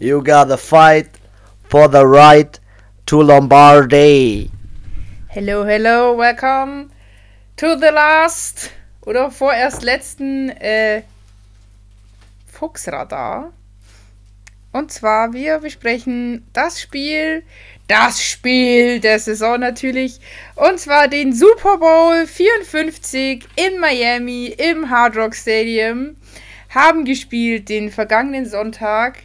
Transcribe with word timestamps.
You 0.00 0.24
gotta 0.24 0.56
fight 0.56 1.06
for 1.68 1.88
the 1.88 2.04
right 2.04 2.58
to 3.06 3.22
Lombardy. 3.22 4.50
Hello, 5.28 5.64
hello, 5.64 6.16
welcome 6.16 6.90
to 7.56 7.76
the 7.76 7.92
last 7.92 8.72
oder 9.02 9.30
vorerst 9.30 9.84
letzten 9.84 10.48
äh, 10.48 11.02
Fuchsradar. 12.48 13.52
Und 14.72 14.90
zwar, 14.90 15.32
wir 15.32 15.60
besprechen 15.60 16.44
das 16.52 16.80
Spiel, 16.80 17.44
das 17.86 18.20
Spiel 18.20 18.98
der 18.98 19.20
Saison 19.20 19.60
natürlich. 19.60 20.18
Und 20.56 20.80
zwar 20.80 21.06
den 21.06 21.32
Super 21.32 21.78
Bowl 21.78 22.26
54 22.26 23.46
in 23.54 23.78
Miami 23.78 24.46
im 24.46 24.90
Hard 24.90 25.16
Rock 25.16 25.36
Stadium. 25.36 26.16
Haben 26.70 27.04
gespielt 27.04 27.68
den 27.68 27.92
vergangenen 27.92 28.46
Sonntag 28.46 29.18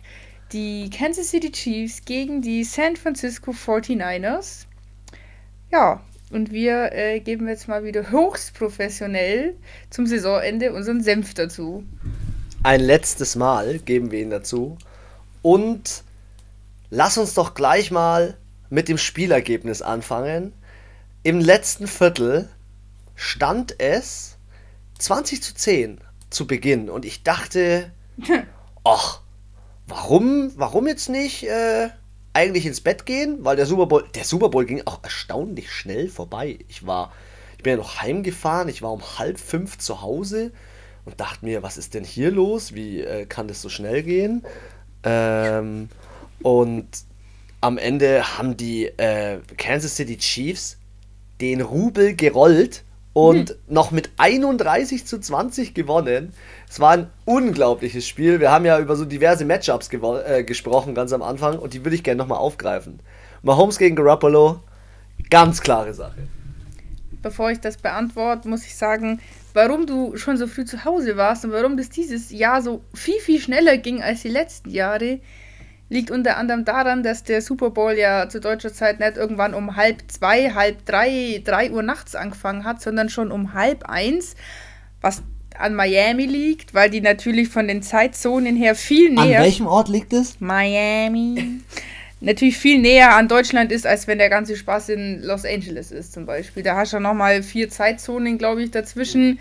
die 0.51 0.89
Kansas 0.89 1.29
City 1.29 1.51
Chiefs 1.51 2.03
gegen 2.05 2.41
die 2.41 2.63
San 2.63 2.95
Francisco 2.95 3.51
49ers. 3.51 4.65
Ja, 5.71 6.01
und 6.31 6.51
wir 6.51 6.91
äh, 6.91 7.19
geben 7.19 7.47
jetzt 7.47 7.67
mal 7.67 7.83
wieder 7.83 8.11
höchst 8.11 8.53
professionell 8.53 9.55
zum 9.89 10.05
Saisonende 10.05 10.73
unseren 10.73 11.01
Senf 11.01 11.33
dazu. 11.33 11.83
Ein 12.63 12.81
letztes 12.81 13.35
Mal 13.35 13.79
geben 13.79 14.11
wir 14.11 14.19
ihn 14.19 14.29
dazu. 14.29 14.77
Und 15.41 16.03
lass 16.89 17.17
uns 17.17 17.33
doch 17.33 17.53
gleich 17.53 17.89
mal 17.91 18.37
mit 18.69 18.89
dem 18.89 18.97
Spielergebnis 18.97 19.81
anfangen. 19.81 20.53
Im 21.23 21.39
letzten 21.39 21.87
Viertel 21.87 22.49
stand 23.15 23.79
es 23.79 24.37
20 24.99 25.41
zu 25.41 25.55
10 25.55 25.99
zu 26.29 26.45
Beginn. 26.45 26.89
Und 26.89 27.05
ich 27.05 27.23
dachte, 27.23 27.91
ach, 28.83 29.21
warum, 29.89 30.51
warum 30.55 30.87
jetzt 30.87 31.09
nicht 31.09 31.43
äh, 31.43 31.89
eigentlich 32.33 32.65
ins 32.65 32.81
Bett 32.81 33.05
gehen? 33.05 33.39
Weil 33.41 33.55
der 33.55 33.65
Super 33.65 33.87
Bowl, 33.87 34.05
der 34.13 34.23
Super 34.23 34.49
Bowl 34.49 34.65
ging 34.65 34.81
auch 34.85 35.03
erstaunlich 35.03 35.71
schnell 35.71 36.09
vorbei. 36.09 36.59
Ich 36.67 36.85
war, 36.85 37.11
ich 37.57 37.63
bin 37.63 37.71
ja 37.71 37.77
noch 37.77 38.01
heimgefahren, 38.01 38.69
ich 38.69 38.81
war 38.81 38.93
um 38.93 39.01
halb 39.17 39.39
fünf 39.39 39.77
zu 39.77 40.01
Hause 40.01 40.51
und 41.05 41.19
dachte 41.19 41.45
mir, 41.45 41.63
was 41.63 41.77
ist 41.77 41.93
denn 41.93 42.03
hier 42.03 42.31
los? 42.31 42.73
Wie 42.73 43.01
äh, 43.01 43.25
kann 43.25 43.47
das 43.47 43.61
so 43.61 43.69
schnell 43.69 44.03
gehen? 44.03 44.43
Ähm, 45.03 45.89
und 46.41 46.87
am 47.61 47.77
Ende 47.77 48.37
haben 48.37 48.55
die 48.55 48.85
äh, 48.85 49.39
Kansas 49.57 49.95
City 49.95 50.17
Chiefs 50.17 50.77
den 51.41 51.61
Rubel 51.61 52.15
gerollt 52.15 52.83
und 53.13 53.49
hm. 53.49 53.55
noch 53.67 53.91
mit 53.91 54.11
31 54.17 55.05
zu 55.05 55.19
20 55.19 55.73
gewonnen. 55.73 56.33
Es 56.69 56.79
war 56.79 56.91
ein 56.91 57.07
unglaubliches 57.25 58.07
Spiel. 58.07 58.39
Wir 58.39 58.51
haben 58.51 58.65
ja 58.65 58.79
über 58.79 58.95
so 58.95 59.05
diverse 59.05 59.45
Matchups 59.45 59.89
äh, 59.91 60.43
gesprochen 60.43 60.95
ganz 60.95 61.11
am 61.13 61.21
Anfang 61.21 61.57
und 61.57 61.73
die 61.73 61.83
würde 61.83 61.95
ich 61.95 62.03
gerne 62.03 62.19
nochmal 62.19 62.37
aufgreifen. 62.37 62.99
Mahomes 63.41 63.77
gegen 63.77 63.95
Garoppolo, 63.95 64.59
ganz 65.29 65.61
klare 65.61 65.93
Sache. 65.93 66.27
Bevor 67.21 67.51
ich 67.51 67.59
das 67.59 67.77
beantworte, 67.77 68.47
muss 68.47 68.65
ich 68.65 68.75
sagen, 68.75 69.19
warum 69.53 69.85
du 69.85 70.15
schon 70.15 70.37
so 70.37 70.47
früh 70.47 70.65
zu 70.65 70.85
Hause 70.85 71.17
warst 71.17 71.43
und 71.43 71.51
warum 71.51 71.75
das 71.75 71.89
dieses 71.89 72.31
Jahr 72.31 72.61
so 72.61 72.81
viel, 72.93 73.19
viel 73.19 73.41
schneller 73.41 73.77
ging 73.77 74.01
als 74.01 74.21
die 74.21 74.29
letzten 74.29 74.69
Jahre, 74.69 75.19
liegt 75.89 76.11
unter 76.11 76.37
anderem 76.37 76.65
daran, 76.65 77.03
dass 77.03 77.23
der 77.23 77.41
Super 77.41 77.71
Bowl 77.71 77.93
ja 77.93 78.29
zu 78.29 78.39
deutscher 78.39 78.73
Zeit 78.73 78.99
nicht 78.99 79.17
irgendwann 79.17 79.53
um 79.53 79.75
halb 79.75 80.03
zwei, 80.07 80.51
halb 80.53 80.85
drei, 80.85 81.41
drei 81.43 81.71
Uhr 81.71 81.81
nachts 81.81 82.15
angefangen 82.15 82.63
hat, 82.63 82.81
sondern 82.81 83.09
schon 83.09 83.31
um 83.31 83.53
halb 83.53 83.83
eins, 83.89 84.35
was 85.01 85.23
an 85.57 85.75
Miami 85.75 86.25
liegt, 86.25 86.73
weil 86.73 86.89
die 86.89 87.01
natürlich 87.01 87.49
von 87.49 87.67
den 87.67 87.81
Zeitzonen 87.81 88.55
her 88.55 88.75
viel 88.75 89.11
näher. 89.11 89.39
An 89.39 89.45
welchem 89.45 89.67
Ort 89.67 89.89
liegt 89.89 90.13
es? 90.13 90.39
Miami. 90.39 91.61
natürlich 92.21 92.57
viel 92.57 92.79
näher 92.79 93.15
an 93.15 93.27
Deutschland 93.27 93.71
ist, 93.71 93.87
als 93.87 94.07
wenn 94.07 94.17
der 94.17 94.29
ganze 94.29 94.55
Spaß 94.55 94.89
in 94.89 95.21
Los 95.23 95.45
Angeles 95.45 95.91
ist, 95.91 96.13
zum 96.13 96.25
Beispiel. 96.25 96.63
Da 96.63 96.75
hast 96.75 96.93
du 96.93 96.99
nochmal 96.99 97.43
vier 97.43 97.69
Zeitzonen, 97.69 98.37
glaube 98.37 98.63
ich, 98.63 98.71
dazwischen. 98.71 99.39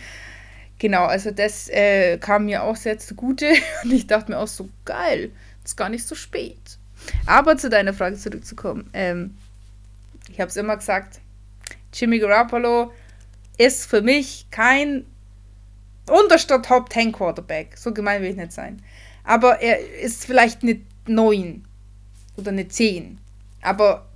Genau, 0.79 1.05
also 1.05 1.31
das 1.31 1.69
äh, 1.69 2.19
kam 2.19 2.47
mir 2.47 2.63
auch 2.63 2.77
sehr 2.77 2.99
zugute 2.99 3.47
und 3.85 3.93
ich 3.93 4.07
dachte 4.07 4.33
mir 4.33 4.39
auch 4.39 4.49
so, 4.49 4.69
geil, 4.85 5.31
ist 5.69 5.77
gar 5.77 5.91
nicht 5.91 6.07
so 6.07 6.15
spät. 6.15 6.79
Aber 7.27 7.57
zu 7.57 7.69
deiner 7.69 7.93
Frage 7.93 8.17
zurückzukommen. 8.17 8.89
Ähm, 8.95 9.37
ich 10.31 10.41
habe 10.41 10.49
es 10.49 10.57
immer 10.57 10.77
gesagt, 10.77 11.21
Jimmy 11.93 12.19
Garoppolo 12.19 12.91
ist 13.59 13.87
für 13.87 14.03
mich 14.03 14.47
kein 14.51 15.05
unterster 16.09 16.63
Top 16.63 16.91
10 16.93 17.13
Quarterback. 17.13 17.77
So 17.77 17.93
gemein 17.93 18.23
will 18.23 18.31
ich 18.31 18.37
nicht 18.37 18.53
sein. 18.53 18.83
Aber 19.25 19.61
er 19.61 19.79
ist 20.01 20.25
vielleicht 20.25 20.63
eine 20.63 20.81
9 21.07 21.65
oder 22.37 22.51
eine 22.51 22.67
10. 22.67 23.19
Aber 23.61 24.07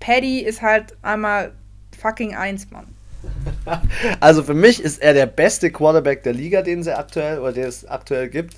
Paddy 0.00 0.40
ist 0.40 0.62
halt 0.62 0.96
einmal 1.02 1.52
fucking 2.00 2.34
1, 2.34 2.70
Mann. 2.70 2.86
Also 4.20 4.42
für 4.42 4.54
mich 4.54 4.82
ist 4.82 5.00
er 5.02 5.12
der 5.12 5.26
beste 5.26 5.70
Quarterback 5.70 6.22
der 6.22 6.32
Liga, 6.32 6.62
den 6.62 6.80
es 6.80 6.88
aktuell 6.88 7.38
oder 7.38 7.52
der 7.52 7.68
es 7.68 7.84
aktuell 7.86 8.28
gibt. 8.28 8.56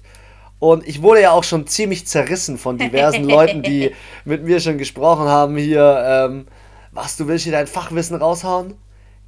Und 0.60 0.86
ich 0.86 1.02
wurde 1.02 1.22
ja 1.22 1.32
auch 1.32 1.42
schon 1.42 1.66
ziemlich 1.66 2.06
zerrissen 2.06 2.58
von 2.58 2.78
diversen 2.78 3.24
Leuten, 3.28 3.62
die 3.62 3.92
mit 4.24 4.44
mir 4.44 4.60
schon 4.60 4.78
gesprochen 4.78 5.26
haben 5.26 5.56
hier. 5.56 6.04
Ähm, 6.06 6.46
was, 6.92 7.16
du 7.16 7.26
willst 7.26 7.44
hier 7.44 7.52
dein 7.52 7.66
Fachwissen 7.66 8.16
raushauen? 8.16 8.74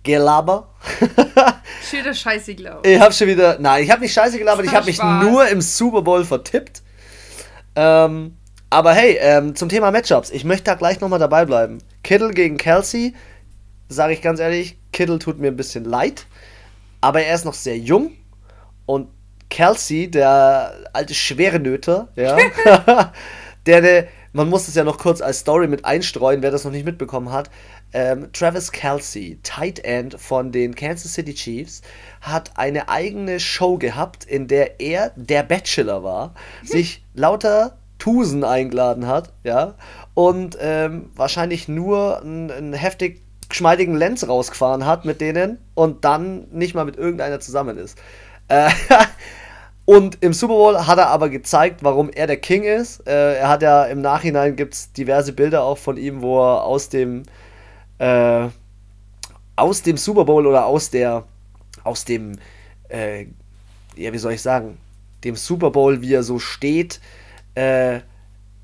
Gelaber. 0.05 0.69
schon 1.89 2.01
wieder 2.01 2.15
Scheiße 2.15 2.55
gelabert. 2.55 2.87
Ich 2.87 3.01
hab 3.01 3.15
schon 3.15 3.29
wieder. 3.29 3.59
Nein, 3.59 3.83
ich 3.83 3.91
habe 3.91 4.03
nicht 4.03 4.13
Scheiße 4.13 4.39
gelabert, 4.39 4.67
ich 4.67 4.75
habe 4.75 4.87
mich 4.87 5.03
nur 5.03 5.49
im 5.49 5.61
Super 5.61 6.03
Bowl 6.03 6.25
vertippt. 6.25 6.83
Ähm, 7.77 8.37
aber 8.69 8.93
hey, 8.93 9.17
ähm, 9.21 9.55
zum 9.55 9.69
Thema 9.69 9.91
Matchups. 9.91 10.31
Ich 10.31 10.45
möchte 10.45 10.65
da 10.65 10.75
gleich 10.75 11.01
nochmal 11.01 11.19
dabei 11.19 11.45
bleiben. 11.47 11.79
Kittle 12.03 12.33
gegen 12.33 12.59
Kelsey. 12.59 13.15
Sage 13.89 14.13
ich 14.13 14.23
ganz 14.23 14.41
ehrlich, 14.41 14.77
Kittle 14.93 15.19
tut 15.19 15.39
mir 15.39 15.49
ein 15.49 15.57
bisschen 15.57 15.85
leid. 15.85 16.27
Aber 17.01 17.23
er 17.23 17.35
ist 17.35 17.45
noch 17.45 17.55
sehr 17.55 17.79
jung. 17.79 18.13
Und 18.85 19.09
Kelsey, 19.53 20.11
der 20.11 20.73
alte 20.95 21.13
schwere 21.13 21.61
Nöter, 21.61 22.09
ja, 22.17 22.39
der, 23.67 23.83
der, 23.83 24.07
man 24.33 24.49
muss 24.49 24.67
es 24.67 24.75
ja 24.75 24.83
noch 24.83 24.97
kurz 24.97 25.21
als 25.21 25.41
Story 25.41 25.69
mit 25.69 25.85
einstreuen, 25.85 26.41
wer 26.41 26.51
das 26.51 26.65
noch 26.65 26.73
nicht 26.73 26.87
mitbekommen 26.87 27.31
hat. 27.31 27.51
Ähm, 27.93 28.33
Travis 28.33 28.73
Kelsey, 28.73 29.39
Tight 29.43 29.85
End 29.85 30.19
von 30.19 30.53
den 30.53 30.75
Kansas 30.75 31.13
City 31.13 31.35
Chiefs, 31.35 31.83
hat 32.23 32.53
eine 32.57 32.89
eigene 32.89 33.41
Show 33.41 33.77
gehabt, 33.77 34.25
in 34.25 34.49
der 34.49 34.81
er 34.81 35.13
der 35.17 35.43
Bachelor 35.43 36.03
war, 36.03 36.33
sich 36.65 37.05
lauter 37.13 37.77
Tusen 37.99 38.45
eingeladen 38.45 39.07
hat, 39.07 39.35
ja, 39.45 39.75
und 40.15 40.57
ähm, 40.63 41.11
wahrscheinlich 41.15 41.69
nur 41.69 42.23
einen 42.23 42.73
heftig 42.73 43.21
geschmeidigen 43.51 43.97
Lenz 43.97 44.27
rausgefahren 44.27 44.87
hat 44.87 45.05
mit 45.05 45.21
denen 45.21 45.59
und 45.75 46.07
dann 46.07 46.49
nicht 46.53 46.75
mal 46.75 46.87
mit 46.87 46.97
irgendeiner 46.97 47.39
zusammen 47.39 47.77
ist. 47.77 47.99
Äh, 48.49 48.71
Und 49.85 50.23
im 50.23 50.33
Super 50.33 50.55
Bowl 50.55 50.87
hat 50.87 50.99
er 50.99 51.09
aber 51.09 51.29
gezeigt, 51.29 51.83
warum 51.83 52.11
er 52.11 52.27
der 52.27 52.37
King 52.37 52.63
ist. 52.63 53.07
Äh, 53.07 53.39
er 53.39 53.49
hat 53.49 53.63
ja 53.63 53.85
im 53.85 54.01
Nachhinein 54.01 54.55
gibt 54.55 54.75
es 54.75 54.93
diverse 54.93 55.33
Bilder 55.33 55.65
auch 55.65 55.79
von 55.79 55.97
ihm, 55.97 56.23
wo 56.23 56.41
er 56.41 56.65
aus 56.65 56.89
dem 56.89 57.25
äh, 57.99 58.49
aus 59.57 59.83
dem 59.83 59.97
Super 59.97 60.25
Bowl 60.25 60.47
oder 60.47 60.67
aus 60.67 60.91
der 60.91 61.25
aus 61.83 62.05
dem 62.05 62.39
äh, 62.89 63.27
ja 63.97 64.13
wie 64.13 64.19
soll 64.19 64.33
ich 64.33 64.43
sagen 64.43 64.79
dem 65.25 65.37
Super 65.37 65.71
Bowl, 65.71 66.01
wie 66.01 66.15
er 66.15 66.23
so 66.23 66.39
steht, 66.39 67.01
äh, 67.55 68.01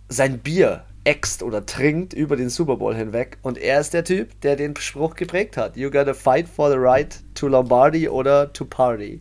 sein 0.09 0.39
Bier 0.39 0.85
äxt 1.05 1.43
oder 1.43 1.65
trinkt 1.65 2.13
über 2.13 2.37
den 2.37 2.51
Super 2.51 2.77
Bowl 2.77 2.95
hinweg. 2.95 3.39
Und 3.43 3.59
er 3.59 3.81
ist 3.81 3.95
der 3.95 4.05
Typ, 4.05 4.41
der 4.43 4.57
den 4.57 4.77
Spruch 4.77 5.15
geprägt 5.15 5.57
hat: 5.57 5.77
You 5.77 5.91
gotta 5.91 6.15
fight 6.15 6.49
for 6.49 6.71
the 6.71 6.77
right 6.79 7.21
to 7.35 7.49
Lombardi 7.49 8.09
oder 8.09 8.53
to 8.53 8.65
party. 8.65 9.21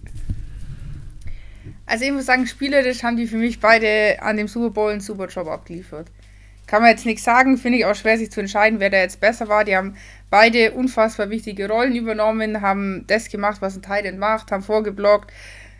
Also 1.87 2.03
ich 2.03 2.11
muss 2.11 2.25
sagen, 2.25 2.45
spielerisch 2.45 3.01
haben 3.01 3.15
die 3.15 3.27
für 3.27 3.37
mich 3.37 3.61
beide 3.61 4.21
an 4.21 4.35
dem 4.35 4.49
Super 4.49 4.69
Bowl 4.71 4.91
einen 4.91 4.99
super 4.99 5.27
Job 5.27 5.47
abgeliefert. 5.47 6.07
Kann 6.67 6.81
man 6.81 6.91
jetzt 6.91 7.05
nichts 7.05 7.23
sagen, 7.23 7.57
finde 7.57 7.77
ich 7.77 7.85
auch 7.85 7.95
schwer, 7.95 8.17
sich 8.17 8.29
zu 8.29 8.41
entscheiden, 8.41 8.81
wer 8.81 8.89
da 8.89 8.97
jetzt 8.97 9.21
besser 9.21 9.47
war. 9.47 9.63
Die 9.63 9.75
haben 9.75 9.95
beide 10.29 10.73
unfassbar 10.73 11.29
wichtige 11.29 11.69
Rollen 11.69 11.95
übernommen, 11.95 12.61
haben 12.61 13.05
das 13.07 13.29
gemacht, 13.29 13.61
was 13.61 13.77
ein 13.77 13.81
Titan 13.81 14.19
macht, 14.19 14.51
haben 14.51 14.63
vorgeblockt, 14.63 15.31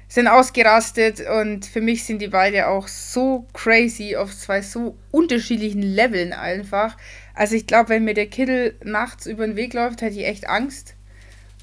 sind 0.07 0.29
ausgerastet 0.29 1.21
und 1.27 1.65
für 1.65 1.81
mich 1.81 2.05
sind 2.05 2.21
die 2.21 2.29
beide 2.29 2.69
auch 2.69 2.87
so 2.87 3.45
crazy 3.53 4.15
auf 4.15 4.33
zwei 4.33 4.61
so 4.61 4.95
unterschiedlichen 5.11 5.81
Leveln 5.81 6.31
einfach. 6.31 6.95
Also 7.35 7.55
ich 7.55 7.67
glaube, 7.67 7.89
wenn 7.89 8.05
mir 8.05 8.13
der 8.13 8.27
Kittel 8.27 8.75
nachts 8.81 9.25
über 9.25 9.45
den 9.45 9.57
Weg 9.57 9.73
läuft, 9.73 10.01
hätte 10.01 10.17
ich 10.17 10.25
echt 10.25 10.47
Angst. 10.47 10.95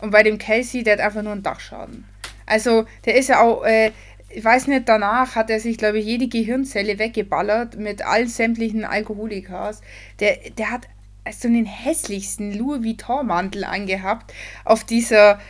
Und 0.03 0.11
bei 0.11 0.23
dem 0.23 0.37
Casey, 0.37 0.83
der 0.83 0.95
hat 0.95 1.01
einfach 1.01 1.23
nur 1.23 1.33
einen 1.33 1.43
Dachschaden. 1.43 2.05
Also 2.45 2.85
der 3.07 3.17
ist 3.17 3.31
ja 3.31 3.41
auch, 3.41 3.65
äh, 3.65 3.93
ich 4.35 4.45
weiß 4.45 4.67
nicht, 4.67 4.89
danach 4.89 5.37
hat 5.37 5.51
er 5.51 5.61
sich, 5.61 5.79
glaube 5.79 5.99
ich, 5.99 6.07
jede 6.07 6.29
Gehirnzelle 6.29 6.99
weggeballert 6.99 7.79
mit 7.79 8.05
allen 8.05 8.29
sämtlichen 8.29 8.85
Alkoholikas. 8.85 9.81
Der, 10.21 10.39
der 10.59 10.71
hat 10.71 10.89
so 11.33 11.49
den 11.49 11.65
hässlichsten 11.65 12.53
Louis 12.53 12.83
Vuitton-Mantel 12.83 13.65
angehabt 13.65 14.35
auf 14.65 14.85
dieser 14.85 15.41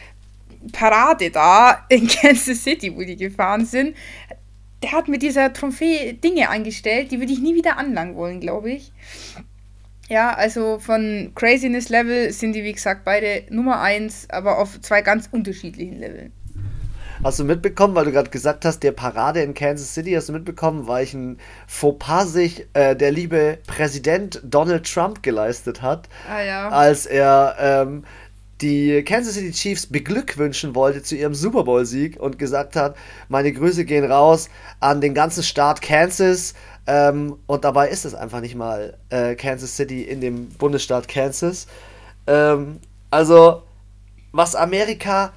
Parade 0.73 1.31
da 1.31 1.85
in 1.89 2.07
Kansas 2.09 2.63
City, 2.63 2.95
wo 2.95 3.01
die 3.01 3.17
gefahren 3.17 3.65
sind. 3.65 3.97
der 4.83 4.93
hat 4.93 5.09
mit 5.09 5.23
dieser 5.23 5.53
Trophäe 5.53 6.15
Dinge 6.15 6.51
eingestellt, 6.51 7.11
die 7.11 7.19
würde 7.19 7.33
ich 7.33 7.41
nie 7.41 7.55
wieder 7.55 7.79
anlangen 7.79 8.17
wollen, 8.17 8.41
glaube 8.41 8.71
ich. 8.71 8.93
Ja, 10.09 10.35
also 10.35 10.79
von 10.79 11.33
Craziness 11.35 11.89
Level 11.89 12.31
sind 12.31 12.53
die, 12.53 12.63
wie 12.63 12.75
gesagt, 12.75 13.05
beide 13.05 13.45
Nummer 13.49 13.81
1, 13.81 14.29
aber 14.29 14.59
auf 14.59 14.79
zwei 14.83 15.01
ganz 15.01 15.29
unterschiedlichen 15.33 15.99
Leveln. 15.99 16.33
Hast 17.25 17.38
du 17.38 17.44
mitbekommen, 17.44 17.94
weil 17.94 18.05
du 18.05 18.12
gerade 18.12 18.29
gesagt 18.29 18.67
hast, 18.67 18.82
der 18.82 18.93
Parade 18.93 19.41
in 19.41 19.55
Kansas 19.55 19.94
City, 19.94 20.12
hast 20.12 20.29
du 20.29 20.35
mitbekommen, 20.35 20.87
welchen 20.87 21.38
Fauxpas 21.67 22.26
sich 22.26 22.67
äh, 22.75 22.94
der 22.94 23.12
liebe 23.12 23.56
Präsident 23.67 24.43
Donald 24.44 24.85
Trump 24.85 25.23
geleistet 25.23 25.81
hat, 25.81 26.11
ah, 26.29 26.43
ja. 26.43 26.69
als 26.69 27.06
er 27.06 27.56
ähm, 27.59 28.05
die 28.61 29.03
Kansas 29.05 29.37
City 29.37 29.53
Chiefs 29.53 29.87
beglückwünschen 29.87 30.75
wollte 30.75 31.03
zu 31.03 31.17
ihrem 31.17 31.32
Super 31.32 31.65
Bowl-Sieg 31.65 32.21
und 32.21 32.38
gesagt 32.38 32.76
hat, 32.76 32.94
meine 33.31 33.55
Grüße 33.55 33.87
gehen 33.87 34.05
raus 34.05 34.50
an 34.81 35.00
den 35.00 35.15
ganzen 35.15 35.43
Staat 35.43 35.81
Kansas. 35.81 36.53
Ähm, 36.87 37.38
und 37.47 37.65
dabei 37.65 37.88
ist 37.88 38.05
es 38.05 38.15
einfach 38.15 38.43
nicht 38.43 38.55
mal 38.55 38.99
äh, 39.09 39.35
Kansas 39.35 39.75
City 39.75 40.03
in 40.03 40.21
dem 40.21 40.50
Bundesstaat 40.50 41.09
Kansas. 41.09 41.69
Ähm, 42.26 42.81
also, 43.11 43.62
was 44.32 44.55
Amerika 44.55 45.32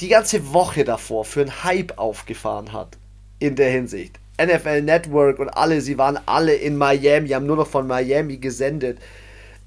die 0.00 0.08
ganze 0.08 0.52
Woche 0.52 0.84
davor 0.84 1.24
für 1.24 1.40
einen 1.40 1.64
Hype 1.64 1.98
aufgefahren 1.98 2.72
hat, 2.72 2.96
in 3.38 3.56
der 3.56 3.70
Hinsicht. 3.70 4.18
NFL 4.40 4.82
Network 4.82 5.38
und 5.40 5.48
alle, 5.48 5.80
sie 5.80 5.98
waren 5.98 6.18
alle 6.26 6.54
in 6.54 6.76
Miami, 6.76 7.30
haben 7.30 7.46
nur 7.46 7.56
noch 7.56 7.66
von 7.66 7.86
Miami 7.86 8.36
gesendet 8.36 8.98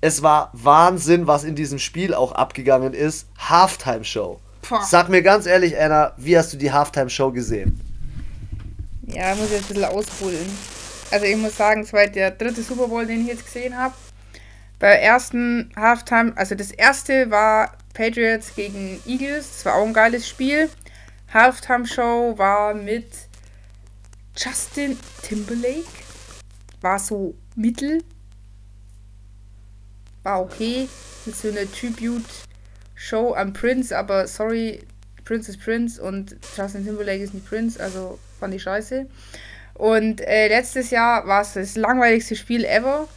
es 0.01 0.23
war 0.23 0.49
Wahnsinn, 0.53 1.27
was 1.27 1.43
in 1.43 1.55
diesem 1.55 1.77
Spiel 1.77 2.15
auch 2.15 2.31
abgegangen 2.31 2.93
ist. 2.93 3.27
Halftime-Show. 3.37 4.39
Sag 4.83 5.09
mir 5.09 5.21
ganz 5.21 5.45
ehrlich, 5.45 5.79
Anna, 5.79 6.13
wie 6.17 6.37
hast 6.37 6.51
du 6.53 6.57
die 6.57 6.71
Halftime-Show 6.71 7.31
gesehen? 7.31 7.79
Ja, 9.05 9.35
muss 9.35 9.45
ich 9.45 9.51
jetzt 9.51 9.69
ein 9.69 9.75
bisschen 9.75 9.85
ausholen. 9.85 10.57
Also 11.11 11.25
ich 11.25 11.35
muss 11.35 11.55
sagen, 11.55 11.81
es 11.81 11.93
war 11.93 12.07
der 12.07 12.31
dritte 12.31 12.63
Super 12.63 12.87
Bowl, 12.87 13.05
den 13.05 13.21
ich 13.21 13.27
jetzt 13.27 13.45
gesehen 13.45 13.77
habe. 13.77 13.93
Bei 14.79 14.93
ersten 14.93 15.71
Halftime, 15.75 16.33
also 16.35 16.55
das 16.55 16.71
erste 16.71 17.29
war 17.29 17.73
Patriots 17.93 18.55
gegen 18.55 19.01
Eagles. 19.05 19.49
Das 19.51 19.65
war 19.65 19.75
auch 19.75 19.85
ein 19.85 19.93
geiles 19.93 20.27
Spiel. 20.27 20.69
Halftime-Show 21.33 22.37
war 22.37 22.73
mit 22.73 23.07
Justin 24.35 24.97
Timberlake. 25.23 25.85
War 26.81 26.99
so 26.99 27.35
mittel 27.55 28.01
war 30.23 30.41
okay. 30.41 30.87
Mit 31.25 31.35
so 31.35 31.49
eine 31.49 31.69
Tribute-Show 31.71 33.35
am 33.35 33.53
Prince, 33.53 33.95
aber 33.95 34.27
sorry, 34.27 34.79
Prince 35.23 35.51
ist 35.51 35.61
Prince 35.61 36.01
und 36.01 36.35
Justin 36.55 36.85
Timberlake 36.85 37.23
ist 37.23 37.33
nicht 37.33 37.47
Prince, 37.47 37.81
also 37.81 38.19
fand 38.39 38.53
ich 38.53 38.63
scheiße. 38.63 39.07
Und 39.75 40.21
äh, 40.21 40.47
letztes 40.47 40.89
Jahr 40.89 41.27
war 41.27 41.41
es 41.41 41.53
das 41.53 41.75
langweiligste 41.75 42.35
Spiel 42.35 42.65
ever. 42.65 43.07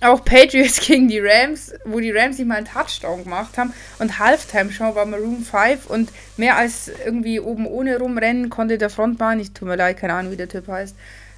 Auch 0.00 0.24
Patriots 0.24 0.80
gegen 0.86 1.08
die 1.08 1.20
Rams, 1.20 1.72
wo 1.84 2.00
die 2.00 2.10
Rams 2.10 2.38
nicht 2.38 2.46
mal 2.46 2.56
einen 2.56 2.66
Touchdown 2.66 3.24
gemacht 3.24 3.56
haben. 3.56 3.72
Und 3.98 4.18
Halftime-Show 4.18 4.94
war 4.94 5.06
Maroon 5.06 5.44
5 5.44 5.86
und 5.86 6.10
mehr 6.36 6.56
als 6.56 6.90
irgendwie 7.04 7.40
oben 7.40 7.66
ohne 7.66 7.98
rumrennen 7.98 8.50
konnte 8.50 8.78
der 8.78 8.90
Frontmann, 8.90 9.40
ich 9.40 9.52
tut 9.52 9.68
mir 9.68 9.76
leid, 9.76 9.98
keine 9.98 10.14
Ahnung, 10.14 10.32
wie 10.32 10.36
der 10.36 10.48
Typ 10.48 10.68
heißt, 10.68 10.96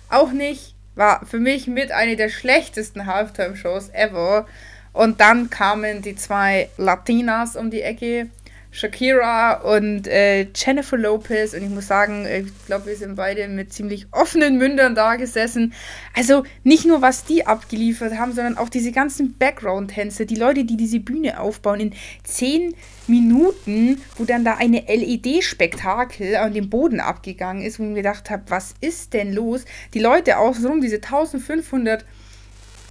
auch 0.08 0.32
nicht 0.32 0.76
war 0.96 1.24
für 1.26 1.38
mich 1.38 1.66
mit 1.66 1.92
eine 1.92 2.16
der 2.16 2.30
schlechtesten 2.30 3.06
Halftime-Shows 3.06 3.90
ever. 3.90 4.46
Und 4.92 5.20
dann 5.20 5.50
kamen 5.50 6.02
die 6.02 6.16
zwei 6.16 6.70
Latinas 6.78 7.54
um 7.54 7.70
die 7.70 7.82
Ecke, 7.82 8.30
Shakira 8.76 9.54
und 9.62 10.06
äh, 10.06 10.48
Jennifer 10.54 10.98
Lopez. 10.98 11.54
Und 11.54 11.62
ich 11.62 11.70
muss 11.70 11.86
sagen, 11.86 12.26
ich 12.26 12.52
glaube, 12.66 12.86
wir 12.86 12.96
sind 12.96 13.14
beide 13.16 13.48
mit 13.48 13.72
ziemlich 13.72 14.06
offenen 14.12 14.58
Mündern 14.58 14.94
da 14.94 15.16
gesessen. 15.16 15.72
Also 16.14 16.42
nicht 16.62 16.84
nur, 16.84 17.00
was 17.00 17.24
die 17.24 17.46
abgeliefert 17.46 18.18
haben, 18.18 18.32
sondern 18.32 18.58
auch 18.58 18.68
diese 18.68 18.92
ganzen 18.92 19.38
Background-Tänze, 19.38 20.26
die 20.26 20.36
Leute, 20.36 20.64
die 20.64 20.76
diese 20.76 21.00
Bühne 21.00 21.40
aufbauen 21.40 21.80
in 21.80 21.94
zehn 22.22 22.74
Minuten, 23.06 24.02
wo 24.18 24.24
dann 24.24 24.44
da 24.44 24.56
eine 24.56 24.84
LED-Spektakel 24.86 26.36
an 26.36 26.52
dem 26.52 26.68
Boden 26.68 27.00
abgegangen 27.00 27.62
ist, 27.62 27.78
wo 27.78 27.84
ich 27.84 27.88
mir 27.88 27.94
gedacht 27.94 28.28
habe, 28.28 28.42
was 28.48 28.74
ist 28.82 29.14
denn 29.14 29.32
los? 29.32 29.64
Die 29.94 30.00
Leute 30.00 30.36
außenrum, 30.36 30.82
diese 30.82 30.96
1500 30.96 32.04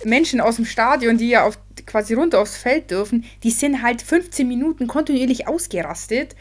Menschen 0.04 0.42
aus 0.42 0.56
dem 0.56 0.66
Stadion, 0.66 1.18
die 1.18 1.30
ja 1.30 1.44
auf, 1.44 1.60
quasi 1.86 2.14
runter 2.14 2.40
aufs 2.40 2.58
Feld 2.58 2.92
dürfen, 2.92 3.26
die 3.44 3.52
sind 3.52 3.82
halt 3.82 4.02
15 4.02 4.48
Minuten 4.48 4.88
kontinuierlich 4.88 5.48
ausgerastet. 5.48 6.36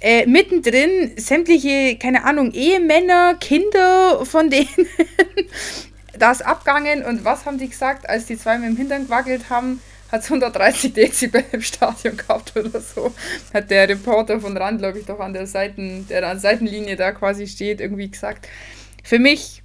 Äh, 0.00 0.26
mittendrin 0.26 1.12
sämtliche, 1.16 1.96
keine 1.96 2.24
Ahnung, 2.24 2.52
Ehemänner, 2.52 3.34
Kinder 3.40 4.24
von 4.26 4.50
denen, 4.50 4.68
da 6.18 6.32
ist 6.32 6.44
abgangen. 6.44 7.04
Und 7.04 7.24
was 7.24 7.46
haben 7.46 7.58
die 7.58 7.68
gesagt, 7.68 8.08
als 8.08 8.26
die 8.26 8.38
zwei 8.38 8.58
mit 8.58 8.68
dem 8.68 8.76
Hintern 8.76 9.04
gewackelt 9.04 9.48
haben? 9.48 9.80
Hat 10.12 10.20
es 10.20 10.26
130 10.26 10.92
Dezibel 10.92 11.42
im 11.50 11.62
Stadion 11.62 12.16
gehabt 12.16 12.56
oder 12.56 12.80
so. 12.80 13.12
Hat 13.52 13.70
der 13.70 13.88
Reporter 13.88 14.40
von 14.40 14.56
Rand, 14.56 14.78
glaube 14.78 15.00
ich, 15.00 15.06
doch 15.06 15.18
an 15.18 15.32
der 15.32 15.46
Seiten, 15.46 16.06
der 16.08 16.28
an 16.28 16.38
Seitenlinie 16.38 16.94
da 16.94 17.10
quasi 17.10 17.46
steht, 17.48 17.80
irgendwie 17.80 18.08
gesagt. 18.08 18.46
Für 19.02 19.18
mich 19.18 19.62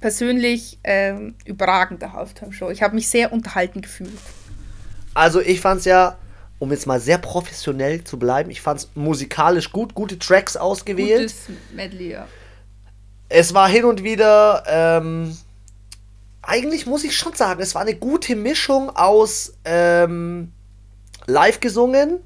persönlich 0.00 0.78
ähm, 0.84 1.34
überragende 1.44 2.12
Halftime-Show. 2.12 2.70
Ich 2.70 2.82
habe 2.82 2.94
mich 2.94 3.08
sehr 3.08 3.32
unterhalten 3.32 3.80
gefühlt. 3.82 4.12
Also 5.14 5.40
ich 5.40 5.60
fand 5.60 5.80
es 5.80 5.84
ja, 5.86 6.16
um 6.58 6.70
jetzt 6.70 6.86
mal 6.86 7.00
sehr 7.00 7.18
professionell 7.18 8.04
zu 8.04 8.18
bleiben, 8.18 8.50
ich 8.50 8.60
fand 8.60 8.80
es 8.80 8.88
musikalisch 8.94 9.70
gut, 9.72 9.94
gute 9.94 10.18
Tracks 10.18 10.56
ausgewählt. 10.56 11.32
Gutes 11.32 11.56
Medley, 11.74 12.12
ja. 12.12 12.26
Es 13.28 13.52
war 13.54 13.68
hin 13.68 13.84
und 13.84 14.02
wieder, 14.02 14.62
ähm, 14.66 15.36
eigentlich 16.42 16.86
muss 16.86 17.04
ich 17.04 17.16
schon 17.16 17.34
sagen, 17.34 17.60
es 17.60 17.74
war 17.74 17.82
eine 17.82 17.94
gute 17.94 18.34
Mischung 18.36 18.90
aus 18.96 19.52
ähm, 19.64 20.52
live 21.26 21.60
gesungen, 21.60 22.20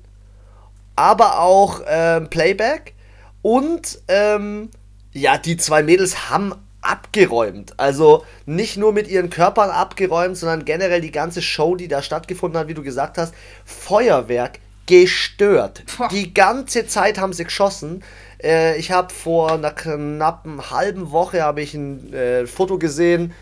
aber 0.95 1.41
auch 1.41 1.81
ähm, 1.87 2.31
Playback. 2.31 2.95
Und 3.43 4.01
ähm, 4.07 4.71
ja, 5.13 5.37
die 5.39 5.57
zwei 5.57 5.83
Mädels 5.83 6.31
haben 6.31 6.55
abgeräumt. 6.83 7.79
Also 7.79 8.25
nicht 8.45 8.77
nur 8.77 8.93
mit 8.93 9.09
ihren 9.09 9.31
Körpern 9.31 9.71
abgeräumt, 9.71 10.37
sondern 10.37 10.65
generell 10.65 11.01
die 11.01 11.13
ganze 11.13 11.41
Show, 11.41 11.77
die 11.77 11.89
da 11.89 12.03
stattgefunden 12.03 12.59
hat, 12.59 12.69
wie 12.69 12.75
du 12.75 12.83
gesagt 12.83 13.19
hast, 13.19 13.35
Feuerwerk 13.65 14.59
gestört. 14.87 15.85
Boah. 15.97 16.09
Die 16.09 16.35
ganze 16.35 16.87
Zeit 16.87 17.19
haben 17.19 17.33
sie 17.33 17.45
geschossen. 17.45 18.03
Äh, 18.43 18.77
ich 18.79 18.91
habe 18.91 19.15
vor 19.15 19.53
einer 19.53 19.71
knappen 19.71 20.71
halben 20.71 21.13
Woche 21.13 21.43
habe 21.43 21.63
ich 21.63 21.75
ein 21.75 22.13
äh, 22.13 22.47
Foto 22.47 22.79
gesehen. 22.79 23.33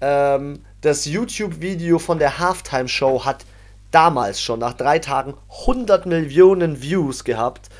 Ähm, 0.00 0.64
das 0.82 1.06
YouTube-Video 1.06 1.98
von 1.98 2.18
der 2.18 2.38
Halftime-Show 2.38 3.24
hat 3.24 3.44
damals 3.90 4.40
schon 4.40 4.60
nach 4.60 4.74
drei 4.74 4.98
Tagen 4.98 5.34
100 5.62 6.06
Millionen 6.06 6.80
Views 6.80 7.24
gehabt. 7.24 7.70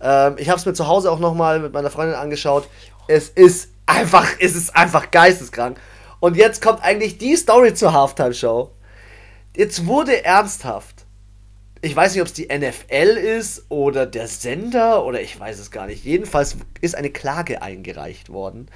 Ähm, 0.00 0.34
ich 0.38 0.48
habe 0.48 0.58
es 0.58 0.66
mir 0.66 0.72
zu 0.72 0.86
Hause 0.86 1.10
auch 1.10 1.20
nochmal 1.20 1.60
mit 1.60 1.72
meiner 1.72 1.90
Freundin 1.90 2.16
angeschaut. 2.16 2.66
Es 3.08 3.28
ist 3.28 3.70
einfach, 3.90 4.26
es 4.38 4.54
ist 4.54 4.74
einfach 4.76 5.10
geisteskrank. 5.10 5.78
Und 6.20 6.36
jetzt 6.36 6.62
kommt 6.62 6.82
eigentlich 6.82 7.18
die 7.18 7.36
Story 7.36 7.74
zur 7.74 7.92
Halftime-Show. 7.92 8.70
Jetzt 9.56 9.86
wurde 9.86 10.24
ernsthaft. 10.24 11.06
Ich 11.82 11.96
weiß 11.96 12.12
nicht, 12.12 12.20
ob 12.20 12.28
es 12.28 12.34
die 12.34 12.46
NFL 12.46 13.16
ist 13.16 13.64
oder 13.70 14.04
der 14.04 14.28
Sender 14.28 15.04
oder 15.04 15.22
ich 15.22 15.38
weiß 15.40 15.58
es 15.58 15.70
gar 15.70 15.86
nicht. 15.86 16.04
Jedenfalls 16.04 16.56
ist 16.82 16.94
eine 16.94 17.10
Klage 17.10 17.62
eingereicht 17.62 18.28
worden 18.28 18.68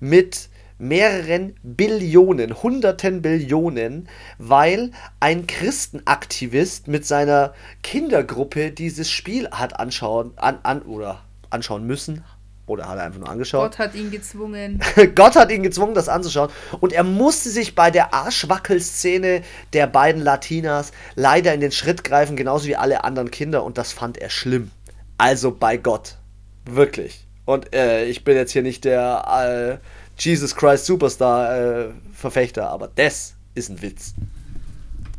mit 0.00 0.48
mehreren 0.78 1.54
Billionen, 1.62 2.62
hunderten 2.62 3.22
Billionen, 3.22 4.08
weil 4.38 4.90
ein 5.20 5.46
Christenaktivist 5.46 6.88
mit 6.88 7.06
seiner 7.06 7.54
Kindergruppe 7.82 8.72
dieses 8.72 9.10
Spiel 9.10 9.48
hat 9.50 9.78
anschauen, 9.78 10.32
an, 10.36 10.58
an 10.62 10.82
oder 10.82 11.22
anschauen 11.50 11.86
müssen, 11.86 12.24
oder 12.66 12.88
hat 12.88 12.98
er 12.98 13.04
einfach 13.04 13.20
nur 13.20 13.28
angeschaut? 13.28 13.70
Gott 13.70 13.78
hat 13.78 13.94
ihn 13.94 14.10
gezwungen. 14.10 14.80
Gott 15.14 15.36
hat 15.36 15.50
ihn 15.50 15.62
gezwungen, 15.62 15.94
das 15.94 16.08
anzuschauen. 16.08 16.50
Und 16.80 16.92
er 16.92 17.04
musste 17.04 17.48
sich 17.48 17.74
bei 17.74 17.90
der 17.90 18.12
Arschwackelszene 18.12 19.42
der 19.72 19.86
beiden 19.86 20.20
Latinas 20.20 20.90
leider 21.14 21.54
in 21.54 21.60
den 21.60 21.72
Schritt 21.72 22.02
greifen, 22.02 22.36
genauso 22.36 22.66
wie 22.66 22.76
alle 22.76 23.04
anderen 23.04 23.30
Kinder. 23.30 23.62
Und 23.62 23.78
das 23.78 23.92
fand 23.92 24.18
er 24.18 24.30
schlimm. 24.30 24.70
Also 25.16 25.52
bei 25.52 25.76
Gott. 25.76 26.16
Wirklich. 26.64 27.26
Und 27.44 27.72
äh, 27.72 28.06
ich 28.06 28.24
bin 28.24 28.36
jetzt 28.36 28.50
hier 28.50 28.62
nicht 28.62 28.84
der 28.84 29.78
äh, 29.78 30.20
Jesus 30.20 30.56
Christ 30.56 30.86
Superstar 30.86 31.56
äh, 31.56 31.88
Verfechter, 32.12 32.70
aber 32.70 32.90
das 32.92 33.34
ist 33.54 33.70
ein 33.70 33.80
Witz. 33.80 34.14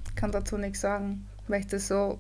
Ich 0.09 0.15
kann 0.15 0.31
dazu 0.31 0.57
nichts 0.57 0.81
sagen, 0.81 1.25
weil 1.47 1.61
ich 1.61 1.67
das 1.67 1.87
so 1.87 2.19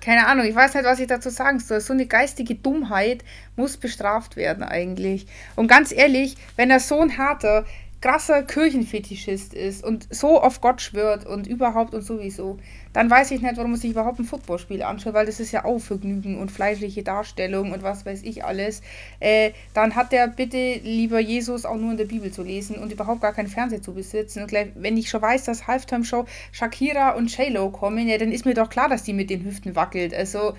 keine 0.00 0.26
Ahnung, 0.26 0.46
ich 0.46 0.54
weiß 0.54 0.74
nicht, 0.74 0.84
was 0.84 0.98
ich 0.98 1.06
dazu 1.06 1.30
sagen 1.30 1.60
soll. 1.60 1.80
So 1.80 1.92
eine 1.92 2.06
geistige 2.06 2.54
Dummheit 2.54 3.24
muss 3.56 3.76
bestraft 3.76 4.36
werden 4.36 4.62
eigentlich. 4.62 5.26
Und 5.56 5.68
ganz 5.68 5.92
ehrlich, 5.92 6.36
wenn 6.56 6.70
er 6.70 6.80
so 6.80 7.00
ein 7.00 7.18
harter 7.18 7.64
krasser 8.00 8.42
Kirchenfetischist 8.42 9.52
ist 9.52 9.84
und 9.84 10.06
so 10.10 10.40
auf 10.40 10.60
Gott 10.60 10.80
schwört 10.80 11.26
und 11.26 11.46
überhaupt 11.46 11.94
und 11.94 12.02
sowieso, 12.02 12.58
dann 12.94 13.10
weiß 13.10 13.30
ich 13.30 13.42
nicht, 13.42 13.56
warum 13.56 13.72
man 13.72 13.80
sich 13.80 13.90
überhaupt 13.90 14.18
ein 14.18 14.24
Footballspiel 14.24 14.82
anschaut, 14.82 15.12
weil 15.12 15.26
das 15.26 15.38
ist 15.38 15.52
ja 15.52 15.64
auch 15.64 15.78
Vergnügen 15.78 16.38
und 16.38 16.50
fleischliche 16.50 17.02
Darstellung 17.02 17.72
und 17.72 17.82
was 17.82 18.06
weiß 18.06 18.22
ich 18.22 18.42
alles. 18.44 18.80
Äh, 19.20 19.52
dann 19.74 19.96
hat 19.96 20.12
der 20.12 20.28
bitte 20.28 20.80
lieber 20.82 21.20
Jesus 21.20 21.66
auch 21.66 21.76
nur 21.76 21.90
in 21.90 21.98
der 21.98 22.06
Bibel 22.06 22.32
zu 22.32 22.42
lesen 22.42 22.76
und 22.76 22.90
überhaupt 22.90 23.20
gar 23.20 23.34
kein 23.34 23.48
Fernseher 23.48 23.82
zu 23.82 23.92
besitzen. 23.92 24.40
Und 24.42 24.48
gleich, 24.48 24.68
wenn 24.76 24.96
ich 24.96 25.10
schon 25.10 25.20
weiß, 25.20 25.44
dass 25.44 25.66
Halftime-Show 25.66 26.24
Shakira 26.52 27.10
und 27.10 27.36
J-Lo 27.36 27.70
kommen, 27.70 28.08
ja, 28.08 28.16
dann 28.16 28.32
ist 28.32 28.46
mir 28.46 28.54
doch 28.54 28.70
klar, 28.70 28.88
dass 28.88 29.02
die 29.02 29.12
mit 29.12 29.28
den 29.28 29.44
Hüften 29.44 29.76
wackelt. 29.76 30.14
Also, 30.14 30.54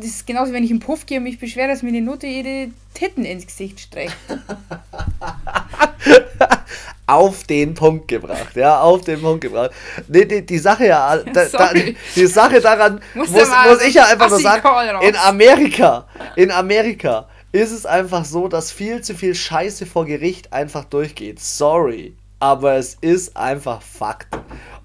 das 0.00 0.06
ist 0.06 0.26
genauso, 0.26 0.52
wenn 0.52 0.64
ich 0.64 0.72
im 0.72 0.80
Puff 0.80 1.06
gehe 1.06 1.18
und 1.18 1.24
mich 1.24 1.38
beschwere, 1.38 1.68
dass 1.68 1.84
mir 1.84 1.92
die 1.92 2.00
Nutte 2.00 2.26
ihre 2.26 2.70
Titten 2.92 3.24
ins 3.24 3.46
Gesicht 3.46 3.78
streckt. 3.78 4.16
auf 7.06 7.44
den 7.44 7.74
Punkt 7.74 8.08
gebracht, 8.08 8.54
ja, 8.54 8.80
auf 8.80 9.02
den 9.02 9.20
Punkt 9.20 9.42
gebracht. 9.42 9.70
Nee, 10.08 10.24
die, 10.24 10.44
die 10.44 10.58
Sache 10.58 10.86
ja, 10.86 11.16
da, 11.18 11.44
da, 11.44 11.70
die 12.14 12.26
Sache 12.26 12.60
daran 12.60 13.00
muss, 13.14 13.30
muss, 13.30 13.48
muss 13.68 13.82
ich 13.82 13.94
ja 13.94 14.06
einfach 14.06 14.28
nur 14.28 14.40
sagen, 14.40 14.66
in 15.02 15.16
Amerika, 15.16 16.06
in 16.34 16.50
Amerika 16.50 17.28
ist 17.52 17.72
es 17.72 17.86
einfach 17.86 18.24
so, 18.24 18.48
dass 18.48 18.72
viel 18.72 19.00
zu 19.02 19.14
viel 19.14 19.34
Scheiße 19.34 19.86
vor 19.86 20.04
Gericht 20.04 20.52
einfach 20.52 20.84
durchgeht. 20.84 21.40
Sorry, 21.40 22.16
aber 22.38 22.74
es 22.74 22.96
ist 23.00 23.36
einfach 23.36 23.82
Fakt. 23.82 24.28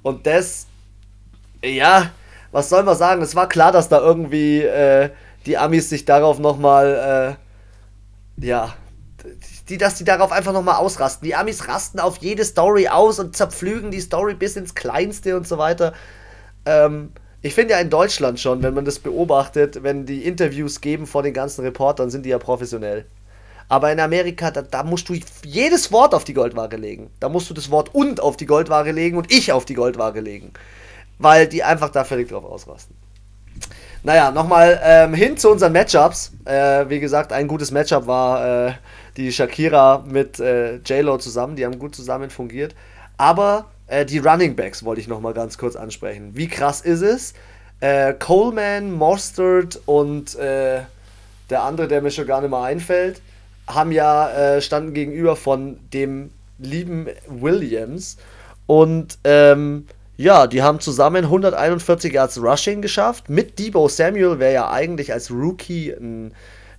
Und 0.04 0.26
das, 0.26 0.68
ja, 1.64 2.12
was 2.52 2.70
soll 2.70 2.84
man 2.84 2.96
sagen? 2.96 3.22
Es 3.22 3.36
war 3.36 3.50
klar, 3.50 3.72
dass 3.72 3.90
da 3.90 4.00
irgendwie 4.00 4.62
äh, 4.62 5.10
die 5.46 5.58
Amis 5.58 5.90
sich 5.90 6.06
darauf 6.06 6.40
nochmal, 6.40 7.38
äh, 8.40 8.46
ja, 8.46 8.74
die, 9.72 9.78
dass 9.78 9.96
die 9.96 10.04
darauf 10.04 10.32
einfach 10.32 10.54
nochmal 10.54 10.76
ausrasten. 10.76 11.26
Die 11.26 11.36
Amis 11.36 11.68
rasten 11.68 12.00
auf 12.00 12.18
jede 12.18 12.46
Story 12.46 12.90
aus 12.90 13.20
und 13.20 13.36
zerpflügen 13.36 13.90
die 13.90 14.02
Story 14.02 14.36
bis 14.36 14.56
ins 14.56 14.76
Kleinste 14.76 15.36
und 15.36 15.48
so 15.48 15.58
weiter. 15.58 15.94
Ähm, 16.66 17.12
ich 17.42 17.56
finde 17.56 17.74
ja 17.74 17.80
in 17.80 17.90
Deutschland 17.90 18.40
schon, 18.40 18.62
wenn 18.62 18.74
man 18.74 18.86
das 18.86 19.00
beobachtet, 19.00 19.82
wenn 19.82 20.06
die 20.06 20.26
Interviews 20.26 20.82
geben 20.82 21.08
vor 21.08 21.24
den 21.24 21.34
ganzen 21.34 21.64
Reportern, 21.64 22.12
sind 22.12 22.26
die 22.26 22.30
ja 22.30 22.38
professionell. 22.38 23.06
Aber 23.68 23.92
in 23.92 24.02
Amerika, 24.02 24.52
da, 24.52 24.62
da, 24.62 24.84
musst 24.84 25.08
du 25.08 25.16
jedes 25.46 25.92
Wort 25.94 26.14
auf 26.14 26.26
die 26.26 26.34
Goldwaage 26.34 26.76
legen. 26.76 27.10
Da 27.22 27.30
musst 27.30 27.50
du 27.50 27.54
das 27.54 27.72
Wort 27.72 27.96
und 27.96 28.20
auf 28.20 28.36
die 28.36 28.46
Goldwaage 28.46 28.92
legen 28.92 29.18
und 29.18 29.32
ich 29.32 29.54
auf 29.54 29.64
die 29.64 29.76
Goldwaage 29.76 30.20
legen. 30.20 30.52
Weil 31.18 31.48
die 31.48 31.64
einfach 31.64 31.90
da 31.90 32.04
völlig 32.04 32.28
drauf 32.28 32.44
ausrasten. 32.44 32.96
Naja, 34.04 34.32
nochmal 34.32 34.80
ähm, 34.84 35.14
hin 35.14 35.38
zu 35.38 35.50
unseren 35.50 35.72
Matchups. 35.72 36.34
Äh, 36.44 36.90
wie 36.90 37.00
gesagt, 37.00 37.32
ein 37.32 37.48
gutes 37.48 37.72
Matchup 37.72 38.08
war 38.08 38.68
äh, 38.68 38.74
die 39.18 39.32
Shakira 39.32 40.04
mit 40.08 40.40
äh, 40.40 40.76
J-Lo 40.78 41.18
zusammen. 41.18 41.56
Die 41.56 41.66
haben 41.66 41.80
gut 41.80 41.96
zusammen 41.96 42.30
fungiert. 42.30 42.76
Aber 43.18 43.66
äh, 43.88 44.06
die 44.06 44.20
Running 44.20 44.56
Backs 44.56 44.84
wollte 44.84 45.02
ich 45.02 45.08
nochmal 45.08 45.34
ganz 45.34 45.58
kurz 45.58 45.76
ansprechen. 45.76 46.32
Wie 46.34 46.48
krass 46.48 46.82
ist 46.82 47.02
es? 47.02 47.34
Äh, 47.80 48.14
Coleman, 48.14 48.92
Mostert 48.92 49.82
und 49.86 50.36
äh, 50.36 50.82
der 51.50 51.64
andere, 51.64 51.88
der 51.88 52.02
mir 52.02 52.12
schon 52.12 52.28
gar 52.28 52.42
nicht 52.42 52.52
mehr 52.52 52.62
einfällt, 52.62 53.22
haben 53.68 53.92
ja 53.92 54.60
standen 54.60 54.94
gegenüber 54.94 55.36
von 55.36 55.78
dem 55.94 56.32
lieben 56.58 57.08
Williams. 57.28 58.18
Und 58.66 59.18
ähm, 59.24 59.86
ja, 60.22 60.46
die 60.48 60.62
haben 60.62 60.80
zusammen 60.80 61.26
141 61.26 62.14
Yards 62.14 62.42
Rushing 62.42 62.82
geschafft. 62.82 63.30
Mit 63.30 63.58
Debo 63.58 63.88
Samuel, 63.88 64.38
wer 64.38 64.52
ja 64.52 64.70
eigentlich 64.70 65.12
als 65.12 65.32
Rookie 65.32 65.92
ein, 65.92 66.34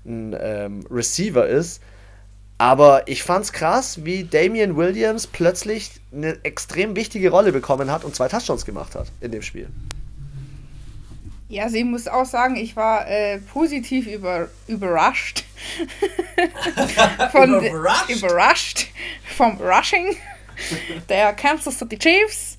ein 0.07 0.37
ähm, 0.41 0.87
Receiver 0.89 1.47
ist. 1.47 1.83
Aber 2.62 3.09
ich 3.09 3.25
fand's 3.25 3.52
krass, 3.52 4.04
wie 4.04 4.23
Damian 4.23 4.76
Williams 4.76 5.26
plötzlich 5.26 5.90
eine 6.12 6.38
extrem 6.45 6.95
wichtige 6.95 7.28
Rolle 7.28 7.50
bekommen 7.50 7.90
hat 7.90 8.04
und 8.04 8.14
zwei 8.14 8.28
Touchdowns 8.28 8.64
gemacht 8.64 8.95
hat 8.95 9.09
in 9.21 9.33
dem 9.33 9.42
Spiel. 9.42 9.66
Ja, 11.49 11.69
sie 11.69 11.83
muss 11.83 12.07
auch 12.07 12.25
sagen, 12.25 12.54
ich 12.54 12.76
war 12.76 13.09
äh, 13.09 13.38
positiv 13.38 14.07
über, 14.07 14.49
überrascht. 14.69 15.42
von 17.33 17.64
überrascht? 17.64 18.11
überrascht 18.11 18.87
vom 19.37 19.57
Rushing 19.61 20.16
der 21.09 21.33
Kansas 21.33 21.81
City 21.81 21.99
Chiefs 21.99 22.59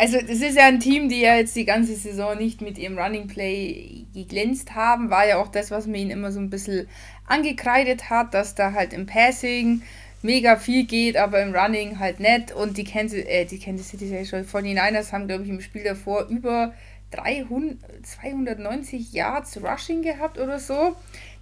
also 0.00 0.16
das 0.18 0.40
ist 0.40 0.56
ja 0.56 0.64
ein 0.64 0.80
Team, 0.80 1.10
die 1.10 1.20
ja 1.20 1.36
jetzt 1.36 1.54
die 1.54 1.66
ganze 1.66 1.94
Saison 1.94 2.34
nicht 2.38 2.62
mit 2.62 2.78
ihrem 2.78 2.98
Running 2.98 3.26
Play 3.26 4.06
geglänzt 4.14 4.74
haben. 4.74 5.10
War 5.10 5.28
ja 5.28 5.36
auch 5.36 5.48
das, 5.48 5.70
was 5.70 5.86
man 5.86 5.96
ihnen 5.96 6.10
immer 6.10 6.32
so 6.32 6.40
ein 6.40 6.48
bisschen 6.48 6.88
angekreidet 7.30 8.10
hat, 8.10 8.34
dass 8.34 8.54
da 8.54 8.72
halt 8.72 8.92
im 8.92 9.06
Passing 9.06 9.82
mega 10.22 10.56
viel 10.56 10.84
geht, 10.84 11.16
aber 11.16 11.42
im 11.42 11.54
Running 11.54 11.98
halt 11.98 12.20
nicht. 12.20 12.52
Und 12.52 12.76
die 12.76 12.84
Kansas, 12.84 13.20
äh, 13.20 13.44
die 13.44 13.58
Kansas 13.58 13.88
City 13.88 14.24
von 14.44 14.64
den 14.64 14.76
Niners 14.76 15.12
haben, 15.12 15.28
glaube 15.28 15.44
ich, 15.44 15.48
im 15.48 15.60
Spiel 15.60 15.84
davor 15.84 16.26
über 16.28 16.74
300, 17.10 17.78
290 18.04 19.12
Yards 19.12 19.62
Rushing 19.62 20.02
gehabt 20.02 20.38
oder 20.38 20.58
so. 20.58 20.96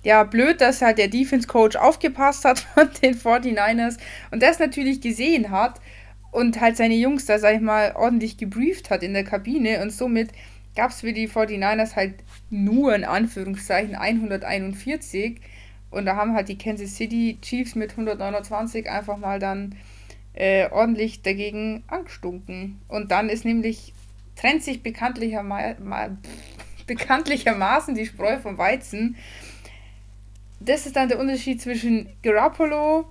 Ja, 0.05 0.23
blöd, 0.23 0.61
dass 0.61 0.81
halt 0.81 0.99
der 0.99 1.09
Defense 1.09 1.47
Coach 1.47 1.77
aufgepasst 1.77 2.45
hat 2.45 2.59
von 2.75 2.89
den 3.03 3.17
49ers 3.17 3.99
und 4.31 4.43
das 4.43 4.59
natürlich 4.59 5.01
gesehen 5.01 5.51
hat 5.51 5.81
und 6.31 6.61
halt 6.61 6.77
seine 6.77 6.95
Jungs 6.95 7.27
da, 7.27 7.39
sag 7.39 7.57
ich 7.57 7.61
mal, 7.61 7.95
ordentlich 7.97 8.37
gebrieft 8.37 8.91
hat 8.91 9.03
in 9.03 9.13
der 9.13 9.25
Kabine 9.25 9.83
und 9.83 9.91
somit 9.91 10.31
gab 10.77 10.93
es 10.93 11.01
für 11.01 11.13
die 11.13 11.29
49ers 11.29 11.97
halt 11.97 12.15
nur 12.51 12.95
in 12.95 13.05
Anführungszeichen 13.05 13.97
141 13.97 15.41
und 15.91 16.05
da 16.07 16.17
haben 16.17 16.35
halt 16.35 16.49
die 16.49 16.59
Kansas 16.59 16.97
City 16.97 17.39
Chiefs 17.41 17.75
mit 17.75 17.93
129 17.93 18.89
einfach 18.89 19.17
mal 19.17 19.39
dann 19.39 19.75
äh, 20.35 20.71
ordentlich 20.71 21.23
dagegen 21.23 21.83
angestunken. 21.89 22.81
Und 22.89 23.11
dann 23.11 23.29
ist 23.29 23.45
nämlich, 23.45 23.93
trennt 24.37 24.63
sich 24.63 24.83
bekanntlicher 24.83 25.43
bekanntlichermaßen 26.87 27.95
die 27.95 28.07
Spreu 28.07 28.39
vom 28.39 28.59
Weizen. 28.59 29.17
Das 30.61 30.87
ist 30.87 30.97
dann 30.97 31.09
der 31.09 31.19
Unterschied 31.19 31.61
zwischen 31.61 32.09
Garoppolo 32.23 33.07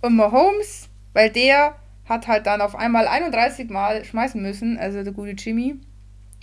und 0.00 0.16
Mahomes, 0.16 0.88
weil 1.12 1.30
der 1.30 1.76
hat 2.08 2.26
halt 2.26 2.46
dann 2.46 2.60
auf 2.60 2.74
einmal 2.74 3.06
31 3.06 3.68
Mal 3.70 4.04
schmeißen 4.04 4.40
müssen, 4.40 4.78
also 4.78 5.02
der 5.02 5.12
gute 5.12 5.32
Jimmy, 5.32 5.76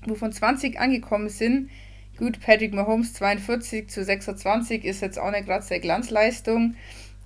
wovon 0.06 0.32
20 0.32 0.80
angekommen 0.80 1.30
sind. 1.30 1.70
Gut, 2.18 2.40
Patrick 2.40 2.74
Mahomes 2.74 3.14
42 3.14 3.90
zu 3.90 4.04
26 4.04 4.86
ist 4.86 5.02
jetzt 5.02 5.20
auch 5.20 5.32
nicht 5.32 5.46
gerade 5.46 5.66
sehr 5.66 5.82
Glanzleistung, 5.82 6.76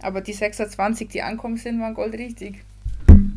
aber 0.01 0.21
die 0.21 0.33
26, 0.33 1.09
die 1.09 1.21
ankommen 1.21 1.57
sind, 1.57 1.79
waren 1.79 1.93
goldrichtig. 1.93 2.55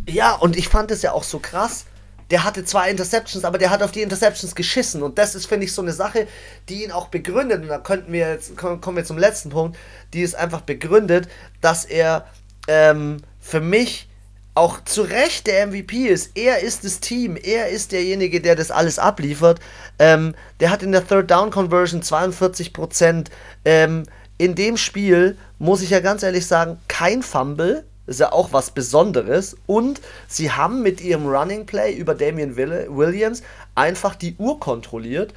Ja, 0.08 0.34
und 0.34 0.56
ich 0.56 0.68
fand 0.68 0.90
es 0.90 1.02
ja 1.02 1.12
auch 1.12 1.24
so 1.24 1.38
krass. 1.38 1.84
Der 2.30 2.44
hatte 2.44 2.64
zwei 2.64 2.90
Interceptions, 2.90 3.44
aber 3.44 3.58
der 3.58 3.68
hat 3.68 3.82
auf 3.82 3.92
die 3.92 4.00
Interceptions 4.00 4.54
geschissen. 4.54 5.02
Und 5.02 5.18
das 5.18 5.34
ist, 5.34 5.44
finde 5.44 5.66
ich, 5.66 5.74
so 5.74 5.82
eine 5.82 5.92
Sache, 5.92 6.26
die 6.70 6.84
ihn 6.84 6.92
auch 6.92 7.08
begründet. 7.08 7.62
Und 7.62 7.68
da 7.68 7.78
könnten 7.78 8.12
wir 8.12 8.30
jetzt, 8.30 8.56
kommen 8.56 8.96
wir 8.96 9.04
zum 9.04 9.18
letzten 9.18 9.50
Punkt, 9.50 9.76
die 10.14 10.22
ist 10.22 10.34
einfach 10.34 10.62
begründet, 10.62 11.28
dass 11.60 11.84
er 11.84 12.26
ähm, 12.68 13.18
für 13.38 13.60
mich 13.60 14.08
auch 14.54 14.84
zu 14.84 15.02
Recht 15.02 15.46
der 15.46 15.66
MVP 15.66 16.08
ist. 16.08 16.36
Er 16.36 16.60
ist 16.60 16.84
das 16.84 17.00
Team, 17.00 17.36
er 17.36 17.68
ist 17.68 17.92
derjenige, 17.92 18.40
der 18.40 18.54
das 18.54 18.70
alles 18.70 18.98
abliefert. 18.98 19.60
Ähm, 19.98 20.34
der 20.60 20.70
hat 20.70 20.82
in 20.82 20.92
der 20.92 21.06
Third 21.06 21.30
Down 21.30 21.50
Conversion 21.50 22.02
42% 22.02 23.28
Ähm, 23.64 24.04
in 24.38 24.54
dem 24.54 24.76
Spiel 24.76 25.38
muss 25.58 25.82
ich 25.82 25.90
ja 25.90 26.00
ganz 26.00 26.22
ehrlich 26.22 26.46
sagen, 26.46 26.78
kein 26.88 27.22
Fumble. 27.22 27.84
ist 28.06 28.18
ja 28.18 28.32
auch 28.32 28.52
was 28.52 28.72
Besonderes. 28.72 29.56
Und 29.66 30.00
sie 30.26 30.50
haben 30.50 30.82
mit 30.82 31.00
ihrem 31.00 31.26
Running 31.26 31.64
Play 31.64 31.94
über 31.94 32.14
Damian 32.14 32.56
Williams 32.56 33.42
einfach 33.74 34.16
die 34.16 34.34
Uhr 34.36 34.58
kontrolliert. 34.58 35.32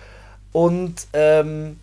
Und 0.52 1.08
ähm, 1.14 1.80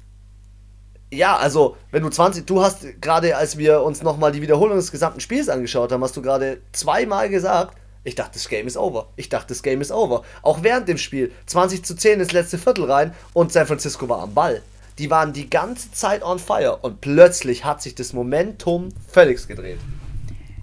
ja, 1.12 1.36
also, 1.36 1.76
wenn 1.90 2.02
du 2.02 2.08
20, 2.08 2.46
du 2.46 2.62
hast 2.62 3.00
gerade, 3.02 3.36
als 3.36 3.58
wir 3.58 3.82
uns 3.82 4.02
nochmal 4.02 4.32
die 4.32 4.40
Wiederholung 4.40 4.76
des 4.76 4.90
gesamten 4.90 5.20
Spiels 5.20 5.50
angeschaut 5.50 5.92
haben, 5.92 6.02
hast 6.02 6.16
du 6.16 6.22
gerade 6.22 6.62
zweimal 6.72 7.28
gesagt, 7.28 7.76
ich 8.02 8.14
dachte, 8.14 8.32
das 8.34 8.48
Game 8.48 8.66
ist 8.66 8.78
over. 8.78 9.08
Ich 9.16 9.28
dachte, 9.28 9.48
das 9.48 9.62
Game 9.62 9.82
ist 9.82 9.92
over. 9.92 10.22
Auch 10.40 10.62
während 10.62 10.88
dem 10.88 10.96
Spiel. 10.96 11.30
20 11.46 11.84
zu 11.84 11.94
10 11.94 12.20
ins 12.20 12.32
letzte 12.32 12.56
Viertel 12.56 12.90
rein 12.90 13.14
und 13.34 13.52
San 13.52 13.66
Francisco 13.66 14.08
war 14.08 14.22
am 14.22 14.32
Ball. 14.32 14.62
Die 14.98 15.10
waren 15.10 15.34
die 15.34 15.48
ganze 15.48 15.92
Zeit 15.92 16.22
on 16.22 16.38
fire 16.38 16.78
und 16.80 17.02
plötzlich 17.02 17.64
hat 17.64 17.82
sich 17.82 17.94
das 17.94 18.14
Momentum 18.14 18.88
völlig 19.08 19.46
gedreht. 19.46 19.78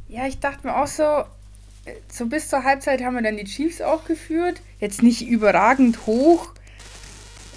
Ja, 0.07 0.25
ich 0.25 0.39
dachte 0.39 0.65
mir 0.65 0.75
auch 0.81 0.87
so, 0.87 1.23
so 2.11 2.25
bis 2.25 2.49
zur 2.49 2.63
Halbzeit 2.63 3.03
haben 3.03 3.13
wir 3.13 3.21
dann 3.21 3.37
die 3.37 3.45
Chiefs 3.45 3.81
auch 3.81 4.05
geführt. 4.05 4.61
Jetzt 4.79 5.03
nicht 5.03 5.27
überragend 5.27 6.07
hoch. 6.07 6.49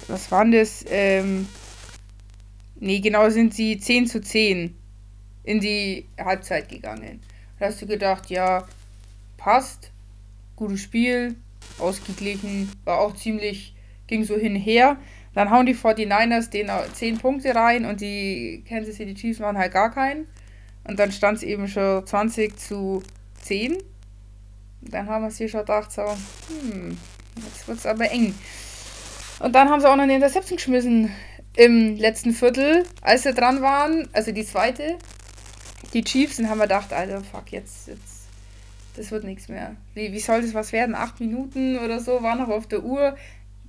Was 0.07 0.31
waren 0.31 0.51
das? 0.51 0.85
Ähm, 0.87 1.47
Nee, 2.83 2.99
genau 2.99 3.29
sind 3.29 3.53
sie 3.53 3.77
10 3.77 4.07
zu 4.07 4.19
10 4.19 4.75
in 5.45 5.61
die 5.61 6.05
Halbzeit 6.19 6.67
gegangen. 6.67 7.21
Da 7.57 7.67
hast 7.67 7.81
du 7.81 7.85
gedacht, 7.85 8.29
ja, 8.29 8.67
passt, 9.37 9.93
gutes 10.57 10.81
Spiel, 10.81 11.35
ausgeglichen, 11.79 12.69
war 12.83 12.99
auch 12.99 13.15
ziemlich, 13.15 13.73
ging 14.07 14.25
so 14.25 14.35
hinher. 14.35 14.97
Dann 15.33 15.49
hauen 15.49 15.65
die 15.65 15.75
49ers 15.75 16.49
den 16.49 16.69
10 16.93 17.19
Punkte 17.19 17.55
rein 17.55 17.85
und 17.85 18.01
die 18.01 18.65
Kansas 18.67 18.97
City 18.97 19.13
Chiefs 19.13 19.39
machen 19.39 19.57
halt 19.57 19.71
gar 19.71 19.89
keinen. 19.89 20.27
Und 20.83 20.99
dann 20.99 21.13
stand 21.13 21.37
es 21.37 21.43
eben 21.43 21.69
schon 21.69 22.05
20 22.05 22.59
zu 22.59 23.01
10. 23.43 23.77
Dann 24.81 25.07
haben 25.07 25.23
wir 25.23 25.31
sie 25.31 25.47
schon 25.47 25.61
gedacht, 25.61 25.89
so, 25.89 26.01
hm, 26.01 26.97
jetzt 27.37 27.65
wird 27.65 27.77
es 27.77 27.85
aber 27.85 28.11
eng. 28.11 28.35
Und 29.39 29.55
dann 29.55 29.69
haben 29.69 29.79
sie 29.79 29.89
auch 29.89 29.95
noch 29.95 30.03
eine 30.03 30.15
Interception 30.15 30.57
geschmissen 30.57 31.11
im 31.55 31.97
letzten 31.97 32.33
Viertel, 32.33 32.83
als 33.01 33.23
sie 33.23 33.33
dran 33.33 33.61
waren, 33.61 34.07
also 34.13 34.31
die 34.31 34.45
zweite. 34.45 34.97
Die 35.93 36.03
Chiefs, 36.03 36.39
und 36.39 36.49
haben 36.49 36.57
wir 36.57 36.63
gedacht, 36.63 36.91
Alter, 36.91 37.21
fuck, 37.23 37.51
jetzt, 37.51 37.87
jetzt, 37.87 38.27
das 38.95 39.11
wird 39.11 39.23
nichts 39.23 39.47
mehr. 39.47 39.75
Wie, 39.93 40.11
wie 40.11 40.19
soll 40.19 40.41
das 40.41 40.53
was 40.53 40.71
werden? 40.71 40.95
Acht 40.95 41.19
Minuten 41.19 41.77
oder 41.77 41.99
so 41.99 42.23
war 42.23 42.35
noch 42.35 42.49
auf 42.49 42.67
der 42.67 42.83
Uhr. 42.83 43.15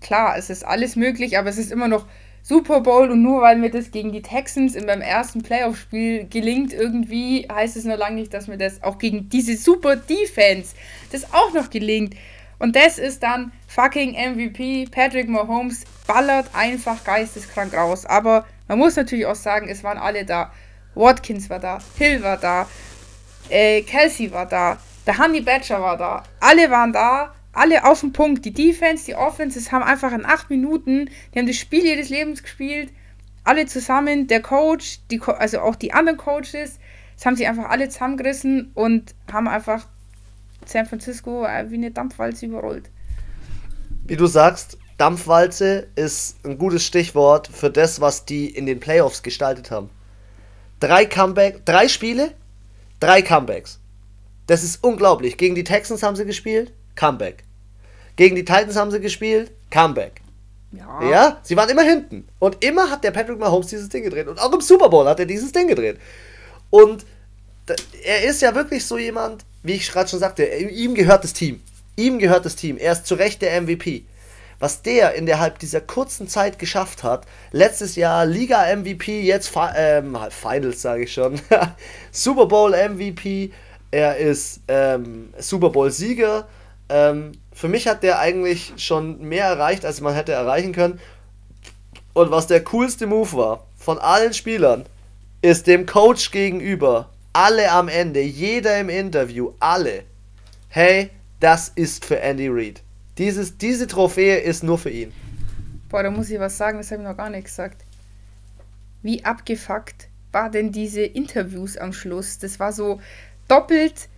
Klar, 0.01 0.37
es 0.39 0.49
ist 0.49 0.65
alles 0.65 0.97
möglich, 0.97 1.39
aber 1.39 1.51
es 1.51 1.59
ist 1.59 1.73
immer 1.73 1.89
noch 1.89 2.07
Super 2.47 2.83
Bowl 2.83 3.11
und 3.11 3.23
nur 3.23 3.41
weil 3.41 3.57
mir 3.57 3.71
das 3.71 3.91
gegen 3.91 4.13
die 4.13 4.21
Texans 4.21 4.75
in 4.75 4.85
meinem 4.85 5.01
ersten 5.01 5.43
Playoff-Spiel 5.43 6.27
gelingt, 6.29 6.75
irgendwie 6.75 7.49
heißt 7.51 7.75
es 7.75 7.87
noch 7.87 7.97
lange 7.97 8.17
nicht, 8.17 8.35
dass 8.35 8.49
mir 8.49 8.59
das 8.59 8.83
auch 8.83 8.99
gegen 8.99 9.31
diese 9.31 9.57
super 9.57 9.97
Defense 9.97 10.75
das 11.11 11.33
auch 11.33 11.55
noch 11.55 11.71
gelingt. 11.71 12.15
Und 12.59 12.77
das 12.77 12.99
ist 12.99 13.23
dann 13.23 13.53
fucking 13.67 14.13
MVP. 14.13 14.87
Patrick 14.91 15.29
Mahomes 15.29 15.85
ballert 16.07 16.47
einfach 16.55 17.03
geisteskrank 17.05 17.75
raus. 17.75 18.07
Aber 18.07 18.47
man 18.69 18.79
muss 18.79 18.97
natürlich 18.97 19.27
auch 19.27 19.35
sagen, 19.35 19.69
es 19.69 19.85
waren 19.85 19.99
alle 19.99 20.25
da. 20.25 20.53
Watkins 20.95 21.51
war 21.51 21.59
da, 21.59 21.79
Hill 21.99 22.23
war 22.23 22.37
da, 22.37 22.69
äh, 23.49 23.83
Kelsey 23.83 24.31
war 24.31 24.47
da, 24.47 24.79
der 25.07 25.19
Honey 25.19 25.41
Badger 25.41 25.81
war 25.81 25.97
da. 25.97 26.23
Alle 26.39 26.71
waren 26.71 26.93
da 26.93 27.35
alle 27.55 27.85
auf 27.85 28.01
den 28.01 28.13
Punkt. 28.13 28.45
Die 28.45 28.53
Defense, 28.53 29.07
die 29.07 29.15
Offenses 29.15 29.73
haben 29.73 29.83
einfach 29.83 30.13
in 30.13 30.27
acht 30.27 30.51
Minuten, 30.51 31.11
die 31.33 31.39
haben 31.39 31.47
das 31.47 31.57
Spiel 31.57 31.85
ihres 31.85 32.09
Lebens 32.09 32.43
gespielt. 32.43 32.93
Alle 33.45 33.67
zusammen, 33.67 34.27
der 34.27 34.43
Coach, 34.43 35.01
die, 35.11 35.21
also 35.21 35.61
auch 35.61 35.77
die 35.77 35.93
anderen 35.93 36.19
Coaches, 36.19 36.79
das 37.17 37.27
haben 37.27 37.37
sie 37.37 37.47
einfach 37.47 37.69
alle 37.69 37.89
zusammengerissen 37.89 38.73
und 38.75 39.15
haben 39.33 39.49
einfach 39.49 39.87
San 40.69 40.87
Francisco 40.87 41.45
äh, 41.45 41.71
wie 41.71 41.77
eine 41.77 41.91
Dampfwalze 41.91 42.47
überrollt. 42.47 42.91
Wie 44.07 44.17
du 44.17 44.27
sagst, 44.27 44.79
Dampfwalze 44.99 45.89
ist 45.97 46.45
ein 46.45 46.59
gutes 46.59 46.85
Stichwort 46.85 47.49
für 47.49 47.71
das, 47.71 48.01
was 48.01 48.25
die 48.25 48.49
in 48.49 48.67
den 48.67 48.81
Playoffs 48.81 49.23
gestaltet 49.23 49.71
haben. 49.71 49.91
Drei 50.81 51.07
Comeback, 51.07 51.65
drei 51.65 51.89
Spiele, 51.89 52.33
drei 53.01 53.23
Comebacks. 53.23 53.81
Das 54.47 54.63
ist 54.63 54.85
unglaublich. 54.85 55.37
Gegen 55.37 55.55
die 55.55 55.65
Texans 55.65 56.03
haben 56.03 56.17
sie 56.17 56.27
gespielt, 56.27 56.73
Comeback. 56.95 57.45
Gegen 58.17 58.37
die 58.37 58.45
Titans 58.45 58.77
haben 58.77 58.91
sie 58.91 59.01
gespielt, 59.01 59.51
Comeback. 59.71 60.21
Ja. 60.73 61.11
ja, 61.11 61.41
sie 61.43 61.57
waren 61.57 61.69
immer 61.69 61.83
hinten. 61.83 62.29
Und 62.39 62.65
immer 62.65 62.91
hat 62.91 63.05
der 63.05 63.13
Patrick 63.13 63.39
Mahomes 63.39 63.69
dieses 63.69 63.89
Ding 63.89 64.03
gedreht. 64.03 64.29
Und 64.29 64.41
auch 64.41 64.53
im 64.53 64.61
Super 64.61 64.89
Bowl 64.89 65.07
hat 65.07 65.21
er 65.21 65.27
dieses 65.27 65.53
Ding 65.53 65.69
gedreht. 65.69 65.99
Und 66.71 67.05
er 68.05 68.25
ist 68.25 68.43
ja 68.43 68.55
wirklich 68.55 68.85
so 68.85 68.99
jemand, 68.99 69.45
wie 69.65 69.73
ich 69.73 69.91
gerade 69.91 70.09
schon 70.09 70.21
sagte, 70.21 70.45
ihm 70.45 70.95
gehört 70.95 71.25
das 71.25 71.33
Team. 71.33 71.61
Ihm 71.97 72.19
gehört 72.19 72.45
das 72.45 72.55
Team. 72.55 72.77
Er 72.77 72.93
ist 72.93 73.07
zu 73.07 73.15
Recht 73.15 73.43
der 73.43 73.61
MVP. 73.61 74.05
Was 74.61 74.83
der 74.83 75.15
innerhalb 75.15 75.59
dieser 75.59 75.81
kurzen 75.81 76.29
Zeit 76.29 76.59
geschafft 76.59 77.03
hat, 77.03 77.27
letztes 77.51 77.97
Jahr 77.97 78.25
Liga-MVP, 78.25 79.23
jetzt 79.23 79.53
ähm, 79.77 80.17
Finals 80.31 80.81
sage 80.81 81.05
ich 81.05 81.13
schon, 81.13 81.41
Super 82.13 82.47
Bowl-MVP, 82.47 83.51
er 83.91 84.17
ist 84.17 84.61
ähm, 84.69 85.35
Super 85.39 85.71
Bowl-Sieger, 85.71 86.47
ähm, 86.89 87.33
für 87.53 87.69
mich 87.69 87.89
hat 87.89 88.03
der 88.03 88.19
eigentlich 88.19 88.75
schon 88.77 89.21
mehr 89.21 89.47
erreicht, 89.47 89.85
als 89.85 90.01
man 90.01 90.15
hätte 90.15 90.33
erreichen 90.33 90.73
können. 90.73 91.01
Und 92.13 92.31
was 92.31 92.47
der 92.47 92.63
coolste 92.65 93.07
Move 93.07 93.33
war 93.33 93.67
von 93.77 93.99
allen 93.99 94.35
Spielern, 94.35 94.85
ist 95.43 95.67
dem 95.67 95.87
Coach 95.87 96.31
gegenüber, 96.31 97.11
alle 97.35 97.71
am 97.71 97.89
Ende, 97.89 98.23
jeder 98.23 98.81
im 98.81 98.89
Interview, 98.89 99.53
alle, 99.61 100.05
hey, 100.69 101.11
das 101.41 101.69
ist 101.75 102.07
für 102.07 102.19
Andy 102.21 102.49
Reid. 102.49 102.83
Dieses, 103.19 103.59
diese 103.59 103.87
Trophäe 103.87 104.39
ist 104.39 104.63
nur 104.63 104.79
für 104.79 104.91
ihn. 104.91 105.13
Boah, 105.91 106.03
da 106.03 106.11
muss 106.11 106.31
ich 106.31 106.41
was 106.41 106.57
sagen, 106.57 106.79
das 106.79 106.91
habe 106.91 107.03
ich 107.03 107.09
noch 107.09 107.17
gar 107.17 107.29
nicht 107.29 107.45
gesagt. 107.45 107.85
Wie 109.03 109.25
abgefuckt 109.25 110.09
war 110.33 110.51
denn 110.51 110.73
diese 110.73 111.03
Interviews 111.03 111.77
am 111.77 111.93
Schluss? 111.93 112.39
Das 112.39 112.59
war 112.59 112.73
so 112.73 113.01
doppelt 113.47 114.09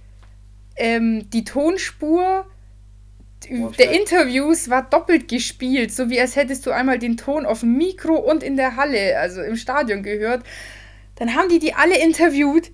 ähm, 0.77 1.29
die 1.31 1.45
Tonspur 1.45 2.47
der 3.79 3.93
Interviews 3.93 4.71
war 4.71 4.89
doppelt 4.89 5.29
gespielt, 5.29 5.93
so 5.93 6.11
wie 6.11 6.21
als 6.21 6.37
hättest 6.37 6.67
du 6.67 6.73
einmal 6.73 6.99
den 6.99 7.17
Ton 7.17 7.47
auf 7.47 7.61
dem 7.61 7.77
Mikro 7.77 8.15
und 8.15 8.43
in 8.43 8.57
der 8.57 8.77
Halle, 8.77 9.19
also 9.19 9.43
im 9.43 9.57
Stadion 9.57 10.03
gehört. 10.03 10.43
Dann 11.17 11.35
haben 11.35 11.49
die 11.49 11.59
die 11.59 11.75
alle 11.75 12.03
interviewt, 12.03 12.73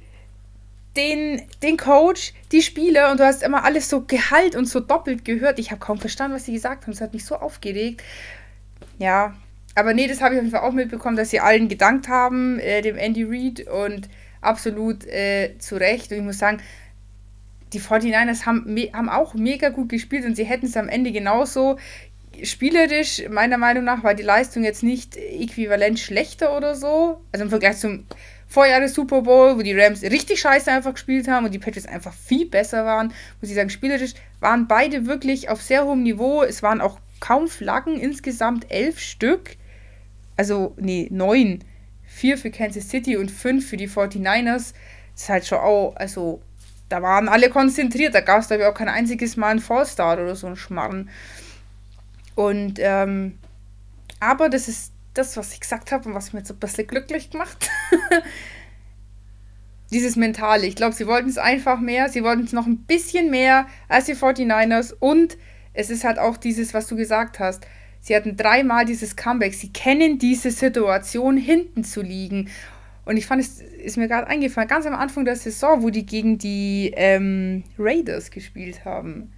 den, 0.96 1.42
den 1.62 1.76
Coach, 1.76 2.34
die 2.52 2.62
Spieler 2.62 3.10
und 3.10 3.20
du 3.20 3.24
hast 3.24 3.42
immer 3.42 3.64
alles 3.64 3.88
so 3.88 4.02
Gehalt 4.02 4.54
und 4.54 4.66
so 4.66 4.80
doppelt 4.80 5.24
gehört. 5.24 5.58
Ich 5.58 5.70
habe 5.70 5.80
kaum 5.80 5.98
verstanden, 5.98 6.36
was 6.36 6.44
sie 6.44 6.52
gesagt 6.52 6.82
haben. 6.82 6.92
Es 6.92 7.00
hat 7.00 7.14
mich 7.14 7.24
so 7.24 7.36
aufgeregt. 7.36 8.02
Ja, 8.98 9.34
aber 9.74 9.94
nee, 9.94 10.06
das 10.06 10.20
habe 10.20 10.34
ich 10.34 10.40
auf 10.40 10.44
jeden 10.44 10.54
Fall 10.54 10.68
auch 10.68 10.72
mitbekommen, 10.72 11.16
dass 11.16 11.30
sie 11.30 11.40
allen 11.40 11.68
gedankt 11.68 12.08
haben, 12.08 12.58
äh, 12.58 12.82
dem 12.82 12.96
Andy 12.96 13.24
Reid 13.24 13.66
und 13.68 14.08
absolut 14.42 15.06
äh, 15.06 15.56
zu 15.58 15.76
Recht. 15.76 16.12
Und 16.12 16.18
ich 16.18 16.24
muss 16.24 16.38
sagen, 16.38 16.58
die 17.72 17.80
49ers 17.80 18.44
haben, 18.44 18.76
haben 18.92 19.08
auch 19.08 19.34
mega 19.34 19.70
gut 19.70 19.88
gespielt 19.88 20.26
und 20.26 20.36
sie 20.36 20.44
hätten 20.44 20.66
es 20.66 20.76
am 20.76 20.88
Ende 20.88 21.10
genauso. 21.10 21.78
Spielerisch, 22.42 23.22
meiner 23.30 23.56
Meinung 23.56 23.84
nach, 23.84 24.04
war 24.04 24.14
die 24.14 24.22
Leistung 24.22 24.64
jetzt 24.64 24.82
nicht 24.82 25.16
äquivalent 25.16 25.98
schlechter 25.98 26.56
oder 26.56 26.74
so. 26.74 27.22
Also 27.32 27.44
im 27.44 27.50
Vergleich 27.50 27.78
zum 27.78 28.06
Vorjahres 28.52 28.94
Super 28.94 29.22
Bowl, 29.22 29.56
wo 29.56 29.62
die 29.62 29.78
Rams 29.78 30.02
richtig 30.02 30.40
scheiße 30.40 30.70
einfach 30.70 30.92
gespielt 30.92 31.26
haben 31.26 31.46
und 31.46 31.54
die 31.54 31.58
Patriots 31.58 31.88
einfach 31.88 32.12
viel 32.12 32.46
besser 32.46 32.84
waren, 32.84 33.12
muss 33.40 33.48
ich 33.48 33.56
sagen, 33.56 33.70
spielerisch 33.70 34.12
waren 34.40 34.68
beide 34.68 35.06
wirklich 35.06 35.48
auf 35.48 35.62
sehr 35.62 35.84
hohem 35.84 36.02
Niveau. 36.02 36.42
Es 36.42 36.62
waren 36.62 36.82
auch 36.82 36.98
kaum 37.20 37.48
Flaggen, 37.48 37.98
insgesamt 37.98 38.70
elf 38.70 38.98
Stück. 38.98 39.56
Also, 40.36 40.74
nee, 40.76 41.08
neun. 41.10 41.64
Vier 42.04 42.36
für 42.36 42.50
Kansas 42.50 42.90
City 42.90 43.16
und 43.16 43.30
fünf 43.30 43.66
für 43.68 43.78
die 43.78 43.88
49ers. 43.88 44.74
Das 45.14 45.22
ist 45.22 45.28
halt 45.30 45.46
schon 45.46 45.58
auch, 45.58 45.94
also 45.96 46.42
da 46.90 47.00
waren 47.00 47.28
alle 47.28 47.48
konzentriert. 47.48 48.14
Da 48.14 48.20
gab 48.20 48.40
es, 48.40 48.48
glaube 48.48 48.64
ich, 48.64 48.68
auch 48.68 48.74
kein 48.74 48.88
einziges 48.88 49.38
Mal 49.38 49.48
einen 49.48 49.60
Fallstart 49.60 50.20
oder 50.20 50.36
so 50.36 50.46
ein 50.46 50.56
Schmarren. 50.56 51.08
Und, 52.34 52.74
ähm, 52.78 53.38
aber 54.20 54.50
das 54.50 54.68
ist 54.68 54.91
das, 55.14 55.36
was 55.36 55.52
ich 55.52 55.60
gesagt 55.60 55.92
habe 55.92 56.08
und 56.08 56.14
was 56.14 56.32
mich 56.32 56.40
jetzt 56.40 56.48
so 56.48 56.54
ein 56.54 56.60
bisschen 56.60 56.86
glücklich 56.86 57.30
gemacht. 57.30 57.70
Dieses 59.92 60.16
Mentale. 60.16 60.66
Ich 60.66 60.76
glaube, 60.76 60.94
sie 60.94 61.06
wollten 61.06 61.28
es 61.28 61.38
einfach 61.38 61.78
mehr. 61.80 62.08
Sie 62.08 62.22
wollten 62.22 62.44
es 62.44 62.52
noch 62.52 62.66
ein 62.66 62.78
bisschen 62.78 63.30
mehr 63.30 63.66
als 63.88 64.06
die 64.06 64.14
49ers. 64.14 64.94
Und 64.98 65.36
es 65.74 65.90
ist 65.90 66.04
halt 66.04 66.18
auch 66.18 66.38
dieses, 66.38 66.72
was 66.72 66.86
du 66.86 66.96
gesagt 66.96 67.38
hast. 67.38 67.66
Sie 68.00 68.16
hatten 68.16 68.36
dreimal 68.36 68.86
dieses 68.86 69.16
Comeback. 69.16 69.54
Sie 69.54 69.70
kennen 69.70 70.18
diese 70.18 70.50
Situation, 70.50 71.36
hinten 71.36 71.84
zu 71.84 72.00
liegen. 72.00 72.50
Und 73.04 73.16
ich 73.16 73.26
fand, 73.26 73.42
es 73.42 73.60
ist 73.60 73.96
mir 73.96 74.08
gerade 74.08 74.28
eingefallen, 74.28 74.68
ganz 74.68 74.86
am 74.86 74.94
Anfang 74.94 75.24
der 75.24 75.36
Saison, 75.36 75.82
wo 75.82 75.90
die 75.90 76.06
gegen 76.06 76.38
die 76.38 76.92
ähm, 76.96 77.64
Raiders 77.78 78.30
gespielt 78.30 78.84
haben. 78.84 79.32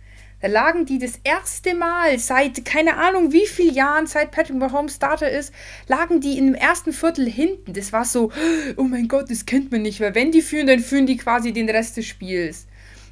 Da 0.45 0.51
lagen 0.51 0.85
die 0.85 0.99
das 0.99 1.19
erste 1.25 1.75
Mal 1.75 2.19
seit, 2.19 2.67
keine 2.67 2.99
Ahnung 2.99 3.33
wie 3.33 3.47
vielen 3.47 3.75
Jahren, 3.75 4.07
seit 4.07 4.31
Patrick 4.31 4.59
Mahomes 4.59 4.97
Starter 4.97 5.31
ist, 5.31 5.55
lagen 5.89 6.21
die 6.21 6.37
im 6.37 6.55
ersten 6.55 6.93
Viertel 6.93 7.27
hinten. 7.27 7.73
Das 7.73 7.95
war 7.95 8.05
so, 8.05 8.31
oh 8.77 8.83
mein 8.83 9.09
Gott, 9.09 9.31
das 9.31 9.47
kennt 9.47 9.73
man 9.73 9.81
nicht, 9.81 10.03
weil 10.03 10.15
wenn 10.15 10.33
die 10.33 10.43
führen, 10.43 10.67
dann 10.67 10.81
führen 10.81 11.07
die 11.07 11.17
quasi 11.17 11.55
den 11.55 11.71
Rest 11.71 11.97
des 11.97 12.05
Spiels. 12.05 12.67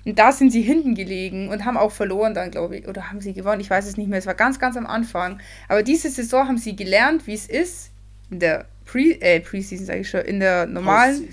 Und 0.05 0.19
da 0.19 0.31
sind 0.31 0.51
sie 0.51 0.61
hinten 0.61 0.95
gelegen 0.95 1.49
und 1.49 1.65
haben 1.65 1.79
auch 1.79 1.93
verloren 1.93 2.35
dann, 2.35 2.51
glaube 2.51 2.77
ich. 2.77 2.87
Oder 2.87 3.09
haben 3.09 3.23
sie 3.23 3.33
gewonnen? 3.33 3.63
Ich 3.63 3.71
weiß 3.71 3.87
es 3.87 3.97
nicht 3.97 4.11
mehr. 4.11 4.19
Es 4.19 4.27
war 4.27 4.35
ganz, 4.35 4.59
ganz 4.59 4.77
am 4.77 4.85
Anfang. 4.85 5.41
Aber 5.69 5.83
diese 5.83 6.11
Saison 6.11 6.49
haben 6.49 6.59
sie 6.59 6.77
gelernt, 6.77 7.27
wie 7.27 7.33
es 7.33 7.47
ist, 7.47 7.93
in 8.31 8.41
der 8.41 8.67
Pre, 8.85 9.19
äh, 9.23 9.41
Preseason, 9.41 9.87
sage 9.87 10.01
ich 10.01 10.11
schon, 10.11 10.21
in 10.21 10.39
der 10.39 10.67
normalen. 10.67 11.31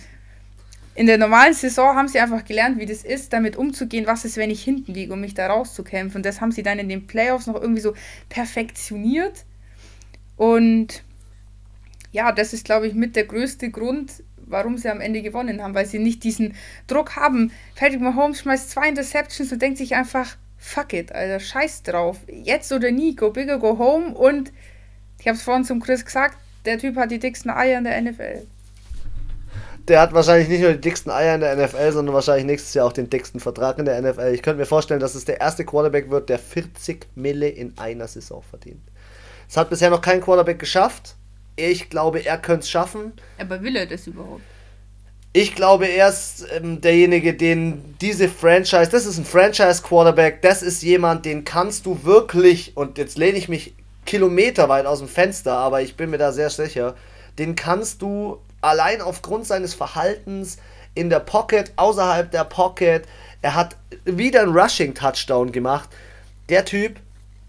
In 1.00 1.06
der 1.06 1.18
normalen 1.18 1.54
Saison 1.54 1.96
haben 1.96 2.10
sie 2.10 2.20
einfach 2.20 2.44
gelernt, 2.44 2.78
wie 2.78 2.86
das 2.86 3.06
ist, 3.06 3.32
damit 3.32 3.56
umzugehen, 3.56 4.06
was 4.06 4.26
ist, 4.26 4.36
wenn 4.36 4.50
ich 4.50 4.62
hinten 4.62 4.94
liege, 4.94 5.14
um 5.14 5.22
mich 5.22 5.34
da 5.34 5.48
rauszukämpfen. 5.48 6.20
Und 6.20 6.26
das 6.26 6.42
haben 6.42 6.52
sie 6.52 6.62
dann 6.62 6.78
in 6.78 6.90
den 6.90 7.08
Playoffs 7.08 7.48
noch 7.48 7.56
irgendwie 7.56 7.80
so 7.80 7.94
perfektioniert. 8.28 9.46
Und 10.36 11.06
ja, 12.12 12.34
das 12.34 12.52
ist, 12.52 12.66
glaube 12.66 12.86
ich, 12.86 12.96
mit 12.96 13.16
der 13.16 13.24
größte 13.24 13.70
Grund, 13.70 14.24
warum 14.36 14.78
sie 14.78 14.90
am 14.90 15.00
Ende 15.00 15.22
gewonnen 15.22 15.64
haben, 15.64 15.74
weil 15.74 15.86
sie 15.86 16.00
nicht 16.00 16.26
diesen 16.26 16.54
Druck 16.88 17.16
haben. 17.16 17.54
Patrick 17.76 18.02
Mahomes 18.02 18.42
schmeißt 18.42 18.70
zwei 18.70 18.90
Interceptions 18.90 19.54
und 19.54 19.62
denkt 19.62 19.78
sich 19.78 19.96
einfach, 19.96 20.36
fuck 20.58 20.92
it, 20.92 21.14
Alter, 21.14 21.40
scheiß 21.40 21.84
drauf. 21.84 22.18
Jetzt 22.28 22.74
oder 22.74 22.92
nie, 22.92 23.16
go 23.16 23.30
bigger, 23.30 23.58
go 23.58 23.78
home. 23.78 24.14
Und 24.14 24.52
ich 25.18 25.30
habe 25.30 25.38
es 25.38 25.44
vorhin 25.44 25.64
zum 25.64 25.80
Chris 25.80 26.04
gesagt, 26.04 26.38
der 26.66 26.78
Typ 26.78 26.98
hat 26.98 27.12
die 27.12 27.20
dicksten 27.20 27.52
Eier 27.52 27.78
in 27.78 27.86
der 27.86 28.02
NFL. 28.02 28.46
Der 29.90 30.00
hat 30.00 30.14
wahrscheinlich 30.14 30.48
nicht 30.48 30.62
nur 30.62 30.74
die 30.74 30.82
dicksten 30.82 31.12
Eier 31.12 31.36
in 31.36 31.42
der 31.42 31.56
NFL, 31.56 31.92
sondern 31.92 32.14
wahrscheinlich 32.14 32.46
nächstes 32.46 32.76
Jahr 32.76 32.86
auch 32.86 32.94
den 32.94 33.10
dicksten 33.10 33.40
Vertrag 33.40 33.80
in 33.80 33.86
der 33.86 34.00
NFL. 34.02 34.32
Ich 34.34 34.44
könnte 34.44 34.60
mir 34.60 34.68
vorstellen, 34.68 35.00
dass 35.00 35.16
es 35.16 35.26
der 35.26 35.42
erste 35.42 35.66
Quarterback 35.66 36.12
wird, 36.12 36.30
der 36.30 36.38
40 36.38 37.08
Mille 37.16 37.50
in 37.50 37.78
einer 37.78 38.08
Saison 38.08 38.44
verdient. 38.44 38.84
Es 39.50 39.58
hat 39.58 39.72
bisher 39.72 39.90
noch 39.90 40.02
kein 40.02 40.22
Quarterback 40.22 40.60
geschafft. 40.60 41.16
Ich 41.56 41.90
glaube, 41.90 42.20
er 42.20 42.38
könnte 42.38 42.62
es 42.62 42.70
schaffen. 42.70 43.14
Aber 43.40 43.62
will 43.64 43.76
er 43.76 43.88
das 43.88 44.06
überhaupt? 44.06 44.42
Ich 45.34 45.56
glaube, 45.56 45.88
er 45.88 46.10
ist 46.10 46.46
ähm, 46.56 46.82
derjenige, 46.82 47.34
den 47.34 47.96
diese 48.00 48.30
Franchise, 48.30 48.90
das 48.92 49.06
ist 49.06 49.18
ein 49.18 49.26
Franchise-Quarterback, 49.26 50.42
das 50.42 50.64
ist 50.64 50.82
jemand, 50.82 51.26
den 51.26 51.46
kannst 51.46 51.86
du 51.86 52.04
wirklich, 52.04 52.76
und 52.78 52.98
jetzt 52.98 53.18
lehne 53.18 53.38
ich 53.38 53.50
mich 53.50 53.74
kilometerweit 54.06 54.86
aus 54.86 55.00
dem 55.00 55.08
Fenster, 55.08 55.54
aber 55.54 55.82
ich 55.82 55.96
bin 55.96 56.10
mir 56.10 56.18
da 56.18 56.32
sehr 56.32 56.50
sicher, 56.50 56.96
den 57.38 57.56
kannst 57.56 58.02
du 58.02 58.40
allein 58.62 59.02
aufgrund 59.02 59.48
seines 59.48 59.74
Verhaltens 59.74 60.58
in 60.96 61.10
der 61.10 61.20
Pocket, 61.20 61.72
außerhalb 61.76 62.32
der 62.32 62.44
Pocket, 62.44 63.06
er 63.42 63.56
hat 63.56 63.76
wieder 64.06 64.42
einen 64.42 64.58
Rushing-Touchdown 64.58 65.52
gemacht. 65.52 65.90
Der 66.50 66.66
Typ 66.66 67.00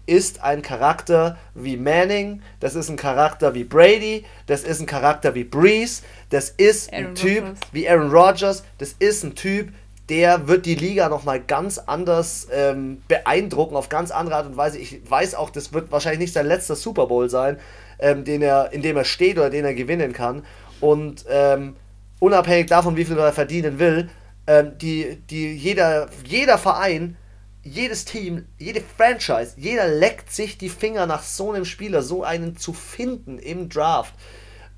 ist 0.05 0.41
ein 0.41 0.61
Charakter 0.61 1.37
wie 1.53 1.77
Manning, 1.77 2.41
das 2.59 2.75
ist 2.75 2.89
ein 2.89 2.97
Charakter 2.97 3.53
wie 3.53 3.63
Brady, 3.63 4.25
das 4.45 4.63
ist 4.63 4.79
ein 4.79 4.85
Charakter 4.85 5.35
wie 5.35 5.43
Breeze, 5.43 6.01
das 6.29 6.49
ist 6.49 6.91
Aaron 6.91 7.05
ein 7.07 7.15
Typ 7.15 7.43
Rodgers. 7.43 7.59
wie 7.71 7.89
Aaron 7.89 8.11
Rodgers, 8.11 8.63
das 8.77 8.95
ist 8.99 9.23
ein 9.23 9.35
Typ, 9.35 9.69
der 10.09 10.47
wird 10.47 10.65
die 10.65 10.75
Liga 10.75 11.07
nochmal 11.07 11.39
ganz 11.39 11.77
anders 11.77 12.47
ähm, 12.51 13.01
beeindrucken, 13.07 13.75
auf 13.75 13.87
ganz 13.87 14.11
andere 14.11 14.35
Art 14.35 14.47
und 14.47 14.57
Weise. 14.57 14.77
Ich 14.77 14.99
weiß 15.09 15.35
auch, 15.35 15.49
das 15.49 15.71
wird 15.71 15.91
wahrscheinlich 15.91 16.19
nicht 16.19 16.33
sein 16.33 16.47
letzter 16.47 16.75
Super 16.75 17.07
Bowl 17.07 17.29
sein, 17.29 17.57
ähm, 17.99 18.25
den 18.25 18.41
er, 18.41 18.73
in 18.73 18.81
dem 18.81 18.97
er 18.97 19.05
steht 19.05 19.37
oder 19.37 19.49
den 19.49 19.63
er 19.63 19.73
gewinnen 19.73 20.11
kann. 20.11 20.43
Und 20.81 21.25
ähm, 21.29 21.75
unabhängig 22.19 22.67
davon, 22.67 22.97
wie 22.97 23.05
viel 23.05 23.17
er 23.17 23.31
verdienen 23.31 23.79
will, 23.79 24.09
ähm, 24.47 24.77
die, 24.77 25.21
die, 25.29 25.53
jeder, 25.55 26.09
jeder 26.25 26.57
Verein 26.57 27.15
jedes 27.63 28.05
Team, 28.05 28.47
jede 28.57 28.81
Franchise, 28.81 29.53
jeder 29.57 29.87
leckt 29.87 30.31
sich 30.31 30.57
die 30.57 30.69
Finger 30.69 31.05
nach 31.05 31.21
so 31.21 31.51
einem 31.51 31.65
Spieler, 31.65 32.01
so 32.01 32.23
einen 32.23 32.57
zu 32.57 32.73
finden 32.73 33.37
im 33.37 33.69
Draft. 33.69 34.15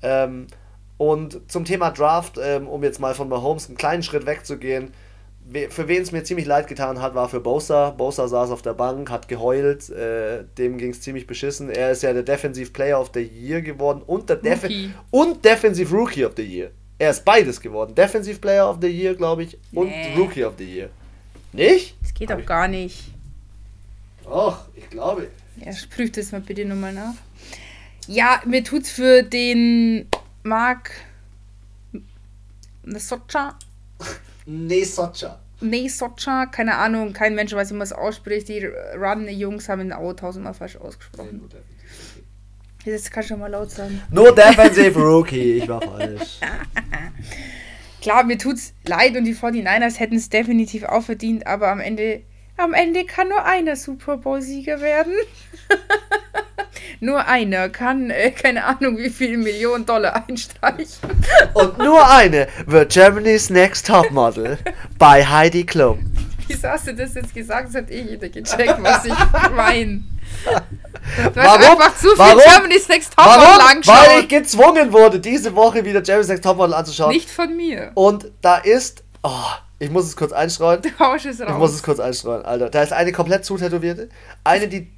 Ähm, 0.02 0.48
und 0.96 1.50
zum 1.50 1.64
Thema 1.64 1.90
Draft, 1.90 2.38
ähm, 2.40 2.68
um 2.68 2.84
jetzt 2.84 3.00
mal 3.00 3.14
von 3.14 3.28
Mahomes 3.28 3.68
einen 3.68 3.76
kleinen 3.78 4.02
Schritt 4.02 4.26
wegzugehen, 4.26 4.92
für 5.68 5.88
wen 5.88 6.02
es 6.02 6.10
mir 6.10 6.24
ziemlich 6.24 6.46
leid 6.46 6.68
getan 6.68 7.00
hat, 7.00 7.14
war 7.14 7.28
für 7.28 7.40
Bosa. 7.40 7.90
Bosa 7.90 8.28
saß 8.28 8.50
auf 8.50 8.62
der 8.62 8.72
Bank, 8.74 9.10
hat 9.10 9.28
geheult, 9.28 9.90
äh, 9.90 10.44
dem 10.56 10.78
ging 10.78 10.90
es 10.90 11.02
ziemlich 11.02 11.26
beschissen. 11.26 11.68
Er 11.68 11.90
ist 11.90 12.02
ja 12.02 12.12
der 12.12 12.22
Defensive 12.22 12.70
Player 12.70 13.00
of 13.00 13.10
the 13.12 13.20
Year 13.20 13.60
geworden 13.60 14.02
und 14.06 14.28
der 14.28 14.36
Def 14.36 14.66
und 15.10 15.44
Defensive 15.44 15.94
Rookie 15.94 16.24
of 16.24 16.32
the 16.36 16.42
Year. 16.42 16.70
Er 16.98 17.10
ist 17.10 17.24
beides 17.24 17.60
geworden. 17.60 17.94
Defensive 17.94 18.38
Player 18.38 18.68
of 18.68 18.78
the 18.80 18.88
Year, 18.88 19.14
glaube 19.14 19.42
ich, 19.44 19.58
und 19.72 19.88
nee. 19.88 20.14
Rookie 20.16 20.44
of 20.44 20.54
the 20.56 20.64
Year. 20.64 20.88
Nicht? 21.52 21.96
Das 22.00 22.14
geht 22.14 22.30
doch 22.30 22.44
gar 22.46 22.66
nicht. 22.66 23.10
Doch, 24.24 24.68
ich 24.74 24.88
glaube. 24.88 25.28
Ja, 25.56 25.72
prüft 25.94 26.16
das 26.16 26.32
mal 26.32 26.40
bitte 26.40 26.64
nochmal 26.64 26.92
nach. 26.92 27.14
Ja, 28.06 28.42
mir 28.46 28.64
tut's 28.64 28.90
für 28.90 29.22
den 29.22 30.08
Mark 30.42 30.90
Nesocha. 32.82 33.58
Nesocha. 34.46 35.40
Nesocha, 35.60 36.46
keine 36.46 36.76
Ahnung, 36.76 37.12
kein 37.12 37.34
Mensch 37.34 37.52
weiß, 37.52 37.70
wie 37.70 37.74
man 37.74 37.82
es 37.82 37.92
ausspricht. 37.92 38.48
Die 38.48 38.64
Run-Jungs 38.96 39.68
haben 39.68 39.80
den 39.80 39.92
Au 39.92 40.12
tausendmal 40.12 40.54
falsch 40.54 40.76
ausgesprochen. 40.76 41.48
Jetzt 42.84 43.10
kannst 43.10 43.30
du 43.30 43.36
mal 43.36 43.50
laut 43.50 43.70
sagen. 43.70 44.02
No 44.10 44.30
defensive 44.30 44.98
rookie, 44.98 45.58
ich 45.58 45.68
war 45.68 45.80
falsch. 45.80 46.40
Klar, 48.02 48.24
mir 48.24 48.36
tut's 48.36 48.74
leid 48.84 49.16
und 49.16 49.24
die 49.24 49.34
49ers 49.34 49.98
hätten 49.98 50.16
es 50.16 50.28
definitiv 50.28 50.84
auch 50.84 51.02
verdient, 51.02 51.46
aber 51.46 51.68
am 51.68 51.80
Ende, 51.80 52.22
am 52.58 52.74
Ende 52.74 53.06
kann 53.06 53.30
nur 53.30 53.42
einer 53.44 53.76
Super 53.76 54.18
Bowl-Sieger 54.18 54.82
werden. 54.82 55.14
nur 57.00 57.26
einer 57.26 57.68
kann, 57.68 58.10
äh, 58.10 58.30
keine 58.30 58.64
Ahnung, 58.64 58.98
wie 58.98 59.10
viele 59.10 59.36
Millionen 59.36 59.86
Dollar 59.86 60.24
einstreichen. 60.28 61.10
und 61.54 61.78
nur 61.78 62.08
eine 62.10 62.48
wird 62.66 62.92
Germany's 62.92 63.50
Next 63.50 63.86
Topmodel 63.86 64.58
bei 64.98 65.24
Heidi 65.24 65.64
Klum. 65.64 66.10
Wieso 66.46 66.68
hast 66.68 66.86
du 66.86 66.94
das 66.94 67.14
jetzt 67.14 67.34
gesagt? 67.34 67.68
Das 67.68 67.74
hat 67.74 67.90
eh 67.90 68.02
jeder 68.02 68.28
gecheckt, 68.28 68.76
was 68.82 69.04
ich 69.04 69.14
meine. 69.54 70.02
Warum? 71.34 71.62
einfach 71.62 71.96
zu 71.96 72.08
viel 72.08 72.18
warum? 72.18 72.40
Germany's 72.40 72.88
Next 72.88 73.14
Topmodel 73.16 73.86
Weil 73.86 74.20
ich 74.20 74.28
gezwungen 74.28 74.92
wurde, 74.92 75.20
diese 75.20 75.54
Woche 75.54 75.84
wieder 75.84 76.02
Germany's 76.02 76.28
Next 76.28 76.44
Topmodel 76.44 76.74
anzuschauen. 76.74 77.12
Nicht 77.12 77.30
von 77.30 77.56
mir. 77.56 77.92
Und 77.94 78.30
da 78.40 78.56
ist. 78.56 79.02
Oh, 79.22 79.30
ich 79.78 79.90
muss 79.90 80.04
es 80.04 80.16
kurz 80.16 80.32
einstreuen. 80.32 80.82
Du 80.82 80.88
es 80.88 81.40
raus. 81.40 81.48
Ich 81.48 81.54
muss 81.54 81.74
es 81.74 81.82
kurz 81.82 81.98
einstreuen, 81.98 82.44
Alter. 82.44 82.70
Da 82.70 82.82
ist 82.82 82.92
eine 82.92 83.12
komplett 83.12 83.44
zutätowierte. 83.44 84.08
Eine, 84.44 84.68
die 84.68 84.90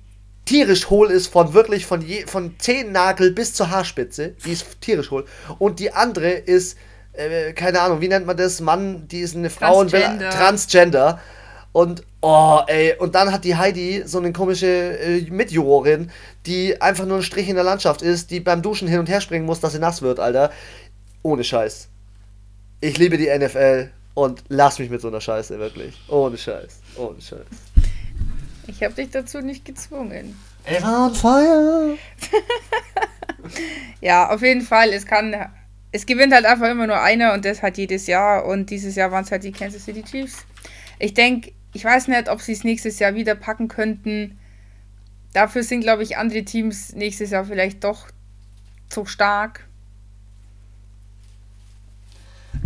tierisch 0.46 0.88
hohl 0.88 1.10
ist, 1.10 1.26
von 1.26 1.52
wirklich 1.52 1.84
von, 1.84 2.00
je, 2.00 2.24
von 2.26 2.54
Zehennagel 2.58 3.32
bis 3.32 3.52
zur 3.52 3.70
Haarspitze. 3.70 4.34
Die 4.44 4.52
ist 4.52 4.80
tierisch 4.80 5.10
hohl. 5.10 5.26
Und 5.58 5.78
die 5.78 5.92
andere 5.92 6.30
ist, 6.30 6.78
äh, 7.12 7.52
keine 7.52 7.80
Ahnung, 7.82 8.00
wie 8.00 8.08
nennt 8.08 8.26
man 8.26 8.36
das? 8.36 8.60
Mann, 8.60 9.06
die 9.08 9.20
ist 9.20 9.36
eine 9.36 9.50
Frau 9.50 9.84
Transgender. 9.84 10.30
Transgender. 10.30 11.20
Und, 11.72 12.04
oh, 12.22 12.60
ey, 12.68 12.94
und 12.98 13.14
dann 13.14 13.32
hat 13.32 13.44
die 13.44 13.56
Heidi 13.56 14.04
so 14.06 14.18
eine 14.18 14.32
komische 14.32 14.66
äh, 14.66 15.30
Mitjurorin, 15.30 16.10
die 16.46 16.80
einfach 16.80 17.04
nur 17.04 17.18
ein 17.18 17.22
Strich 17.22 17.50
in 17.50 17.56
der 17.56 17.64
Landschaft 17.64 18.00
ist, 18.00 18.30
die 18.30 18.40
beim 18.40 18.62
Duschen 18.62 18.88
hin 18.88 19.00
und 19.00 19.10
her 19.10 19.20
springen 19.20 19.44
muss, 19.44 19.60
dass 19.60 19.72
sie 19.72 19.78
nass 19.78 20.00
wird, 20.00 20.18
Alter. 20.18 20.50
Ohne 21.22 21.44
Scheiß. 21.44 21.88
Ich 22.80 22.96
liebe 22.96 23.18
die 23.18 23.26
NFL 23.26 23.90
und 24.14 24.44
lass 24.48 24.78
mich 24.78 24.88
mit 24.88 25.02
so 25.02 25.08
einer 25.08 25.20
Scheiße, 25.20 25.58
wirklich. 25.58 26.00
Ohne 26.08 26.38
Scheiß. 26.38 26.80
Ohne 26.96 27.20
Scheiß. 27.20 27.75
Ich 28.76 28.82
habe 28.82 28.92
dich 28.92 29.08
dazu 29.08 29.40
nicht 29.40 29.64
gezwungen. 29.64 30.38
Ever 30.66 31.06
on 31.06 31.14
fire! 31.14 31.96
ja, 34.02 34.28
auf 34.28 34.42
jeden 34.42 34.60
Fall. 34.60 34.90
Es 34.90 35.06
kann. 35.06 35.34
Es 35.92 36.04
gewinnt 36.04 36.34
halt 36.34 36.44
einfach 36.44 36.68
immer 36.68 36.86
nur 36.86 37.00
einer 37.00 37.32
und 37.32 37.46
das 37.46 37.62
halt 37.62 37.78
jedes 37.78 38.06
Jahr. 38.06 38.44
Und 38.44 38.68
dieses 38.68 38.94
Jahr 38.94 39.10
waren 39.10 39.24
es 39.24 39.30
halt 39.30 39.44
die 39.44 39.52
Kansas 39.52 39.86
City 39.86 40.02
Chiefs. 40.02 40.44
Ich 40.98 41.14
denke, 41.14 41.52
ich 41.72 41.86
weiß 41.86 42.08
nicht, 42.08 42.28
ob 42.28 42.42
sie 42.42 42.52
es 42.52 42.64
nächstes 42.64 42.98
Jahr 42.98 43.14
wieder 43.14 43.34
packen 43.34 43.68
könnten. 43.68 44.38
Dafür 45.32 45.62
sind, 45.62 45.80
glaube 45.80 46.02
ich, 46.02 46.18
andere 46.18 46.44
Teams 46.44 46.92
nächstes 46.92 47.30
Jahr 47.30 47.46
vielleicht 47.46 47.82
doch 47.82 48.08
zu 48.90 49.06
stark. 49.06 49.65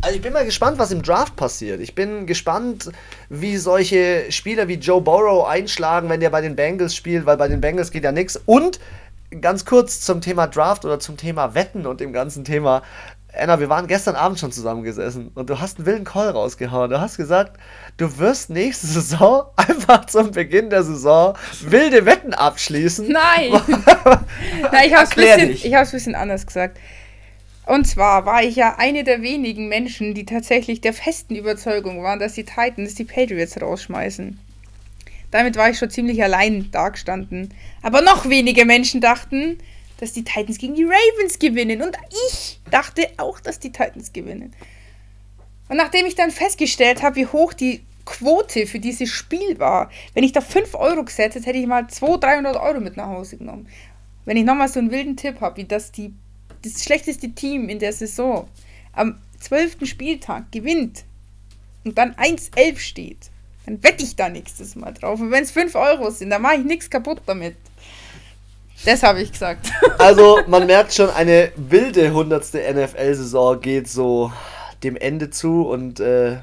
Also 0.02 0.16
ich 0.16 0.22
bin 0.22 0.32
mal 0.32 0.44
gespannt, 0.44 0.78
was 0.78 0.90
im 0.92 1.02
Draft 1.02 1.36
passiert. 1.36 1.80
Ich 1.80 1.94
bin 1.94 2.26
gespannt, 2.26 2.90
wie 3.28 3.56
solche 3.56 4.30
Spieler 4.30 4.68
wie 4.68 4.74
Joe 4.74 5.00
Burrow 5.00 5.46
einschlagen, 5.46 6.08
wenn 6.08 6.20
der 6.20 6.30
bei 6.30 6.40
den 6.40 6.56
Bengals 6.56 6.94
spielt, 6.94 7.26
weil 7.26 7.36
bei 7.36 7.48
den 7.48 7.60
Bengals 7.60 7.90
geht 7.90 8.04
ja 8.04 8.12
nichts. 8.12 8.40
Und 8.46 8.80
ganz 9.40 9.64
kurz 9.64 10.00
zum 10.00 10.20
Thema 10.20 10.46
Draft 10.46 10.84
oder 10.84 10.98
zum 10.98 11.16
Thema 11.16 11.54
Wetten 11.54 11.86
und 11.86 12.00
dem 12.00 12.12
ganzen 12.12 12.44
Thema. 12.44 12.82
Anna, 13.32 13.60
wir 13.60 13.68
waren 13.68 13.86
gestern 13.86 14.16
Abend 14.16 14.40
schon 14.40 14.50
zusammengesessen 14.50 15.30
und 15.34 15.50
du 15.50 15.60
hast 15.60 15.78
einen 15.78 15.86
wilden 15.86 16.04
Call 16.04 16.30
rausgehauen. 16.30 16.90
Du 16.90 17.00
hast 17.00 17.16
gesagt, 17.16 17.58
du 17.96 18.18
wirst 18.18 18.50
nächste 18.50 18.88
Saison 18.88 19.44
einfach 19.56 20.06
zum 20.06 20.32
Beginn 20.32 20.70
der 20.70 20.82
Saison 20.82 21.36
wilde 21.60 22.06
Wetten 22.06 22.34
abschließen. 22.34 23.08
Nein! 23.08 23.52
Nein, 24.72 24.86
ich 24.86 24.94
habe 24.94 25.04
es 25.04 25.10
ein 25.10 25.50
bisschen, 25.50 25.74
ein 25.74 25.90
bisschen 25.90 26.14
anders 26.14 26.46
gesagt. 26.46 26.78
Und 27.70 27.84
zwar 27.84 28.26
war 28.26 28.42
ich 28.42 28.56
ja 28.56 28.78
eine 28.78 29.04
der 29.04 29.22
wenigen 29.22 29.68
Menschen, 29.68 30.12
die 30.12 30.26
tatsächlich 30.26 30.80
der 30.80 30.92
festen 30.92 31.36
Überzeugung 31.36 32.02
waren, 32.02 32.18
dass 32.18 32.32
die 32.32 32.42
Titans 32.42 32.96
die 32.96 33.04
Patriots 33.04 33.62
rausschmeißen. 33.62 34.40
Damit 35.30 35.54
war 35.54 35.70
ich 35.70 35.78
schon 35.78 35.88
ziemlich 35.88 36.20
allein 36.20 36.72
dagestanden. 36.72 37.54
Aber 37.80 38.02
noch 38.02 38.28
wenige 38.28 38.64
Menschen 38.64 39.00
dachten, 39.00 39.58
dass 39.98 40.12
die 40.12 40.24
Titans 40.24 40.58
gegen 40.58 40.74
die 40.74 40.82
Ravens 40.82 41.38
gewinnen. 41.38 41.80
Und 41.80 41.96
ich 42.32 42.58
dachte 42.72 43.06
auch, 43.18 43.38
dass 43.38 43.60
die 43.60 43.70
Titans 43.70 44.12
gewinnen. 44.12 44.52
Und 45.68 45.76
nachdem 45.76 46.06
ich 46.06 46.16
dann 46.16 46.32
festgestellt 46.32 47.04
habe, 47.04 47.14
wie 47.14 47.26
hoch 47.26 47.52
die 47.52 47.84
Quote 48.04 48.66
für 48.66 48.80
dieses 48.80 49.10
Spiel 49.10 49.60
war, 49.60 49.92
wenn 50.14 50.24
ich 50.24 50.32
da 50.32 50.40
5 50.40 50.74
Euro 50.74 51.04
gesetzt 51.04 51.36
hätte, 51.36 51.46
hätte 51.46 51.58
ich 51.58 51.68
mal 51.68 51.86
200, 51.86 52.24
300 52.24 52.56
Euro 52.56 52.80
mit 52.80 52.96
nach 52.96 53.06
Hause 53.06 53.36
genommen. 53.36 53.68
Wenn 54.24 54.36
ich 54.36 54.44
nochmal 54.44 54.66
so 54.66 54.80
einen 54.80 54.90
wilden 54.90 55.16
Tipp 55.16 55.40
habe, 55.40 55.58
wie 55.58 55.66
das 55.66 55.92
die, 55.92 56.12
das 56.62 56.84
schlechteste 56.84 57.30
Team 57.30 57.68
in 57.68 57.78
der 57.78 57.92
Saison 57.92 58.48
am 58.92 59.18
12. 59.40 59.86
Spieltag 59.86 60.52
gewinnt 60.52 61.04
und 61.84 61.96
dann 61.96 62.14
1-11 62.14 62.78
steht, 62.78 63.30
dann 63.66 63.82
wette 63.82 64.04
ich 64.04 64.16
da 64.16 64.28
nächstes 64.28 64.76
Mal 64.76 64.92
drauf. 64.92 65.20
Und 65.20 65.30
wenn 65.30 65.42
es 65.42 65.50
5 65.50 65.74
Euro 65.74 66.10
sind, 66.10 66.30
dann 66.30 66.42
mache 66.42 66.56
ich 66.56 66.64
nichts 66.64 66.90
kaputt 66.90 67.22
damit. 67.26 67.56
Das 68.84 69.02
habe 69.02 69.22
ich 69.22 69.32
gesagt. 69.32 69.70
Also, 69.98 70.40
man 70.46 70.66
merkt 70.66 70.94
schon, 70.94 71.10
eine 71.10 71.52
wilde 71.56 72.06
100. 72.06 72.54
NFL-Saison 72.54 73.60
geht 73.60 73.86
so 73.86 74.32
dem 74.82 74.96
Ende 74.96 75.28
zu 75.28 75.68
und 75.68 76.00
äh, 76.00 76.38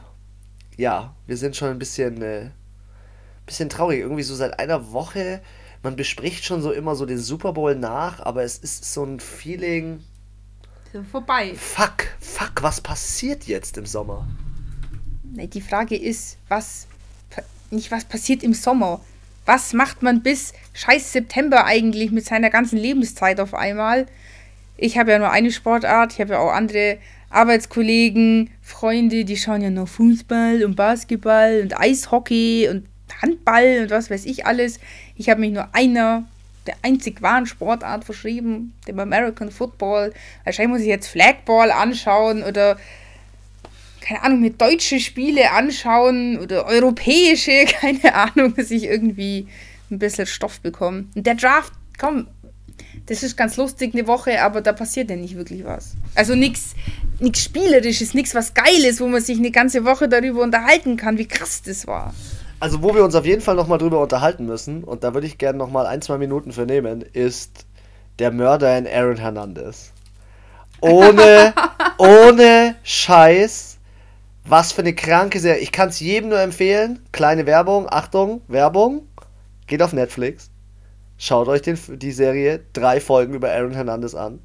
ja, 0.77 1.15
wir 1.25 1.37
sind 1.37 1.55
schon 1.55 1.69
ein 1.69 1.79
bisschen, 1.79 2.21
äh, 2.21 2.51
bisschen 3.47 3.69
traurig. 3.69 4.01
Irgendwie 4.01 4.21
so 4.21 4.35
seit 4.35 4.59
einer 4.59 4.91
Woche, 4.91 5.41
man 5.87 5.95
bespricht 5.95 6.43
schon 6.43 6.61
so 6.61 6.73
immer 6.73 6.95
so 6.95 7.05
den 7.05 7.17
Super 7.17 7.53
Bowl 7.53 7.73
nach, 7.73 8.19
aber 8.19 8.43
es 8.43 8.57
ist 8.57 8.93
so 8.93 9.05
ein 9.05 9.21
Feeling. 9.21 10.03
Vorbei. 11.09 11.53
Fuck, 11.55 12.07
fuck, 12.19 12.61
was 12.61 12.81
passiert 12.81 13.45
jetzt 13.45 13.77
im 13.77 13.85
Sommer? 13.85 14.27
Die 15.23 15.61
Frage 15.61 15.95
ist, 15.95 16.37
was. 16.49 16.87
Nicht 17.69 17.89
was 17.89 18.03
passiert 18.03 18.43
im 18.43 18.53
Sommer, 18.53 19.01
was 19.45 19.73
macht 19.73 20.01
man 20.01 20.23
bis 20.23 20.53
scheiß 20.73 21.13
September 21.13 21.65
eigentlich 21.65 22.11
mit 22.11 22.25
seiner 22.25 22.49
ganzen 22.49 22.77
Lebenszeit 22.77 23.39
auf 23.39 23.53
einmal? 23.53 24.07
Ich 24.75 24.97
habe 24.97 25.11
ja 25.11 25.19
nur 25.19 25.31
eine 25.31 25.51
Sportart, 25.51 26.13
ich 26.13 26.19
habe 26.19 26.33
ja 26.33 26.39
auch 26.39 26.51
andere 26.51 26.97
Arbeitskollegen, 27.29 28.49
Freunde, 28.61 29.23
die 29.23 29.37
schauen 29.37 29.61
ja 29.61 29.69
noch 29.69 29.87
Fußball 29.87 30.63
und 30.63 30.75
Basketball 30.75 31.61
und 31.61 31.77
Eishockey 31.77 32.67
und 32.69 32.87
Handball 33.21 33.79
und 33.83 33.89
was 33.89 34.09
weiß 34.09 34.25
ich 34.25 34.45
alles. 34.45 34.79
Ich 35.17 35.29
habe 35.29 35.41
mich 35.41 35.51
nur 35.51 35.67
einer 35.73 36.23
der 36.67 36.75
einzig 36.81 37.21
wahren 37.21 37.45
Sportart 37.45 38.03
verschrieben, 38.03 38.73
dem 38.87 38.99
American 38.99 39.51
Football. 39.51 40.13
Wahrscheinlich 40.43 40.71
muss 40.71 40.81
ich 40.81 40.87
jetzt 40.87 41.07
Flagball 41.07 41.71
anschauen 41.71 42.43
oder 42.43 42.77
keine 44.01 44.23
Ahnung, 44.23 44.41
mir 44.41 44.51
deutsche 44.51 44.99
Spiele 44.99 45.51
anschauen 45.51 46.39
oder 46.39 46.65
europäische, 46.65 47.65
keine 47.81 48.13
Ahnung, 48.13 48.55
dass 48.55 48.71
ich 48.71 48.83
irgendwie 48.83 49.47
ein 49.91 49.99
bisschen 49.99 50.25
Stoff 50.25 50.59
bekomme. 50.61 51.05
Und 51.15 51.25
der 51.25 51.35
Draft, 51.35 51.73
komm, 51.97 52.27
das 53.07 53.23
ist 53.23 53.37
ganz 53.37 53.57
lustig 53.57 53.93
eine 53.93 54.07
Woche, 54.07 54.41
aber 54.41 54.61
da 54.61 54.73
passiert 54.73 55.09
ja 55.09 55.15
nicht 55.15 55.35
wirklich 55.35 55.63
was. 55.63 55.95
Also 56.15 56.35
nichts 56.35 56.75
nichts 57.19 57.43
Spielerisches, 57.43 58.13
nichts 58.13 58.35
was 58.35 58.53
Geiles, 58.53 58.99
wo 58.99 59.07
man 59.07 59.21
sich 59.21 59.37
eine 59.37 59.51
ganze 59.51 59.85
Woche 59.85 60.07
darüber 60.07 60.41
unterhalten 60.41 60.97
kann, 60.97 61.17
wie 61.17 61.27
krass 61.27 61.61
das 61.63 61.87
war. 61.87 62.13
Also 62.59 62.81
wo 62.81 62.95
wir 62.95 63.03
uns 63.03 63.13
auf 63.15 63.25
jeden 63.25 63.41
Fall 63.41 63.55
nochmal 63.55 63.77
drüber 63.77 64.01
unterhalten 64.01 64.45
müssen, 64.45 64.83
und 64.83 65.03
da 65.03 65.13
würde 65.13 65.27
ich 65.27 65.37
gerne 65.37 65.57
nochmal 65.57 65.85
ein, 65.85 66.01
zwei 66.01 66.17
Minuten 66.17 66.51
für 66.51 66.65
nehmen, 66.65 67.01
ist 67.01 67.65
der 68.19 68.31
Mörder 68.31 68.77
in 68.77 68.87
Aaron 68.87 69.17
Hernandez. 69.17 69.91
Ohne, 70.81 71.53
ohne 71.97 72.75
Scheiß. 72.83 73.77
Was 74.49 74.71
für 74.71 74.81
eine 74.81 74.95
kranke 74.95 75.39
Serie. 75.39 75.61
Ich 75.61 75.73
kann 75.73 75.89
es 75.89 75.99
jedem 75.99 76.29
nur 76.29 76.39
empfehlen. 76.39 76.99
Kleine 77.11 77.45
Werbung, 77.45 77.87
Achtung, 77.89 78.41
Werbung. 78.47 79.05
Geht 79.67 79.81
auf 79.81 79.91
Netflix. 79.91 80.49
Schaut 81.17 81.47
euch 81.49 81.61
den, 81.61 81.77
die 81.99 82.11
Serie, 82.11 82.61
drei 82.73 83.01
Folgen 83.01 83.33
über 83.33 83.51
Aaron 83.51 83.73
Hernandez 83.73 84.15
an. 84.15 84.39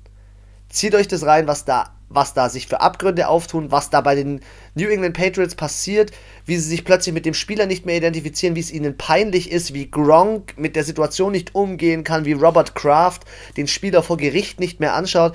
Zieht 0.68 0.94
euch 0.94 1.06
das 1.06 1.24
rein, 1.24 1.46
was 1.46 1.64
da 1.64 1.94
was 2.14 2.34
da 2.34 2.48
sich 2.48 2.66
für 2.66 2.80
Abgründe 2.80 3.28
auftun, 3.28 3.70
was 3.70 3.90
da 3.90 4.00
bei 4.00 4.14
den 4.14 4.40
New 4.74 4.88
England 4.88 5.16
Patriots 5.16 5.54
passiert, 5.54 6.12
wie 6.46 6.56
sie 6.56 6.68
sich 6.68 6.84
plötzlich 6.84 7.14
mit 7.14 7.26
dem 7.26 7.34
Spieler 7.34 7.66
nicht 7.66 7.86
mehr 7.86 7.96
identifizieren, 7.96 8.56
wie 8.56 8.60
es 8.60 8.72
ihnen 8.72 8.96
peinlich 8.96 9.50
ist, 9.50 9.74
wie 9.74 9.90
Gronk 9.90 10.58
mit 10.58 10.76
der 10.76 10.84
Situation 10.84 11.32
nicht 11.32 11.54
umgehen 11.54 12.04
kann, 12.04 12.24
wie 12.24 12.32
Robert 12.32 12.74
Kraft 12.74 13.22
den 13.56 13.68
Spieler 13.68 14.02
vor 14.02 14.16
Gericht 14.16 14.60
nicht 14.60 14.80
mehr 14.80 14.94
anschaut. 14.94 15.34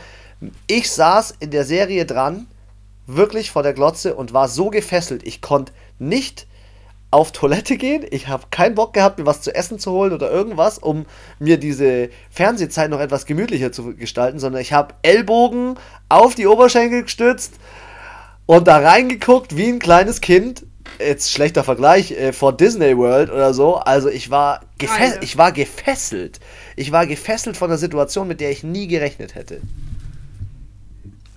Ich 0.68 0.92
saß 0.92 1.36
in 1.40 1.52
der 1.52 1.66
Serie 1.66 2.06
dran, 2.06 2.48
wirklich 3.08 3.52
vor 3.52 3.64
der 3.64 3.74
Glotze 3.74 4.16
und 4.16 4.34
war 4.34 4.48
so 4.48 4.70
gefesselt, 4.70 5.26
ich 5.26 5.42
konnte 5.42 5.74
nicht 5.98 6.48
auf 7.10 7.32
Toilette 7.32 7.78
gehen. 7.78 8.06
Ich 8.12 8.28
habe 8.28 8.46
keinen 8.52 8.76
Bock 8.76 8.94
gehabt, 8.94 9.18
mir 9.18 9.26
was 9.26 9.42
zu 9.42 9.56
essen 9.56 9.80
zu 9.80 9.92
holen 9.92 10.14
oder 10.14 10.30
irgendwas, 10.30 10.78
um 10.78 11.06
mir 11.40 11.58
diese 11.58 12.10
Fernsehzeit 12.30 12.90
noch 12.90 13.00
etwas 13.00 13.26
gemütlicher 13.26 13.72
zu 13.72 13.96
gestalten, 13.96 14.40
sondern 14.40 14.62
ich 14.62 14.74
habe 14.74 14.94
Ellbogen 15.04 15.76
auf 16.10 16.36
die 16.36 16.48
Oberschenkel 16.48 17.04
gestützt 17.04 17.54
und 18.46 18.68
da 18.68 18.78
reingeguckt 18.78 19.56
wie 19.56 19.68
ein 19.68 19.80
kleines 19.80 20.22
Kind. 20.22 20.66
Jetzt 21.00 21.32
schlechter 21.32 21.64
Vergleich 21.64 22.12
äh, 22.12 22.34
vor 22.34 22.56
Disney 22.56 22.98
World 22.98 23.30
oder 23.30 23.54
so. 23.54 23.76
Also 23.76 24.10
ich 24.10 24.32
war, 24.32 24.62
gefes 24.78 25.18
ich 25.22 25.38
war 25.38 25.52
gefesselt. 25.52 26.40
Ich 26.76 26.92
war 26.92 27.06
gefesselt 27.06 27.58
von 27.58 27.70
einer 27.70 27.78
Situation, 27.78 28.28
mit 28.28 28.40
der 28.42 28.52
ich 28.52 28.64
nie 28.64 28.88
gerechnet 28.88 29.36
hätte. 29.36 29.62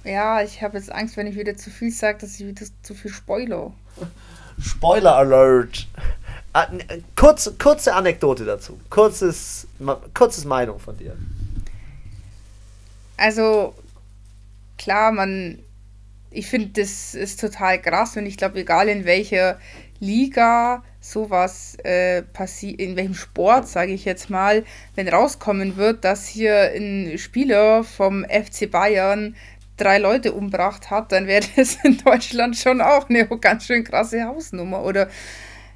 Ja, 0.04 0.42
ich 0.42 0.62
habe 0.62 0.78
jetzt 0.78 0.90
Angst, 0.90 1.16
wenn 1.16 1.26
ich 1.26 1.37
wieder 1.37 1.56
zu 1.56 1.68
viel 1.68 1.90
sage, 1.90 2.18
dass 2.18 2.40
ich 2.40 2.46
wieder 2.46 2.64
zu 2.83 2.94
viel 2.94 3.12
spoiler. 3.12 3.72
Spoiler 4.59 5.17
Alert. 5.17 5.87
Ah, 6.53 6.67
kurze, 7.17 7.55
kurze 7.55 7.95
Anekdote 7.95 8.45
dazu. 8.45 8.81
Kurzes, 8.91 9.69
kurzes 10.15 10.45
Meinung 10.45 10.81
von 10.81 10.97
dir. 10.97 11.17
Also, 13.17 13.75
klar, 14.79 15.13
man. 15.13 15.59
Ich 16.33 16.47
finde, 16.47 16.81
das 16.81 17.15
ist 17.15 17.41
total 17.41 17.83
krass 17.83 18.17
und 18.17 18.25
ich 18.25 18.37
glaube, 18.37 18.61
egal 18.61 18.89
in 18.89 19.05
welcher 19.05 19.59
Liga 19.99 20.85
sowas 21.01 21.77
äh, 21.83 22.23
passiert, 22.23 22.81
in 22.81 22.95
welchem 22.95 23.15
Sport, 23.15 23.67
sage 23.67 23.93
ich 23.93 24.05
jetzt 24.05 24.31
mal, 24.31 24.65
wenn 24.95 25.09
rauskommen 25.09 25.77
wird, 25.77 26.05
dass 26.05 26.27
hier 26.27 26.73
ein 26.75 27.19
Spieler 27.19 27.83
vom 27.85 28.25
FC 28.25 28.71
Bayern 28.71 29.35
drei 29.81 29.99
Leute 29.99 30.33
umbracht 30.33 30.90
hat, 30.90 31.12
dann 31.12 31.27
wäre 31.27 31.45
das 31.57 31.79
in 31.83 31.99
Deutschland 31.99 32.57
schon 32.57 32.81
auch 32.81 33.09
eine 33.09 33.27
ganz 33.27 33.66
schön 33.66 33.85
krasse 33.85 34.25
Hausnummer. 34.25 34.85
Oder 34.85 35.09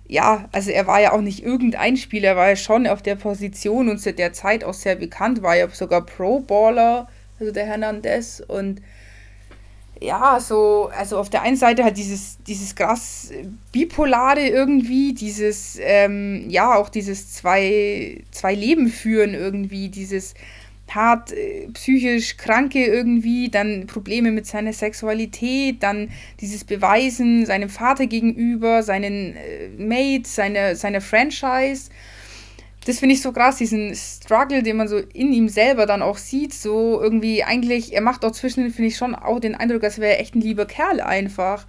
ja, 0.06 0.48
also 0.52 0.70
er 0.70 0.86
war 0.86 1.00
ja 1.00 1.12
auch 1.12 1.20
nicht 1.20 1.42
irgendein 1.42 1.96
Spieler, 1.96 2.30
er 2.30 2.36
war 2.36 2.48
ja 2.50 2.56
schon 2.56 2.86
auf 2.86 3.02
der 3.02 3.16
Position 3.16 3.88
und 3.88 3.98
zu 3.98 4.12
der 4.12 4.32
Zeit 4.32 4.62
auch 4.62 4.74
sehr 4.74 4.96
bekannt, 4.96 5.42
war 5.42 5.56
ja 5.56 5.68
sogar 5.70 6.04
Pro-Baller, 6.04 7.08
also 7.40 7.52
der 7.52 7.66
Hernandez. 7.66 8.42
Und 8.46 8.82
ja, 10.00 10.38
so, 10.40 10.90
also 10.96 11.18
auf 11.18 11.30
der 11.30 11.42
einen 11.42 11.56
Seite 11.56 11.84
halt 11.84 11.96
dieses, 11.96 12.38
dieses 12.46 12.74
krass 12.74 13.30
Bipolare 13.72 14.46
irgendwie, 14.46 15.14
dieses, 15.14 15.78
ähm, 15.80 16.44
ja, 16.50 16.74
auch 16.74 16.90
dieses 16.90 17.32
zwei, 17.32 18.22
zwei 18.30 18.54
Leben 18.54 18.88
führen 18.88 19.34
irgendwie, 19.34 19.88
dieses 19.88 20.34
hart 20.88 21.32
äh, 21.32 21.68
psychisch 21.72 22.36
Kranke 22.36 22.84
irgendwie, 22.84 23.48
dann 23.48 23.86
Probleme 23.86 24.30
mit 24.30 24.46
seiner 24.46 24.72
Sexualität, 24.72 25.82
dann 25.82 26.10
dieses 26.40 26.64
Beweisen 26.64 27.46
seinem 27.46 27.68
Vater 27.68 28.06
gegenüber, 28.06 28.82
seinen 28.82 29.36
äh, 29.36 29.68
Mates, 29.78 30.34
seine, 30.34 30.76
seiner 30.76 31.00
Franchise. 31.00 31.90
Das 32.86 32.98
finde 32.98 33.14
ich 33.14 33.22
so 33.22 33.32
krass, 33.32 33.56
diesen 33.56 33.94
Struggle, 33.94 34.62
den 34.62 34.76
man 34.76 34.88
so 34.88 34.98
in 34.98 35.32
ihm 35.32 35.48
selber 35.48 35.86
dann 35.86 36.02
auch 36.02 36.18
sieht, 36.18 36.52
so 36.52 37.00
irgendwie 37.00 37.42
eigentlich, 37.42 37.94
er 37.94 38.02
macht 38.02 38.24
auch 38.24 38.32
zwischen, 38.32 38.70
finde 38.70 38.88
ich 38.88 38.96
schon 38.96 39.14
auch 39.14 39.40
den 39.40 39.54
Eindruck, 39.54 39.84
als 39.84 39.98
wäre 39.98 40.12
er 40.12 40.20
echt 40.20 40.34
ein 40.34 40.42
lieber 40.42 40.66
Kerl 40.66 41.00
einfach. 41.00 41.66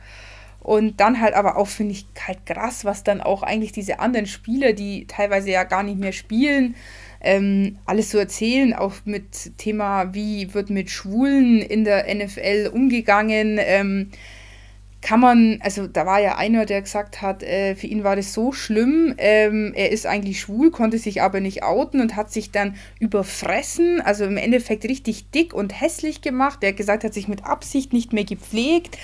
Und 0.60 1.00
dann 1.00 1.22
halt 1.22 1.36
aber 1.36 1.58
auch, 1.58 1.68
finde 1.68 1.94
ich, 1.94 2.08
halt 2.28 2.46
krass, 2.46 2.86
was 2.86 3.04
dann 3.04 3.22
auch 3.22 3.44
eigentlich 3.44 3.72
diese 3.72 4.00
anderen 4.00 4.26
Spieler, 4.26 4.74
die 4.74 5.06
teilweise 5.06 5.52
ja 5.52 5.64
gar 5.64 5.84
nicht 5.84 6.00
mehr 6.00 6.12
spielen, 6.12 6.76
ähm, 7.22 7.78
alles 7.86 8.10
zu 8.10 8.18
erzählen, 8.18 8.74
auch 8.74 8.94
mit 9.06 9.58
Thema, 9.58 10.14
wie 10.14 10.54
wird 10.54 10.70
mit 10.70 10.90
Schwulen 10.90 11.62
in 11.62 11.84
der 11.84 12.14
NFL 12.14 12.72
umgegangen. 12.74 13.60
Ähm, 13.62 14.12
kann 15.06 15.20
man, 15.20 15.60
also 15.62 15.86
da 15.86 16.08
war 16.08 16.20
ja 16.20 16.36
einer, 16.38 16.66
der 16.66 16.82
gesagt 16.82 17.22
hat, 17.22 17.44
äh, 17.44 17.76
für 17.76 17.86
ihn 17.86 18.04
war 18.04 18.16
das 18.16 18.34
so 18.34 18.52
schlimm, 18.52 19.14
ähm, 19.20 19.72
er 19.76 19.92
ist 19.92 20.08
eigentlich 20.08 20.40
schwul, 20.40 20.72
konnte 20.72 20.98
sich 20.98 21.22
aber 21.22 21.42
nicht 21.42 21.62
outen 21.62 22.02
und 22.02 22.16
hat 22.16 22.32
sich 22.32 22.50
dann 22.50 22.76
überfressen, 23.00 24.02
also 24.02 24.26
im 24.26 24.38
Endeffekt 24.38 24.84
richtig 24.86 25.30
dick 25.30 25.54
und 25.54 25.80
hässlich 25.80 26.22
gemacht. 26.22 26.60
Er 26.64 26.70
hat 26.70 26.78
gesagt, 26.78 27.04
hat 27.04 27.14
sich 27.14 27.28
mit 27.28 27.46
Absicht 27.46 27.94
nicht 27.94 28.14
mehr 28.14 28.24
gepflegt 28.24 28.98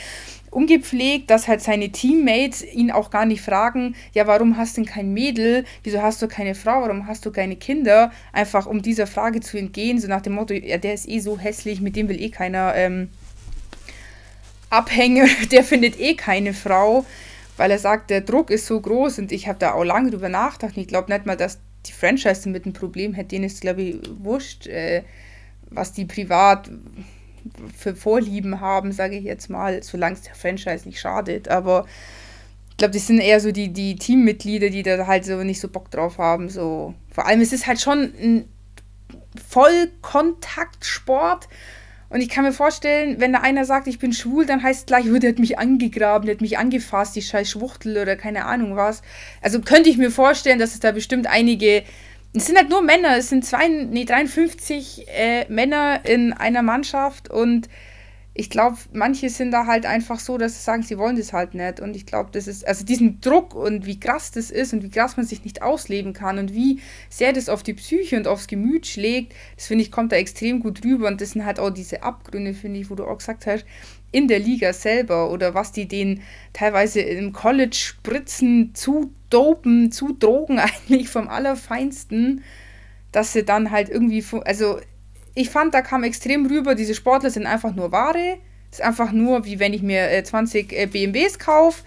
ungepflegt, 0.51 1.29
dass 1.29 1.47
halt 1.47 1.61
seine 1.61 1.91
Teammates 1.91 2.61
ihn 2.61 2.91
auch 2.91 3.09
gar 3.09 3.25
nicht 3.25 3.41
fragen, 3.41 3.95
ja, 4.13 4.27
warum 4.27 4.57
hast 4.57 4.77
du 4.77 4.81
denn 4.81 4.89
kein 4.89 5.13
Mädel, 5.13 5.65
wieso 5.83 6.01
hast 6.01 6.21
du 6.21 6.27
keine 6.27 6.55
Frau, 6.55 6.81
warum 6.81 7.07
hast 7.07 7.25
du 7.25 7.31
keine 7.31 7.55
Kinder, 7.55 8.11
einfach 8.33 8.67
um 8.67 8.81
dieser 8.81 9.07
Frage 9.07 9.39
zu 9.39 9.57
entgehen, 9.57 9.99
so 9.99 10.07
nach 10.07 10.21
dem 10.21 10.33
Motto, 10.33 10.53
ja, 10.53 10.77
der 10.77 10.93
ist 10.93 11.07
eh 11.07 11.19
so 11.19 11.39
hässlich, 11.39 11.81
mit 11.81 11.95
dem 11.95 12.09
will 12.09 12.21
eh 12.21 12.29
keiner 12.29 12.75
ähm, 12.75 13.09
abhängen, 14.69 15.29
der 15.51 15.63
findet 15.63 15.99
eh 15.99 16.15
keine 16.15 16.53
Frau, 16.53 17.05
weil 17.55 17.71
er 17.71 17.79
sagt, 17.79 18.09
der 18.09 18.21
Druck 18.21 18.51
ist 18.51 18.67
so 18.67 18.79
groß 18.79 19.19
und 19.19 19.31
ich 19.31 19.47
habe 19.47 19.57
da 19.57 19.73
auch 19.73 19.83
lange 19.83 20.11
drüber 20.11 20.29
nachgedacht 20.29 20.77
ich 20.77 20.87
glaube 20.87 21.11
nicht 21.11 21.25
mal, 21.25 21.37
dass 21.37 21.59
die 21.85 21.93
Franchise 21.93 22.47
mit 22.49 22.65
ein 22.65 22.73
Problem 22.73 23.13
hätte, 23.13 23.29
denen 23.29 23.45
ist, 23.45 23.61
glaube 23.61 23.81
ich, 23.81 23.95
wurscht, 24.19 24.67
äh, 24.67 25.03
was 25.69 25.93
die 25.93 26.05
privat 26.05 26.69
für 27.77 27.95
Vorlieben 27.95 28.61
haben, 28.61 28.91
sage 28.91 29.17
ich 29.17 29.23
jetzt 29.23 29.49
mal, 29.49 29.81
solange 29.83 30.15
es 30.15 30.21
der 30.21 30.35
Franchise 30.35 30.87
nicht 30.87 30.99
schadet. 30.99 31.47
Aber 31.49 31.85
ich 32.71 32.77
glaube, 32.77 32.93
das 32.93 33.07
sind 33.07 33.19
eher 33.19 33.39
so 33.39 33.51
die, 33.51 33.69
die 33.69 33.95
Teammitglieder, 33.95 34.69
die 34.69 34.83
da 34.83 35.07
halt 35.07 35.25
so 35.25 35.43
nicht 35.43 35.59
so 35.59 35.67
Bock 35.67 35.91
drauf 35.91 36.17
haben. 36.17 36.49
So. 36.49 36.93
Vor 37.11 37.25
allem 37.25 37.41
es 37.41 37.53
ist 37.53 37.67
halt 37.67 37.79
schon 37.81 38.13
ein 38.19 38.45
Vollkontaktsport. 39.49 41.47
Und 42.09 42.19
ich 42.19 42.27
kann 42.27 42.43
mir 42.43 42.51
vorstellen, 42.51 43.21
wenn 43.21 43.31
da 43.31 43.39
einer 43.39 43.63
sagt, 43.63 43.87
ich 43.87 43.97
bin 43.97 44.11
schwul, 44.11 44.45
dann 44.45 44.61
heißt 44.61 44.81
es 44.81 44.85
gleich, 44.85 45.09
oh, 45.09 45.17
der 45.17 45.29
hat 45.31 45.39
mich 45.39 45.57
angegraben, 45.57 46.25
der 46.25 46.35
hat 46.35 46.41
mich 46.41 46.57
angefasst, 46.57 47.15
die 47.15 47.21
scheiß 47.21 47.49
Schwuchtel 47.49 47.97
oder 47.97 48.17
keine 48.17 48.45
Ahnung 48.45 48.75
was. 48.75 49.01
Also 49.41 49.61
könnte 49.61 49.89
ich 49.89 49.97
mir 49.97 50.11
vorstellen, 50.11 50.59
dass 50.59 50.73
es 50.73 50.81
da 50.81 50.91
bestimmt 50.91 51.27
einige 51.27 51.83
es 52.33 52.45
sind 52.45 52.57
halt 52.57 52.69
nur 52.69 52.81
Männer, 52.81 53.17
es 53.17 53.29
sind 53.29 53.45
zwei, 53.45 53.67
nee, 53.67 54.05
53 54.05 55.07
äh, 55.07 55.45
Männer 55.49 56.05
in 56.05 56.33
einer 56.33 56.61
Mannschaft 56.61 57.29
und 57.29 57.67
ich 58.33 58.49
glaube, 58.49 58.77
manche 58.93 59.29
sind 59.29 59.51
da 59.51 59.65
halt 59.65 59.85
einfach 59.85 60.17
so, 60.17 60.37
dass 60.37 60.55
sie 60.55 60.63
sagen, 60.63 60.83
sie 60.83 60.97
wollen 60.97 61.17
das 61.17 61.33
halt 61.33 61.53
nicht. 61.53 61.81
Und 61.81 61.97
ich 61.97 62.05
glaube, 62.05 62.29
das 62.31 62.47
ist, 62.47 62.65
also 62.65 62.85
diesen 62.85 63.19
Druck 63.19 63.53
und 63.53 63.85
wie 63.85 63.99
krass 63.99 64.31
das 64.31 64.51
ist 64.51 64.71
und 64.71 64.83
wie 64.83 64.89
krass 64.89 65.17
man 65.17 65.25
sich 65.25 65.43
nicht 65.43 65.61
ausleben 65.61 66.13
kann 66.13 66.39
und 66.39 66.53
wie 66.53 66.79
sehr 67.09 67.33
das 67.33 67.49
auf 67.49 67.61
die 67.61 67.73
Psyche 67.73 68.15
und 68.15 68.27
aufs 68.27 68.47
Gemüt 68.47 68.87
schlägt, 68.87 69.33
das 69.57 69.67
finde 69.67 69.83
ich, 69.83 69.91
kommt 69.91 70.13
da 70.13 70.15
extrem 70.15 70.61
gut 70.61 70.81
rüber. 70.85 71.07
Und 71.07 71.19
das 71.19 71.31
sind 71.31 71.45
halt 71.45 71.59
auch 71.59 71.71
diese 71.71 72.03
Abgründe, 72.03 72.53
finde 72.53 72.79
ich, 72.79 72.89
wo 72.89 72.95
du 72.95 73.05
auch 73.05 73.17
gesagt 73.17 73.45
hast, 73.47 73.65
in 74.11 74.27
der 74.27 74.39
Liga 74.39 74.73
selber 74.73 75.31
oder 75.31 75.53
was 75.53 75.71
die 75.71 75.87
denen 75.87 76.21
teilweise 76.53 77.01
im 77.01 77.33
College 77.33 77.75
spritzen, 77.75 78.75
zu 78.75 79.13
dopen, 79.29 79.91
zu 79.91 80.13
drogen 80.13 80.59
eigentlich 80.59 81.09
vom 81.09 81.27
Allerfeinsten, 81.27 82.43
dass 83.11 83.33
sie 83.33 83.43
dann 83.43 83.71
halt 83.71 83.89
irgendwie, 83.89 84.23
also 84.45 84.79
ich 85.33 85.49
fand, 85.49 85.73
da 85.73 85.81
kam 85.81 86.03
extrem 86.03 86.45
rüber, 86.45 86.75
diese 86.75 86.95
Sportler 86.95 87.29
sind 87.29 87.45
einfach 87.45 87.73
nur 87.73 87.91
Ware, 87.91 88.37
ist 88.69 88.81
einfach 88.81 89.11
nur, 89.11 89.45
wie 89.45 89.59
wenn 89.59 89.73
ich 89.73 89.81
mir 89.81 90.09
äh, 90.11 90.23
20 90.23 90.71
äh, 90.73 90.85
BMWs 90.87 91.39
kaufe. 91.39 91.83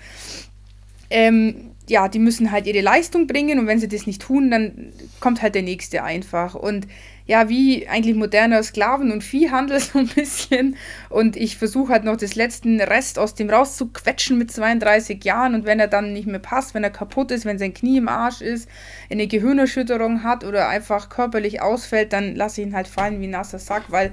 Ähm, 1.11 1.71
ja, 1.89 2.09
die 2.09 2.19
müssen 2.19 2.51
halt 2.51 2.67
ihre 2.67 2.81
Leistung 2.81 3.27
bringen 3.27 3.59
und 3.59 3.67
wenn 3.67 3.79
sie 3.79 3.89
das 3.89 4.07
nicht 4.07 4.23
tun, 4.23 4.51
dann 4.51 4.93
kommt 5.21 5.43
halt 5.43 5.55
der 5.55 5.63
nächste 5.63 6.03
einfach. 6.03 6.55
Und 6.55 6.87
ja, 7.27 7.49
wie 7.49 7.89
eigentlich 7.89 8.15
moderner 8.15 8.63
Sklaven- 8.63 9.11
und 9.11 9.25
Viehhandel 9.25 9.81
so 9.81 9.99
ein 9.99 10.09
bisschen. 10.09 10.77
Und 11.09 11.37
ich 11.37 11.57
versuche 11.57 11.93
halt 11.93 12.05
noch 12.05 12.17
das 12.17 12.35
letzten 12.35 12.81
Rest 12.81 13.19
aus 13.19 13.35
dem 13.35 13.49
rauszuquetschen 13.49 14.37
mit 14.37 14.53
32 14.53 15.25
Jahren. 15.25 15.55
Und 15.55 15.65
wenn 15.65 15.81
er 15.81 15.89
dann 15.89 16.13
nicht 16.13 16.27
mehr 16.27 16.39
passt, 16.39 16.75
wenn 16.75 16.85
er 16.85 16.91
kaputt 16.91 17.31
ist, 17.31 17.47
wenn 17.47 17.59
sein 17.59 17.73
Knie 17.73 17.99
im 17.99 18.09
Arsch 18.09 18.43
ist, 18.43 18.69
eine 19.11 19.27
Gehirnerschütterung 19.27 20.23
hat 20.23 20.45
oder 20.45 20.69
einfach 20.69 21.09
körperlich 21.09 21.63
ausfällt, 21.63 22.13
dann 22.13 22.35
lasse 22.35 22.61
ich 22.61 22.67
ihn 22.67 22.75
halt 22.75 22.89
fallen 22.89 23.21
wie 23.21 23.27
nasser 23.27 23.59
Sack, 23.59 23.85
weil 23.89 24.13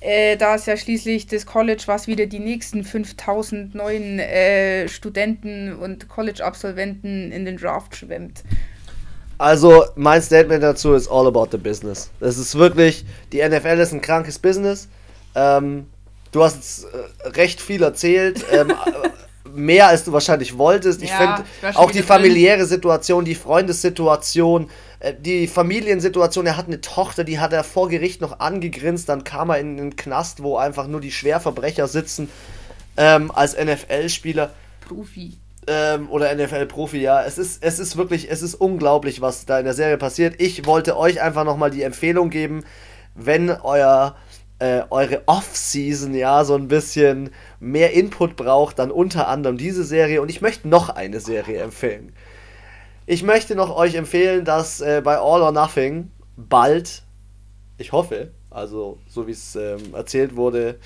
äh, 0.00 0.36
da 0.36 0.54
ist 0.54 0.66
ja 0.66 0.76
schließlich 0.76 1.26
das 1.26 1.46
College, 1.46 1.82
was 1.86 2.06
wieder 2.06 2.26
die 2.26 2.38
nächsten 2.38 2.84
5000 2.84 3.74
neuen 3.74 4.18
äh, 4.18 4.88
Studenten 4.88 5.74
und 5.74 6.08
College-Absolventen 6.08 7.30
in 7.30 7.44
den 7.44 7.58
Draft 7.58 7.94
schwemmt. 7.96 8.42
Also, 9.40 9.86
mein 9.94 10.20
Statement 10.20 10.62
dazu 10.62 10.92
ist 10.92 11.08
all 11.10 11.26
about 11.26 11.48
the 11.50 11.56
business. 11.56 12.10
Es 12.20 12.36
ist 12.36 12.56
wirklich, 12.56 13.06
die 13.32 13.38
NFL 13.38 13.78
ist 13.78 13.94
ein 13.94 14.02
krankes 14.02 14.38
Business. 14.38 14.86
Ähm, 15.34 15.86
du 16.30 16.44
hast 16.44 16.56
jetzt 16.56 16.84
äh, 17.24 17.28
recht 17.28 17.58
viel 17.62 17.82
erzählt. 17.82 18.44
Ähm, 18.52 18.74
mehr 19.54 19.88
als 19.88 20.04
du 20.04 20.12
wahrscheinlich 20.12 20.58
wolltest. 20.58 21.00
Ich 21.00 21.08
ja, 21.08 21.42
finde 21.62 21.78
auch 21.78 21.90
die 21.90 22.02
familiäre 22.02 22.58
drin. 22.58 22.66
Situation, 22.66 23.24
die 23.24 23.34
Freundessituation, 23.34 24.68
äh, 24.98 25.14
die 25.18 25.48
Familiensituation. 25.48 26.44
Er 26.44 26.58
hat 26.58 26.66
eine 26.66 26.82
Tochter, 26.82 27.24
die 27.24 27.38
hat 27.38 27.54
er 27.54 27.64
vor 27.64 27.88
Gericht 27.88 28.20
noch 28.20 28.40
angegrinst. 28.40 29.08
Dann 29.08 29.24
kam 29.24 29.48
er 29.48 29.58
in 29.58 29.78
den 29.78 29.96
Knast, 29.96 30.42
wo 30.42 30.58
einfach 30.58 30.86
nur 30.86 31.00
die 31.00 31.12
Schwerverbrecher 31.12 31.88
sitzen. 31.88 32.28
Ähm, 32.98 33.30
als 33.30 33.56
NFL-Spieler. 33.56 34.50
Profi 34.86 35.38
ähm, 35.70 36.10
oder 36.10 36.34
NFL-Profi, 36.34 36.98
ja. 36.98 37.22
Es 37.22 37.38
ist, 37.38 37.62
es 37.62 37.78
ist 37.78 37.96
wirklich, 37.96 38.28
es 38.28 38.42
ist 38.42 38.56
unglaublich, 38.56 39.20
was 39.20 39.46
da 39.46 39.60
in 39.60 39.64
der 39.64 39.74
Serie 39.74 39.98
passiert. 39.98 40.34
Ich 40.38 40.66
wollte 40.66 40.96
euch 40.96 41.22
einfach 41.22 41.44
nochmal 41.44 41.70
die 41.70 41.82
Empfehlung 41.82 42.28
geben, 42.28 42.64
wenn 43.14 43.50
euer 43.50 44.16
äh, 44.58 44.82
eure 44.90 45.22
Off-Season 45.26 46.12
ja 46.14 46.44
so 46.44 46.54
ein 46.54 46.68
bisschen 46.68 47.30
mehr 47.60 47.92
Input 47.92 48.36
braucht, 48.36 48.78
dann 48.78 48.90
unter 48.90 49.28
anderem 49.28 49.56
diese 49.56 49.84
Serie. 49.84 50.20
Und 50.20 50.28
ich 50.28 50.42
möchte 50.42 50.68
noch 50.68 50.90
eine 50.90 51.20
Serie 51.20 51.62
empfehlen. 51.62 52.12
Ich 53.06 53.22
möchte 53.22 53.54
noch 53.54 53.74
euch 53.74 53.94
empfehlen, 53.94 54.44
dass 54.44 54.80
äh, 54.80 55.00
bei 55.02 55.18
All 55.18 55.40
or 55.40 55.52
Nothing 55.52 56.10
bald, 56.36 57.02
ich 57.78 57.92
hoffe, 57.92 58.32
also 58.50 58.98
so 59.08 59.26
wie 59.26 59.32
es 59.32 59.56
ähm, 59.56 59.94
erzählt 59.94 60.36
wurde 60.36 60.78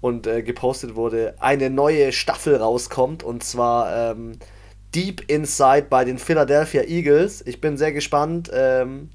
und 0.00 0.26
äh, 0.26 0.42
gepostet 0.42 0.94
wurde, 0.94 1.34
eine 1.40 1.70
neue 1.70 2.12
Staffel 2.12 2.56
rauskommt 2.56 3.22
und 3.22 3.42
zwar 3.42 4.12
ähm, 4.12 4.38
Deep 4.94 5.30
Inside 5.30 5.86
bei 5.90 6.04
den 6.04 6.18
Philadelphia 6.18 6.82
Eagles. 6.82 7.42
Ich 7.46 7.60
bin 7.60 7.76
sehr 7.76 7.92
gespannt, 7.92 8.50
ähm, 8.52 9.10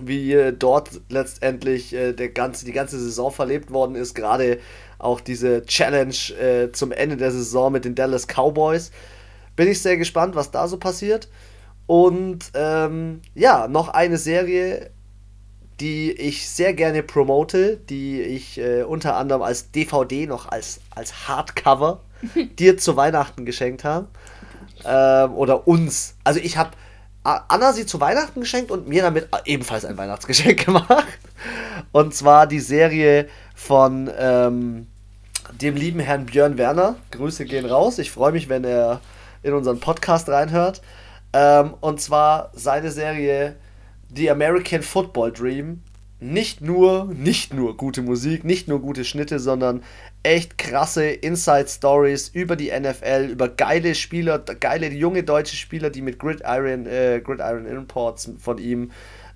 wie 0.00 0.32
äh, 0.32 0.52
dort 0.52 1.00
letztendlich 1.08 1.94
äh, 1.94 2.12
der 2.12 2.28
ganze, 2.28 2.64
die 2.64 2.72
ganze 2.72 2.98
Saison 2.98 3.30
verlebt 3.30 3.72
worden 3.72 3.94
ist. 3.94 4.14
Gerade 4.14 4.58
auch 4.98 5.20
diese 5.20 5.64
Challenge 5.64 6.14
äh, 6.40 6.72
zum 6.72 6.92
Ende 6.92 7.16
der 7.16 7.30
Saison 7.30 7.72
mit 7.72 7.84
den 7.84 7.94
Dallas 7.94 8.26
Cowboys. 8.26 8.90
Bin 9.56 9.68
ich 9.68 9.80
sehr 9.80 9.96
gespannt, 9.96 10.34
was 10.34 10.50
da 10.50 10.68
so 10.68 10.76
passiert. 10.76 11.28
Und 11.86 12.50
ähm, 12.54 13.22
ja, 13.34 13.66
noch 13.66 13.88
eine 13.88 14.18
Serie, 14.18 14.90
die 15.80 16.12
ich 16.12 16.48
sehr 16.48 16.74
gerne 16.74 17.02
promote, 17.02 17.76
die 17.76 18.20
ich 18.20 18.58
äh, 18.58 18.82
unter 18.82 19.16
anderem 19.16 19.42
als 19.42 19.70
DVD 19.70 20.26
noch 20.26 20.48
als, 20.48 20.80
als 20.94 21.28
Hardcover 21.28 22.00
dir 22.58 22.78
zu 22.78 22.96
Weihnachten 22.96 23.44
geschenkt 23.44 23.84
habe. 23.84 24.08
Ähm, 24.84 25.34
oder 25.34 25.66
uns. 25.66 26.14
Also 26.24 26.40
ich 26.40 26.56
habe 26.56 26.70
Anna 27.24 27.72
sie 27.72 27.84
zu 27.84 28.00
Weihnachten 28.00 28.40
geschenkt 28.40 28.70
und 28.70 28.88
mir 28.88 29.02
damit 29.02 29.28
ebenfalls 29.44 29.84
ein 29.84 29.98
Weihnachtsgeschenk 29.98 30.64
gemacht. 30.64 31.18
Und 31.92 32.14
zwar 32.14 32.46
die 32.46 32.60
Serie 32.60 33.28
von 33.54 34.10
ähm, 34.18 34.86
dem 35.60 35.76
lieben 35.76 36.00
Herrn 36.00 36.26
Björn 36.26 36.56
Werner. 36.58 36.96
Grüße 37.10 37.44
gehen 37.44 37.66
raus. 37.66 37.98
Ich 37.98 38.10
freue 38.10 38.32
mich, 38.32 38.48
wenn 38.48 38.64
er 38.64 39.00
in 39.42 39.52
unseren 39.52 39.80
Podcast 39.80 40.28
reinhört. 40.28 40.80
Ähm, 41.32 41.74
und 41.80 42.00
zwar 42.00 42.50
seine 42.54 42.90
Serie 42.90 43.56
The 44.14 44.30
American 44.30 44.82
Football 44.82 45.32
Dream 45.32 45.82
nicht 46.20 46.60
nur, 46.60 47.04
nicht 47.14 47.54
nur 47.54 47.76
gute 47.76 48.02
Musik, 48.02 48.44
nicht 48.44 48.66
nur 48.66 48.80
gute 48.80 49.04
Schnitte, 49.04 49.38
sondern 49.38 49.84
echt 50.24 50.58
krasse 50.58 51.04
Inside 51.04 51.68
Stories 51.68 52.28
über 52.28 52.56
die 52.56 52.72
NFL, 52.72 53.28
über 53.30 53.48
geile 53.48 53.94
Spieler, 53.94 54.40
geile 54.40 54.88
junge 54.90 55.22
deutsche 55.22 55.54
Spieler, 55.54 55.90
die 55.90 56.02
mit 56.02 56.18
Gridiron, 56.18 56.86
äh, 56.86 57.20
Gridiron 57.24 57.66
Imports 57.66 58.32
von 58.38 58.58
ihm 58.58 58.90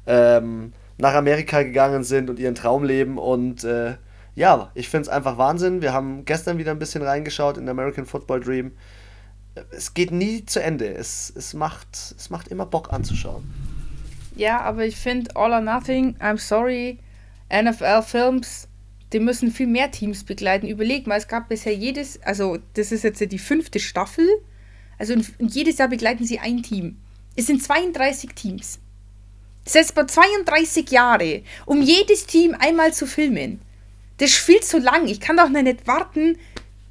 ähm, 0.07 0.73
nach 0.99 1.15
Amerika 1.15 1.63
gegangen 1.63 2.03
sind 2.03 2.29
und 2.29 2.41
ihren 2.41 2.57
Traum 2.57 2.83
leben. 2.83 3.17
Und 3.17 3.63
äh, 3.63 3.95
ja, 4.35 4.73
ich 4.75 4.89
finde 4.89 5.03
es 5.03 5.09
einfach 5.09 5.39
Wahnsinn. 5.39 5.83
Wir 5.83 5.93
haben 5.93 6.25
gestern 6.25 6.59
wieder 6.59 6.73
ein 6.73 6.81
bisschen 6.81 7.03
reingeschaut 7.03 7.59
in 7.59 7.69
American 7.69 8.07
Football 8.07 8.41
Dream. 8.41 8.73
Es 9.71 9.95
geht 9.95 10.11
nie 10.11 10.45
zu 10.47 10.61
Ende. 10.61 10.93
Es, 10.93 11.33
es, 11.37 11.55
macht, 11.55 11.89
es 11.93 12.29
macht 12.29 12.49
immer 12.49 12.67
Bock 12.67 12.93
anzuschauen. 12.93 13.45
Ja, 14.37 14.61
aber 14.61 14.87
ich 14.87 14.97
finde 14.97 15.35
All 15.37 15.53
or 15.53 15.61
Nothing, 15.61 16.17
I'm 16.19 16.39
sorry, 16.39 16.99
NFL 17.53 18.03
Films, 18.03 18.69
die 19.13 19.21
müssen 19.21 19.51
viel 19.51 19.67
mehr 19.67 19.91
Teams 19.91 20.25
begleiten. 20.25 20.67
Überleg 20.67 21.07
mal, 21.07 21.19
es 21.19 21.29
gab 21.29 21.49
bisher 21.49 21.75
jedes, 21.75 22.21
also 22.23 22.59
das 22.75 22.93
ist 22.93 23.05
jetzt 23.05 23.21
die 23.21 23.39
fünfte 23.39 23.79
Staffel, 23.79 24.27
also 24.99 25.15
jedes 25.39 25.79
Jahr 25.79 25.89
begleiten 25.89 26.25
sie 26.25 26.39
ein 26.39 26.63
Team. 26.63 26.99
Es 27.37 27.47
sind 27.47 27.63
32 27.63 28.31
Teams. 28.35 28.79
Das 29.65 29.75
heißt, 29.75 29.95
bei 29.95 30.05
32 30.05 30.91
Jahre, 30.91 31.43
um 31.67 31.83
jedes 31.83 32.27
Team 32.27 32.57
einmal 32.59 32.93
zu 32.93 33.07
filmen. 33.07 33.61
Das 34.19 34.31
ist 34.31 34.39
viel 34.39 34.61
zu 34.61 34.79
lang. 34.79 35.07
Ich 35.07 35.21
kann 35.21 35.37
doch 35.37 35.49
nicht 35.49 35.87
warten. 35.87 36.39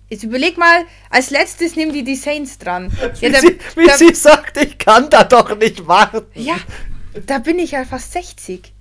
Jetzt 0.10 0.24
überleg 0.24 0.58
mal, 0.58 0.86
als 1.10 1.30
letztes 1.30 1.76
nehmen 1.76 1.94
die 1.94 2.04
die 2.04 2.16
Saints 2.16 2.58
dran. 2.58 2.92
Ja, 3.22 3.30
wie, 3.30 3.36
sie, 3.36 3.60
wie 3.76 3.86
da, 3.86 3.98
sie 3.98 4.14
sagt, 4.14 4.58
ich 4.58 4.78
kann 4.78 5.10
da 5.10 5.24
doch 5.24 5.58
nicht 5.58 5.88
warten. 5.88 6.26
Ja, 6.34 6.58
da 7.26 7.40
bin 7.40 7.60
ich 7.60 7.72
ja 7.72 7.86
fast 7.86 8.14
60. 8.14 8.74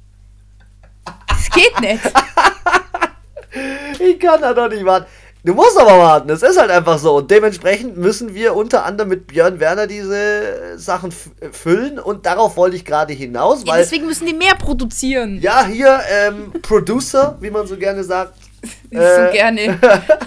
Das 1.29 1.51
geht 1.51 1.81
nicht. 1.81 2.01
ich 4.01 4.19
kann 4.19 4.41
da 4.41 4.55
doch 4.55 4.69
nicht 4.69 4.85
warten. 4.85 5.07
Du 5.43 5.55
musst 5.55 5.79
aber 5.79 5.99
warten, 5.99 6.29
es 6.29 6.43
ist 6.43 6.59
halt 6.59 6.71
einfach 6.71 6.99
so. 6.99 7.17
Und 7.17 7.31
dementsprechend 7.31 7.97
müssen 7.97 8.35
wir 8.35 8.55
unter 8.55 8.85
anderem 8.85 9.09
mit 9.09 9.27
Björn 9.29 9.59
Werner 9.59 9.87
diese 9.87 10.77
Sachen 10.77 11.13
füllen 11.13 11.99
und 11.99 12.27
darauf 12.27 12.59
wollte 12.59 12.77
ich 12.77 12.85
gerade 12.85 13.15
hinaus. 13.15 13.67
Weil, 13.67 13.69
ja, 13.69 13.77
deswegen 13.79 14.05
müssen 14.05 14.27
die 14.27 14.35
mehr 14.35 14.55
produzieren. 14.55 15.41
Ja, 15.41 15.65
hier 15.65 16.01
ähm, 16.11 16.53
Producer, 16.61 17.39
wie 17.41 17.51
man 17.51 17.67
so 17.67 17.77
gerne 17.77 18.05
sagt. 18.05 18.35
Äh, 18.91 19.29
so 19.29 19.33
gerne. 19.33 19.79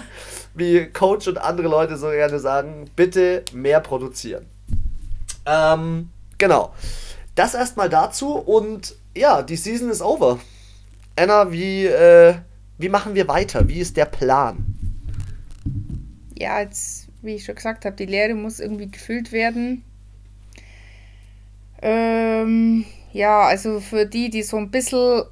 wie 0.54 0.86
Coach 0.86 1.28
und 1.28 1.38
andere 1.38 1.68
Leute 1.68 1.96
so 1.96 2.08
gerne 2.08 2.40
sagen, 2.40 2.90
bitte 2.96 3.44
mehr 3.52 3.78
produzieren. 3.78 4.46
Ähm, 5.46 6.08
genau. 6.36 6.72
Das 7.34 7.54
erstmal 7.54 7.88
dazu 7.88 8.34
und 8.34 8.94
ja, 9.16 9.42
die 9.42 9.56
Season 9.56 9.90
ist 9.90 10.02
over. 10.02 10.38
Anna, 11.16 11.52
wie, 11.52 11.86
äh, 11.86 12.34
wie 12.78 12.88
machen 12.88 13.14
wir 13.14 13.28
weiter? 13.28 13.68
Wie 13.68 13.78
ist 13.78 13.96
der 13.96 14.06
Plan? 14.06 14.64
Ja, 16.36 16.60
jetzt, 16.60 17.08
wie 17.22 17.34
ich 17.36 17.44
schon 17.44 17.54
gesagt 17.54 17.84
habe, 17.84 17.96
die 17.96 18.06
Lehre 18.06 18.34
muss 18.34 18.60
irgendwie 18.60 18.90
gefüllt 18.90 19.32
werden. 19.32 19.84
Ähm, 21.82 22.84
ja, 23.12 23.42
also 23.42 23.80
für 23.80 24.06
die, 24.06 24.30
die 24.30 24.42
so 24.42 24.56
ein 24.56 24.70
bisschen 24.70 25.22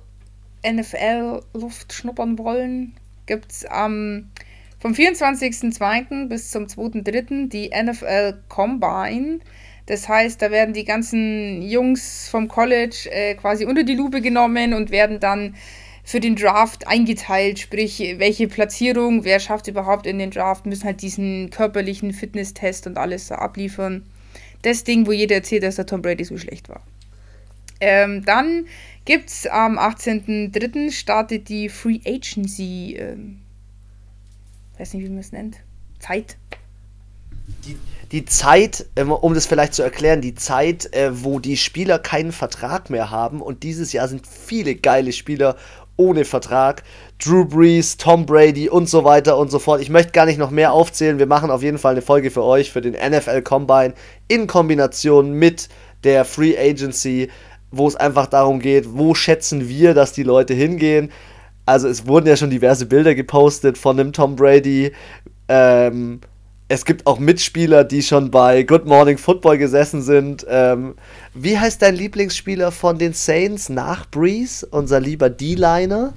NFL-Luft 0.67 1.93
schnuppern 1.93 2.39
wollen, 2.39 2.95
gibt 3.27 3.51
es 3.51 3.65
am 3.65 4.31
vom 4.79 4.95
24.02. 4.95 6.27
bis 6.27 6.51
zum 6.51 6.67
2.03. 6.67 7.49
die 7.49 7.71
NFL 7.71 8.43
Combine. 8.49 9.39
Das 9.87 10.09
heißt, 10.09 10.41
da 10.41 10.51
werden 10.51 10.75
die 10.75 10.85
ganzen 10.85 11.63
Jungs 11.63 12.29
vom 12.29 12.49
College 12.49 13.09
äh, 13.11 13.35
quasi 13.35 13.65
unter 13.65 13.83
die 13.83 13.95
Lupe 13.95 14.21
genommen 14.21 14.75
und 14.75 14.91
werden 14.91 15.19
dann 15.19 15.55
für 16.05 16.21
den 16.21 16.37
Draft 16.37 16.87
eingeteilt, 16.89 17.61
sprich, 17.61 18.01
welche 18.19 18.49
Platzierung, 18.49 19.25
wer 19.25 19.39
schafft 19.39 19.69
überhaupt 19.69 20.07
in 20.07 20.19
den 20.19 20.31
Draft, 20.31 20.67
müssen 20.67 20.85
halt 20.85 21.03
diesen 21.03 21.51
körperlichen 21.51 22.13
Fitnesstest 22.13 22.87
und 22.87 22.99
alles 22.99 23.29
so 23.29 23.35
abliefern. 23.35 24.05
Das 24.63 24.85
Ding, 24.85 25.07
wo 25.07 25.13
jeder 25.13 25.37
erzählt, 25.37 25.63
dass 25.63 25.77
der 25.77 25.87
Tom 25.87 26.03
Brady 26.03 26.25
so 26.25 26.37
schlecht 26.39 26.69
war. 26.69 26.83
Ähm, 27.81 28.25
dann 28.25 28.67
gibt 29.05 29.29
es 29.29 29.47
am 29.47 29.79
18.03. 29.79 30.93
startet 30.93 31.49
die 31.49 31.69
Free 31.69 32.01
Agency, 32.05 32.97
ähm, 32.97 33.41
weiß 34.79 34.95
nicht, 34.95 35.05
wie 35.05 35.09
man 35.09 35.19
es 35.19 35.33
nennt, 35.33 35.59
Zeit. 35.99 36.37
Die, 37.65 37.77
die 38.13 38.27
Zeit, 38.27 38.87
ähm, 38.95 39.11
um 39.11 39.35
das 39.35 39.47
vielleicht 39.47 39.75
zu 39.75 39.83
erklären, 39.83 40.21
die 40.21 40.35
Zeit, 40.35 40.95
äh, 40.95 41.25
wo 41.25 41.39
die 41.39 41.57
Spieler 41.57 41.99
keinen 41.99 42.33
Vertrag 42.33 42.91
mehr 42.91 43.11
haben 43.11 43.41
und 43.41 43.63
dieses 43.63 43.93
Jahr 43.93 44.07
sind 44.07 44.27
viele 44.27 44.75
geile 44.75 45.13
Spieler 45.13 45.57
ohne 45.97 46.25
Vertrag. 46.25 46.83
Drew 47.23 47.45
Brees, 47.45 47.97
Tom 47.97 48.27
Brady 48.27 48.69
und 48.69 48.89
so 48.89 49.05
weiter 49.05 49.39
und 49.39 49.51
so 49.51 49.59
fort. 49.59 49.81
Ich 49.81 49.91
möchte 49.91 50.13
gar 50.13 50.27
nicht 50.27 50.39
noch 50.39 50.51
mehr 50.51 50.73
aufzählen. 50.73 51.19
Wir 51.19 51.27
machen 51.27 51.51
auf 51.51 51.63
jeden 51.63 51.79
Fall 51.79 51.93
eine 51.93 52.03
Folge 52.03 52.31
für 52.31 52.43
euch, 52.43 52.71
für 52.71 52.81
den 52.81 52.95
NFL 52.95 53.43
Combine 53.43 53.95
in 54.29 54.47
Kombination 54.47 55.33
mit 55.33 55.69
der 56.05 56.25
Free 56.25 56.57
Agency, 56.59 57.31
wo 57.71 57.87
es 57.87 57.97
einfach 57.97 58.27
darum 58.27 58.59
geht, 58.59 58.95
wo 58.95 59.15
schätzen 59.15 59.69
wir, 59.69 59.95
dass 59.95 60.13
die 60.13 60.25
Leute 60.25 60.55
hingehen. 60.55 61.11
Also 61.65 61.89
es 61.89 62.07
wurden 62.07 62.27
ja 62.27 62.37
schon 62.37 62.51
diverse 62.51 62.87
Bilder 62.87 63.15
gepostet 63.15 63.79
von 63.79 63.97
dem 63.97 64.13
Tom 64.13 64.35
Brady. 64.35 64.93
Ähm, 65.49 66.21
es 66.73 66.87
gibt 66.87 67.07
auch 67.07 67.19
Mitspieler, 67.19 67.85
die 67.85 68.03
schon 68.03 68.31
bei 68.31 68.63
Good 68.63 68.87
Morning 68.87 69.19
Football 69.19 69.59
gesessen 69.59 70.01
sind. 70.01 70.47
Ähm, 70.49 70.95
wie 71.35 71.59
heißt 71.59 71.83
dein 71.83 71.95
Lieblingsspieler 71.95 72.73
von 72.73 72.99
den 72.99 73.13
Saints 73.13 73.69
nach 73.69 74.09
Breeze? 74.11 74.67
Unser 74.71 74.99
lieber 74.99 75.29
D-Liner? 75.29 76.15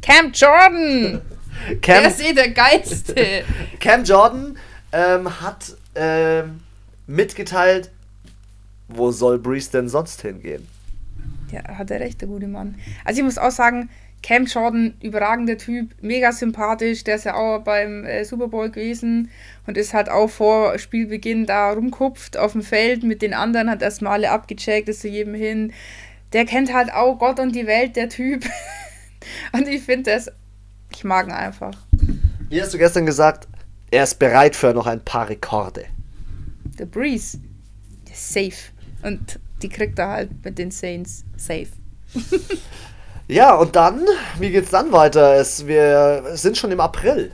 Cam 0.00 0.30
Jordan! 0.32 1.22
Cam, 1.82 2.02
der 2.02 2.06
ist 2.06 2.24
eh 2.24 2.32
der 2.32 2.50
Geiste. 2.50 3.16
Cam 3.80 4.04
Jordan 4.04 4.56
ähm, 4.92 5.40
hat 5.40 5.76
ähm, 5.96 6.60
mitgeteilt, 7.08 7.90
wo 8.86 9.10
soll 9.10 9.40
Breeze 9.40 9.72
denn 9.72 9.88
sonst 9.88 10.22
hingehen? 10.22 10.68
Ja, 11.50 11.64
hat 11.64 11.90
er 11.90 11.98
recht, 11.98 12.20
der 12.20 12.28
gute 12.28 12.46
Mann. 12.46 12.76
Also 13.04 13.18
ich 13.18 13.24
muss 13.24 13.38
auch 13.38 13.50
sagen, 13.50 13.90
Cam 14.22 14.46
Jordan, 14.46 14.94
überragender 15.00 15.56
Typ, 15.56 15.94
mega 16.00 16.32
sympathisch, 16.32 17.04
der 17.04 17.16
ist 17.16 17.24
ja 17.24 17.34
auch 17.34 17.60
beim 17.62 18.04
äh, 18.04 18.24
Super 18.24 18.48
Bowl 18.48 18.68
gewesen 18.68 19.30
und 19.66 19.76
ist 19.76 19.94
halt 19.94 20.08
auch 20.08 20.28
vor 20.28 20.78
Spielbeginn 20.78 21.46
da 21.46 21.72
rumkupft 21.72 22.36
auf 22.36 22.52
dem 22.52 22.62
Feld 22.62 23.04
mit 23.04 23.22
den 23.22 23.32
anderen, 23.32 23.70
hat 23.70 23.82
erstmal 23.82 24.14
alle 24.14 24.30
abgecheckt, 24.30 24.88
ist 24.88 25.00
zu 25.00 25.08
jedem 25.08 25.34
hin. 25.34 25.72
Der 26.32 26.44
kennt 26.44 26.72
halt 26.72 26.92
auch 26.92 27.18
Gott 27.18 27.40
und 27.40 27.54
die 27.54 27.66
Welt, 27.66 27.96
der 27.96 28.08
Typ. 28.08 28.44
und 29.52 29.68
ich 29.68 29.82
finde 29.82 30.10
das, 30.10 30.30
ich 30.92 31.04
mag 31.04 31.26
ihn 31.26 31.32
einfach. 31.32 31.86
Wie 32.48 32.60
hast 32.60 32.74
du 32.74 32.78
gestern 32.78 33.06
gesagt, 33.06 33.46
er 33.90 34.04
ist 34.04 34.18
bereit 34.18 34.56
für 34.56 34.74
noch 34.74 34.86
ein 34.86 35.04
paar 35.04 35.28
Rekorde. 35.28 35.84
The 36.76 36.84
Breeze, 36.84 37.38
safe. 38.12 38.72
Und 39.02 39.38
die 39.62 39.68
kriegt 39.68 39.98
er 39.98 40.08
halt 40.08 40.44
mit 40.44 40.58
den 40.58 40.70
Saints 40.70 41.24
safe. 41.36 41.68
ja, 43.28 43.54
und 43.54 43.76
dann, 43.76 44.04
wie 44.38 44.50
geht's 44.50 44.70
dann 44.70 44.92
weiter? 44.92 45.36
Es, 45.36 45.66
wir 45.66 46.24
sind 46.34 46.56
schon 46.56 46.72
im 46.72 46.80
April. 46.80 47.30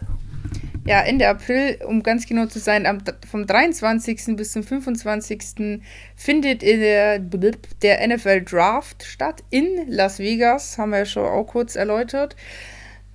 Ja, 0.87 1.01
Ende 1.01 1.27
April, 1.27 1.79
um 1.87 2.03
ganz 2.03 2.27
genau 2.27 2.45
zu 2.47 2.59
sein, 2.59 2.85
am, 2.85 2.99
vom 3.31 3.47
23. 3.47 4.37
bis 4.37 4.53
zum 4.53 4.63
25. 4.63 5.81
findet 6.15 6.61
der, 6.61 7.19
der 7.19 8.07
NFL 8.07 8.43
Draft 8.43 9.03
statt 9.03 9.43
in 9.49 9.87
Las 9.89 10.19
Vegas, 10.19 10.77
haben 10.77 10.91
wir 10.91 10.99
ja 10.99 11.07
schon 11.07 11.25
auch 11.25 11.45
kurz 11.45 11.75
erläutert, 11.75 12.37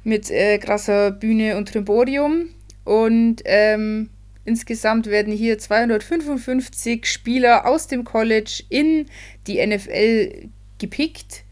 mit 0.04 0.32
äh, 0.32 0.58
krasser 0.58 1.12
Bühne 1.12 1.58
und 1.58 1.70
Trimborium. 1.70 2.50
Und 2.86 3.44
ähm, 3.46 4.10
Insgesamt 4.50 5.06
werden 5.06 5.32
hier 5.32 5.60
255 5.60 7.06
Spieler 7.06 7.68
aus 7.68 7.86
dem 7.86 8.04
College 8.04 8.64
in 8.70 9.06
die 9.46 9.64
NFL 9.64 10.50
gepickt. 10.80 11.44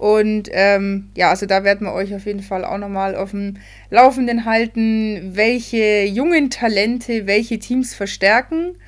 Und 0.00 0.48
ähm, 0.52 1.10
ja, 1.14 1.28
also 1.28 1.44
da 1.44 1.62
werden 1.62 1.86
wir 1.86 1.92
euch 1.92 2.14
auf 2.14 2.24
jeden 2.24 2.40
Fall 2.40 2.64
auch 2.64 2.78
nochmal 2.78 3.14
auf 3.14 3.32
dem 3.32 3.58
Laufenden 3.90 4.46
halten, 4.46 5.32
welche 5.36 6.04
jungen 6.04 6.48
Talente 6.48 7.26
welche 7.26 7.58
Teams 7.58 7.92
verstärken. 7.92 8.78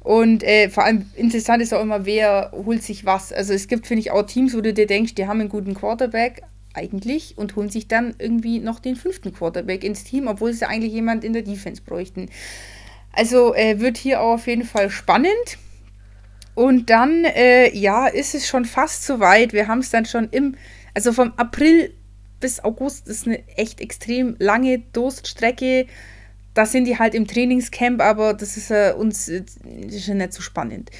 Und 0.00 0.42
äh, 0.42 0.70
vor 0.70 0.84
allem 0.84 1.04
interessant 1.16 1.62
ist 1.62 1.74
auch 1.74 1.82
immer, 1.82 2.06
wer 2.06 2.52
holt 2.52 2.82
sich 2.82 3.04
was. 3.04 3.30
Also 3.30 3.52
es 3.52 3.68
gibt, 3.68 3.86
finde 3.86 4.00
ich, 4.00 4.10
auch 4.10 4.22
Teams, 4.22 4.56
wo 4.56 4.62
du 4.62 4.72
dir 4.72 4.86
denkst, 4.86 5.16
die 5.16 5.26
haben 5.26 5.38
einen 5.38 5.50
guten 5.50 5.74
Quarterback 5.74 6.40
eigentlich 6.72 7.36
und 7.36 7.54
holen 7.54 7.68
sich 7.68 7.86
dann 7.86 8.14
irgendwie 8.18 8.58
noch 8.58 8.80
den 8.80 8.96
fünften 8.96 9.34
Quarterback 9.34 9.84
ins 9.84 10.02
Team, 10.04 10.28
obwohl 10.28 10.54
sie 10.54 10.66
eigentlich 10.66 10.94
jemand 10.94 11.24
in 11.24 11.34
der 11.34 11.42
Defense 11.42 11.82
bräuchten. 11.82 12.30
Also 13.12 13.54
äh, 13.54 13.80
wird 13.80 13.98
hier 13.98 14.22
auch 14.22 14.36
auf 14.36 14.46
jeden 14.46 14.64
Fall 14.64 14.88
spannend. 14.88 15.58
Und 16.58 16.90
dann, 16.90 17.24
äh, 17.24 17.72
ja, 17.72 18.08
ist 18.08 18.34
es 18.34 18.48
schon 18.48 18.64
fast 18.64 19.04
so 19.04 19.20
weit. 19.20 19.52
Wir 19.52 19.68
haben 19.68 19.78
es 19.78 19.90
dann 19.90 20.06
schon 20.06 20.28
im, 20.32 20.56
also 20.92 21.12
vom 21.12 21.32
April 21.36 21.94
bis 22.40 22.58
August 22.58 23.06
ist 23.06 23.28
eine 23.28 23.46
echt 23.56 23.80
extrem 23.80 24.34
lange 24.40 24.80
Durststrecke. 24.92 25.86
Da 26.54 26.66
sind 26.66 26.86
die 26.86 26.98
halt 26.98 27.14
im 27.14 27.28
Trainingscamp, 27.28 28.00
aber 28.00 28.34
das 28.34 28.56
ist 28.56 28.72
äh, 28.72 28.92
uns 28.92 29.28
äh, 29.28 29.44
ist 29.86 30.08
ja 30.08 30.14
nicht 30.14 30.32
so 30.32 30.42
spannend. 30.42 30.90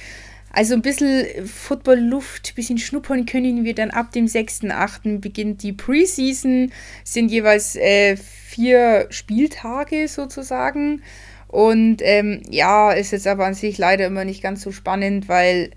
Also 0.53 0.75
ein 0.75 0.81
bisschen 0.81 1.45
Football-Luft, 1.45 2.53
ein 2.53 2.55
bisschen 2.55 2.77
schnuppern 2.77 3.25
können 3.25 3.65
wir 3.65 3.75
dann 3.75 3.91
ab 3.91 4.13
dem 4.13 4.27
6.8. 4.27 5.19
beginnt 5.19 5.61
die 5.61 5.73
Preseason, 5.73 6.71
sind 7.03 7.31
jeweils 7.31 7.75
äh, 7.75 8.15
vier 8.15 9.07
Spieltage 9.09 10.07
sozusagen. 10.07 11.01
Und 11.49 11.97
ähm, 12.03 12.43
ja, 12.49 12.91
ist 12.91 13.11
jetzt 13.11 13.27
aber 13.27 13.45
an 13.45 13.55
sich 13.55 13.79
leider 13.79 14.05
immer 14.05 14.23
nicht 14.23 14.43
ganz 14.43 14.61
so 14.61 14.71
spannend, 14.71 15.27
weil 15.27 15.71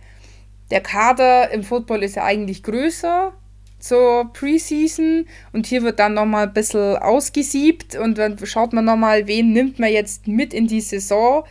der 0.70 0.82
Kader 0.82 1.50
im 1.50 1.64
Football 1.64 2.02
ist 2.02 2.16
ja 2.16 2.24
eigentlich 2.24 2.62
größer 2.62 3.32
zur 3.78 4.30
Preseason 4.34 5.26
und 5.52 5.66
hier 5.66 5.82
wird 5.82 5.98
dann 5.98 6.14
nochmal 6.14 6.46
ein 6.46 6.52
bisschen 6.52 6.96
ausgesiebt 6.96 7.96
und 7.96 8.18
dann 8.18 8.38
schaut 8.44 8.74
man 8.74 8.84
nochmal, 8.84 9.26
wen 9.26 9.52
nimmt 9.52 9.78
man 9.78 9.90
jetzt 9.90 10.28
mit 10.28 10.52
in 10.54 10.66
die 10.66 10.82
Saison. 10.82 11.44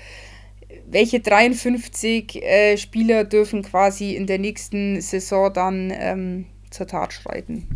Welche 0.88 1.20
53 1.20 2.44
äh, 2.44 2.78
Spieler 2.78 3.24
dürfen 3.24 3.64
quasi 3.64 4.16
in 4.16 4.28
der 4.28 4.38
nächsten 4.38 5.02
Saison 5.02 5.52
dann 5.52 5.92
ähm, 5.94 6.46
zur 6.70 6.86
Tat 6.86 7.12
schreiten? 7.12 7.68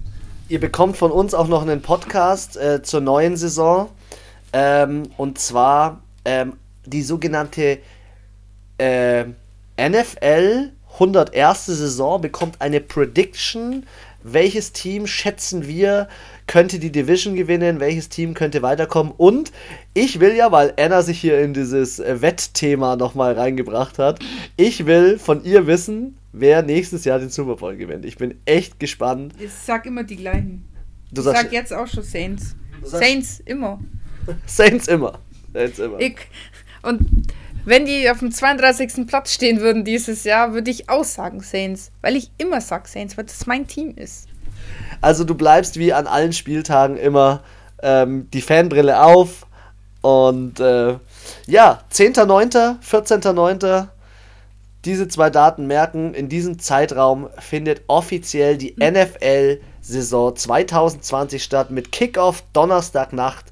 Ihr 0.47 0.59
bekommt 0.59 0.95
von 0.95 1.11
uns 1.11 1.33
auch 1.33 1.47
noch 1.47 1.63
einen 1.63 1.81
Podcast 1.81 2.55
äh, 2.55 2.83
zur 2.83 3.01
neuen 3.01 3.35
Saison. 3.35 3.89
Ähm, 4.53 5.03
und 5.17 5.39
zwar 5.39 6.01
ähm, 6.25 6.53
die 6.85 7.01
sogenannte 7.01 7.79
äh, 8.77 9.25
NFL 9.77 10.71
101. 10.93 11.65
Saison 11.65 12.21
bekommt 12.21 12.61
eine 12.61 12.81
Prediction. 12.81 13.85
Welches 14.23 14.71
Team 14.71 15.05
schätzen 15.07 15.67
wir 15.67 16.07
könnte 16.47 16.79
die 16.79 16.91
Division 16.91 17.35
gewinnen? 17.35 17.79
Welches 17.79 18.09
Team 18.09 18.33
könnte 18.33 18.61
weiterkommen? 18.61 19.13
Und 19.17 19.51
ich 19.93 20.19
will 20.19 20.35
ja, 20.35 20.51
weil 20.51 20.73
Anna 20.77 21.01
sich 21.01 21.19
hier 21.19 21.39
in 21.39 21.53
dieses 21.53 21.99
äh, 21.99 22.21
Wettthema 22.21 22.95
nochmal 22.95 23.33
reingebracht 23.33 23.99
hat, 23.99 24.19
ich 24.57 24.85
will 24.85 25.17
von 25.17 25.43
ihr 25.43 25.67
wissen, 25.67 26.17
wer 26.33 26.61
nächstes 26.61 27.05
Jahr 27.05 27.19
den 27.19 27.29
Super 27.29 27.55
Bowl 27.55 27.75
gewinnt. 27.75 28.05
Ich 28.05 28.17
bin 28.17 28.39
echt 28.45 28.79
gespannt. 28.79 29.33
Ich 29.39 29.51
sag 29.51 29.85
immer 29.85 30.03
die 30.03 30.17
gleichen. 30.17 30.65
Du 31.11 31.21
ich 31.21 31.27
sag 31.27 31.51
jetzt 31.51 31.73
auch 31.73 31.87
schon 31.87 32.03
Saints. 32.03 32.55
Saints 32.83 33.41
immer. 33.45 33.79
Saints 34.45 34.87
immer. 34.87 35.19
Ich, 35.99 36.17
und 36.81 37.25
wenn 37.65 37.85
die 37.85 38.09
auf 38.09 38.19
dem 38.19 38.31
32. 38.31 39.07
Platz 39.07 39.33
stehen 39.33 39.59
würden 39.59 39.83
dieses 39.83 40.23
Jahr, 40.23 40.53
würde 40.53 40.69
ich 40.69 40.89
auch 40.89 41.03
sagen 41.03 41.41
Saints. 41.41 41.91
Weil 42.01 42.15
ich 42.15 42.29
immer 42.37 42.61
sage 42.61 42.87
Saints, 42.87 43.17
weil 43.17 43.25
das 43.25 43.47
mein 43.47 43.67
Team 43.67 43.95
ist. 43.95 44.27
Also 45.01 45.23
du 45.23 45.35
bleibst 45.35 45.77
wie 45.77 45.91
an 45.91 46.07
allen 46.07 46.33
Spieltagen 46.33 46.97
immer 46.97 47.41
ähm, 47.81 48.29
die 48.31 48.41
Fanbrille 48.41 49.01
auf. 49.01 49.47
Und 50.01 50.59
äh, 50.59 50.97
ja, 51.47 51.83
10.9., 51.91 52.79
14.9., 52.81 53.87
diese 54.85 55.07
zwei 55.07 55.31
Daten 55.31 55.65
merken, 55.65 56.13
in 56.13 56.29
diesem 56.29 56.59
Zeitraum 56.59 57.29
findet 57.39 57.81
offiziell 57.87 58.55
die 58.57 58.75
mhm. 58.77 58.93
NFL-Saison 58.93 60.35
2020 60.35 61.43
statt 61.43 61.71
mit 61.71 61.91
Kickoff 61.91 62.43
Donnerstagnacht. 62.53 63.45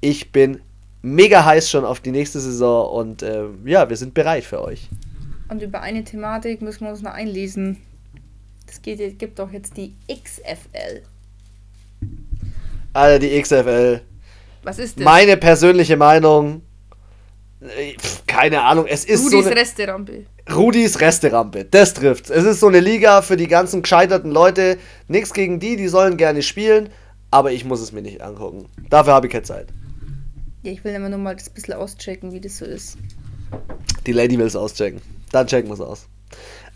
Ich 0.00 0.32
bin 0.32 0.62
mega 1.02 1.44
heiß 1.44 1.68
schon 1.68 1.84
auf 1.84 2.00
die 2.00 2.12
nächste 2.12 2.40
Saison 2.40 2.90
und 2.90 3.22
äh, 3.22 3.44
ja, 3.64 3.88
wir 3.88 3.96
sind 3.96 4.14
bereit 4.14 4.44
für 4.44 4.62
euch. 4.62 4.88
Und 5.48 5.62
über 5.62 5.82
eine 5.82 6.02
Thematik 6.04 6.62
müssen 6.62 6.84
wir 6.84 6.90
uns 6.90 7.02
noch 7.02 7.12
einlesen. 7.12 7.78
Es 8.66 8.80
gibt 8.80 9.38
doch 9.38 9.52
jetzt 9.52 9.76
die 9.76 9.94
XFL. 10.08 11.02
Alter, 12.94 13.18
die 13.18 13.40
XFL. 13.40 14.00
Was 14.62 14.78
ist 14.78 14.96
das? 14.96 15.04
Meine 15.04 15.36
persönliche 15.36 15.96
Meinung. 15.96 16.62
Äh, 17.60 17.94
keine 18.26 18.62
Ahnung, 18.62 18.86
es 18.88 19.04
ist 19.04 19.24
Rudis 19.26 19.44
so 19.44 19.50
eine, 19.50 19.56
Resterampe. 19.56 20.26
Rudis 20.50 21.00
Resterampe, 21.00 21.64
das 21.64 21.94
trifft. 21.94 22.30
Es 22.30 22.44
ist 22.44 22.60
so 22.60 22.68
eine 22.68 22.80
Liga 22.80 23.22
für 23.22 23.36
die 23.36 23.46
ganzen 23.46 23.82
gescheiterten 23.82 24.30
Leute. 24.30 24.78
Nichts 25.08 25.32
gegen 25.32 25.60
die, 25.60 25.76
die 25.76 25.88
sollen 25.88 26.16
gerne 26.16 26.42
spielen, 26.42 26.88
aber 27.30 27.52
ich 27.52 27.64
muss 27.64 27.80
es 27.80 27.92
mir 27.92 28.02
nicht 28.02 28.22
angucken. 28.22 28.66
Dafür 28.88 29.12
habe 29.12 29.26
ich 29.26 29.32
keine 29.32 29.44
Zeit. 29.44 29.68
Ja, 30.62 30.70
ich 30.70 30.84
will 30.84 30.94
immer 30.94 31.08
nur 31.08 31.18
mal 31.18 31.34
das 31.34 31.50
bisschen 31.50 31.74
auschecken, 31.74 32.32
wie 32.32 32.40
das 32.40 32.58
so 32.58 32.64
ist. 32.64 32.96
Die 34.06 34.12
Lady 34.12 34.38
will 34.38 34.46
es 34.46 34.56
auschecken. 34.56 35.02
Dann 35.32 35.46
checken 35.46 35.68
wir 35.68 35.74
es 35.74 35.80
aus. 35.80 36.06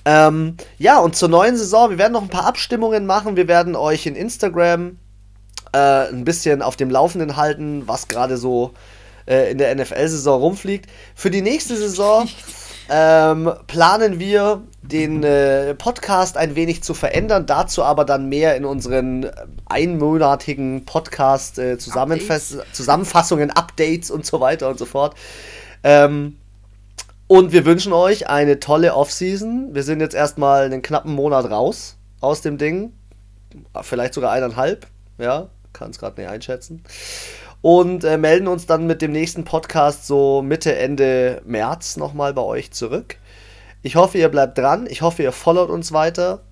Ähm, 0.04 0.56
ja, 0.78 0.98
und 0.98 1.16
zur 1.16 1.28
neuen 1.28 1.56
Saison, 1.56 1.90
wir 1.90 1.98
werden 1.98 2.12
noch 2.12 2.22
ein 2.22 2.28
paar 2.28 2.46
Abstimmungen 2.46 3.06
machen. 3.06 3.36
Wir 3.36 3.48
werden 3.48 3.76
euch 3.76 4.06
in 4.06 4.16
Instagram 4.16 4.98
äh, 5.72 6.08
ein 6.08 6.24
bisschen 6.24 6.62
auf 6.62 6.76
dem 6.76 6.90
Laufenden 6.90 7.36
halten, 7.36 7.86
was 7.86 8.08
gerade 8.08 8.36
so 8.36 8.72
äh, 9.26 9.50
in 9.50 9.58
der 9.58 9.74
NFL-Saison 9.74 10.40
rumfliegt. 10.40 10.90
Für 11.14 11.30
die 11.30 11.42
nächste 11.42 11.76
Saison. 11.76 12.28
ähm, 12.88 13.52
planen 13.66 14.18
wir 14.18 14.62
den 14.82 15.24
äh, 15.24 15.74
Podcast 15.74 16.36
ein 16.36 16.54
wenig 16.54 16.82
zu 16.82 16.94
verändern, 16.94 17.46
dazu 17.46 17.82
aber 17.82 18.04
dann 18.04 18.28
mehr 18.28 18.56
in 18.56 18.64
unseren 18.64 19.30
einmonatigen 19.66 20.84
Podcast 20.84 21.58
äh, 21.58 21.72
Updates. 21.72 22.58
Zusammenfassungen, 22.72 23.50
Updates 23.50 24.10
und 24.10 24.24
so 24.24 24.40
weiter 24.40 24.68
und 24.68 24.78
so 24.78 24.84
fort. 24.84 25.16
Ähm, 25.82 26.36
und 27.28 27.52
wir 27.52 27.64
wünschen 27.64 27.92
euch 27.92 28.28
eine 28.28 28.60
tolle 28.60 28.94
Offseason. 28.94 29.74
Wir 29.74 29.82
sind 29.82 30.00
jetzt 30.00 30.14
erstmal 30.14 30.66
einen 30.66 30.82
knappen 30.82 31.12
Monat 31.12 31.50
raus 31.50 31.96
aus 32.20 32.40
dem 32.40 32.56
Ding. 32.56 32.92
Vielleicht 33.82 34.14
sogar 34.14 34.30
eineinhalb. 34.30 34.86
Ja, 35.18 35.48
kann 35.72 35.90
es 35.90 35.98
gerade 35.98 36.20
nicht 36.20 36.30
einschätzen. 36.30 36.84
Und 37.62 38.04
äh, 38.04 38.18
melden 38.18 38.48
uns 38.48 38.66
dann 38.66 38.86
mit 38.86 39.02
dem 39.02 39.12
nächsten 39.12 39.44
Podcast 39.44 40.06
so 40.06 40.42
Mitte, 40.42 40.76
Ende 40.76 41.42
März 41.44 41.96
nochmal 41.96 42.32
bei 42.32 42.42
euch 42.42 42.70
zurück. 42.70 43.16
Ich 43.82 43.96
hoffe, 43.96 44.18
ihr 44.18 44.28
bleibt 44.28 44.58
dran. 44.58 44.86
Ich 44.88 45.02
hoffe, 45.02 45.22
ihr 45.22 45.32
followt 45.32 45.70
uns 45.70 45.92
weiter. 45.92 46.42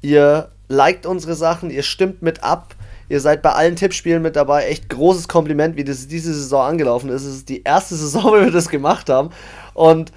Ihr 0.00 0.50
liked 0.68 1.06
unsere 1.06 1.34
Sachen. 1.34 1.70
Ihr 1.70 1.82
stimmt 1.82 2.22
mit 2.22 2.42
ab. 2.44 2.74
Ihr 3.08 3.20
seid 3.20 3.42
bei 3.42 3.52
allen 3.52 3.76
Tippspielen 3.76 4.22
mit 4.22 4.36
dabei. 4.36 4.66
Echt 4.66 4.88
großes 4.88 5.28
Kompliment, 5.28 5.76
wie 5.76 5.84
das 5.84 6.08
diese 6.08 6.34
Saison 6.34 6.62
angelaufen 6.62 7.10
ist. 7.10 7.24
Es 7.24 7.36
ist 7.36 7.48
die 7.48 7.62
erste 7.62 7.94
Saison, 7.96 8.24
wo 8.24 8.40
wir 8.40 8.50
das 8.50 8.68
gemacht 8.68 9.08
haben. 9.08 9.30
Und 9.74 10.12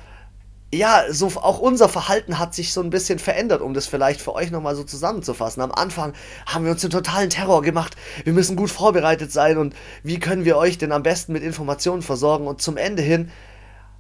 ja, 0.74 1.06
so 1.10 1.28
auch 1.28 1.60
unser 1.60 1.88
Verhalten 1.88 2.40
hat 2.40 2.54
sich 2.54 2.74
so 2.74 2.82
ein 2.82 2.90
bisschen 2.90 3.20
verändert, 3.20 3.62
um 3.62 3.74
das 3.74 3.88
vielleicht 3.88 4.20
für 4.22 4.34
euch 4.34 4.52
nochmal 4.52 4.76
so 4.76 4.84
zusammenzufassen. 4.84 5.64
Am 5.64 5.72
Anfang 5.72 6.14
haben 6.46 6.66
wir 6.66 6.72
uns 6.72 6.82
den 6.82 6.90
totalen 6.90 7.30
Terror 7.30 7.62
gemacht. 7.62 7.96
Wir 8.26 8.34
müssen 8.34 8.58
gut 8.58 8.70
vorbereitet 8.70 9.32
sein 9.32 9.58
und 9.58 9.76
wie 10.04 10.20
können 10.20 10.44
wir 10.44 10.58
euch 10.58 10.78
denn 10.78 10.92
am 10.92 11.04
besten 11.04 11.32
mit 11.32 11.44
Informationen 11.44 12.02
versorgen? 12.02 12.48
Und 12.48 12.62
zum 12.62 12.76
Ende 12.76 13.02
hin, 13.02 13.32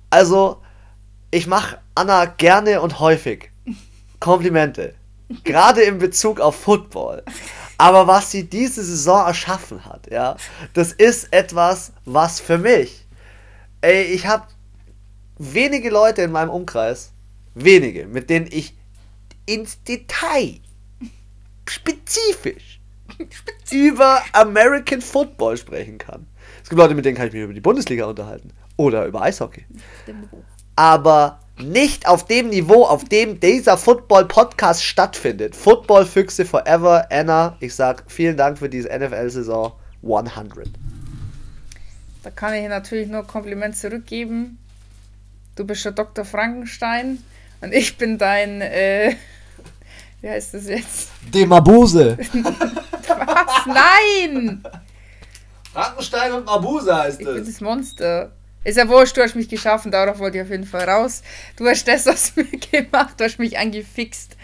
also, 0.10 0.62
ich 1.32 1.48
mache 1.48 1.80
Anna 1.96 2.26
gerne 2.26 2.82
und 2.82 3.00
häufig 3.00 3.50
Komplimente. 4.20 4.94
Gerade 5.46 5.82
in 5.82 6.00
Bezug 6.00 6.40
auf 6.42 6.56
Football. 6.56 7.24
Aber 7.78 8.08
was 8.08 8.32
sie 8.32 8.44
diese 8.44 8.84
Saison 8.84 9.26
erschaffen 9.26 9.86
hat, 9.86 10.10
ja, 10.12 10.36
das 10.74 10.92
ist 10.92 11.32
etwas, 11.32 11.92
was 12.06 12.40
für 12.40 12.58
mich, 12.58 13.06
ey, 13.82 14.04
ich 14.04 14.26
habe 14.26 14.48
wenige 15.38 15.90
Leute 15.90 16.22
in 16.24 16.32
meinem 16.32 16.50
Umkreis, 16.50 17.12
wenige, 17.56 18.08
mit 18.08 18.30
denen 18.30 18.48
ich 18.50 18.76
ins 19.46 19.82
Detail, 19.84 20.60
spezifisch, 21.68 22.80
über 23.72 24.22
American 24.34 25.02
Football 25.02 25.58
sprechen 25.58 25.98
kann. 25.98 26.28
Es 26.62 26.70
gibt 26.70 26.80
Leute, 26.80 26.96
mit 26.96 27.06
denen 27.06 27.16
kann 27.16 27.28
ich 27.28 27.34
mich 27.34 27.44
über 27.44 27.54
die 27.54 27.62
Bundesliga 27.62 28.06
unterhalten 28.06 28.52
oder 28.76 29.06
über 29.06 29.22
Eishockey. 29.22 29.66
Aber 30.76 31.40
nicht 31.60 32.08
auf 32.08 32.26
dem 32.26 32.50
Niveau, 32.50 32.84
auf 32.84 33.06
dem 33.06 33.40
dieser 33.40 33.78
Football-Podcast 33.78 34.84
stattfindet. 34.84 35.56
Football-Füchse 35.56 36.46
Forever, 36.46 37.08
Anna. 37.10 37.58
Ich 37.60 37.74
sag 37.74 38.04
vielen 38.08 38.38
Dank 38.38 38.60
für 38.60 38.70
diese 38.70 38.90
NFL-Saison 38.90 39.74
100. 40.04 40.70
Da 42.24 42.30
kann 42.30 42.54
ich 42.54 42.68
natürlich 42.68 43.08
nur 43.08 43.24
Kompliment 43.26 43.76
zurückgeben. 43.76 44.60
Du 45.58 45.66
bist 45.66 45.84
der 45.84 45.92
Dr. 45.92 46.24
Frankenstein 46.24 47.18
und 47.62 47.74
ich 47.74 47.98
bin 47.98 48.20
dein, 48.20 48.62
äh, 48.62 49.16
wie 50.22 50.30
heißt 50.30 50.54
das 50.54 50.68
jetzt? 50.68 51.10
Demabuse. 51.34 52.16
Was? 53.08 53.66
Nein! 53.66 54.64
Frankenstein 55.74 56.32
und 56.34 56.46
Mabuse 56.46 56.96
heißt 56.96 57.22
es. 57.22 57.28
Ich 57.28 57.34
bin 57.34 57.46
das 57.46 57.60
Monster. 57.62 58.32
Ist 58.64 58.78
ja 58.78 58.88
wurscht, 58.88 59.18
du 59.18 59.24
hast 59.24 59.36
mich 59.36 59.50
geschaffen, 59.50 59.92
darauf 59.92 60.20
wollte 60.20 60.38
ich 60.38 60.44
auf 60.44 60.52
jeden 60.52 60.66
Fall 60.66 60.88
raus. 60.88 61.24
Du 61.56 61.66
hast 61.68 61.88
das 61.88 62.08
aus 62.08 62.34
mir 62.36 62.46
gemacht, 62.46 63.16
du 63.18 63.24
hast 63.24 63.40
mich 63.40 63.58
angefixt. 63.58 64.38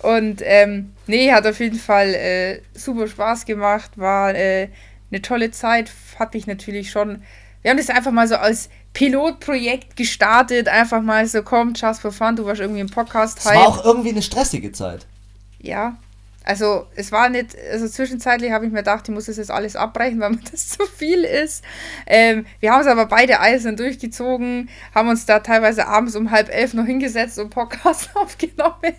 Und 0.00 0.42
ähm, 0.42 0.92
nee, 1.06 1.30
hat 1.30 1.46
auf 1.46 1.60
jeden 1.60 1.78
Fall 1.78 2.14
äh, 2.14 2.62
super 2.74 3.06
Spaß 3.06 3.44
gemacht, 3.44 3.92
war 3.96 4.34
äh, 4.34 4.70
eine 5.12 5.22
tolle 5.22 5.52
Zeit, 5.52 5.92
hatte 6.18 6.36
ich 6.36 6.48
natürlich 6.48 6.90
schon. 6.90 7.22
Wir 7.62 7.70
haben 7.70 7.78
das 7.78 7.90
einfach 7.90 8.12
mal 8.12 8.28
so 8.28 8.36
als 8.36 8.68
Pilotprojekt 8.92 9.96
gestartet, 9.96 10.68
einfach 10.68 11.02
mal 11.02 11.26
so, 11.26 11.42
komm, 11.42 11.74
just 11.74 12.00
for 12.00 12.12
fun, 12.12 12.36
du 12.36 12.44
warst 12.44 12.60
irgendwie 12.60 12.80
im 12.80 12.88
Podcast. 12.88 13.38
Es 13.38 13.44
war 13.46 13.66
auch 13.66 13.84
irgendwie 13.84 14.10
eine 14.10 14.22
stressige 14.22 14.72
Zeit. 14.72 15.06
Ja, 15.60 15.96
also 16.48 16.86
es 16.96 17.12
war 17.12 17.28
nicht, 17.28 17.54
also 17.70 17.86
zwischenzeitlich 17.86 18.52
habe 18.52 18.64
ich 18.64 18.72
mir 18.72 18.78
gedacht, 18.78 19.06
ich 19.06 19.14
muss 19.14 19.26
das 19.26 19.36
jetzt 19.36 19.50
alles 19.50 19.76
abbrechen, 19.76 20.18
weil 20.18 20.30
mir 20.30 20.40
das 20.50 20.70
zu 20.70 20.86
viel 20.86 21.22
ist. 21.24 21.62
Ähm, 22.06 22.46
wir 22.60 22.72
haben 22.72 22.80
es 22.80 22.86
aber 22.86 23.04
beide 23.04 23.40
eisern 23.40 23.76
durchgezogen, 23.76 24.70
haben 24.94 25.10
uns 25.10 25.26
da 25.26 25.40
teilweise 25.40 25.86
abends 25.86 26.16
um 26.16 26.30
halb 26.30 26.48
elf 26.48 26.72
noch 26.72 26.86
hingesetzt 26.86 27.38
und 27.38 27.50
Podcast 27.50 28.08
aufgenommen. 28.14 28.96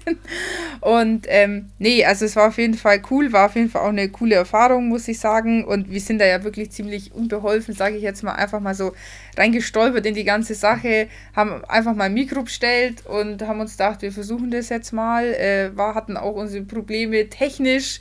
Und 0.82 1.26
ähm, 1.28 1.72
nee, 1.80 2.06
also 2.06 2.26
es 2.26 2.36
war 2.36 2.50
auf 2.50 2.60
jeden 2.60 2.76
Fall 2.76 3.02
cool, 3.10 3.34
war 3.34 3.48
auf 3.48 3.56
jeden 3.56 3.72
Fall 3.72 3.82
auch 3.82 3.90
eine 3.90 4.10
coole 4.10 4.36
Erfahrung, 4.36 4.88
muss 4.88 5.08
ich 5.08 5.20
sagen. 5.20 5.66
Und 5.66 5.90
wir 5.90 6.02
sind 6.02 6.20
da 6.20 6.28
ja 6.28 6.44
wirklich 6.44 6.70
ziemlich 6.70 7.16
unbeholfen, 7.16 7.74
sage 7.74 7.96
ich 7.96 8.04
jetzt 8.04 8.22
mal, 8.22 8.34
einfach 8.34 8.60
mal 8.60 8.76
so 8.76 8.94
reingestolpert 9.38 10.06
in 10.06 10.14
die 10.14 10.24
ganze 10.24 10.56
Sache, 10.56 11.08
haben 11.36 11.64
einfach 11.66 11.96
mal 11.96 12.06
ein 12.06 12.14
Mikro 12.14 12.44
bestellt 12.44 13.06
und 13.06 13.42
haben 13.42 13.60
uns 13.60 13.74
gedacht, 13.74 14.02
wir 14.02 14.12
versuchen 14.12 14.52
das 14.52 14.70
jetzt 14.70 14.92
mal. 14.92 15.26
Äh, 15.26 15.76
war, 15.76 15.96
hatten 15.96 16.18
auch 16.18 16.36
unsere 16.36 16.64
Probleme 16.64 17.30
technisch. 17.30 18.00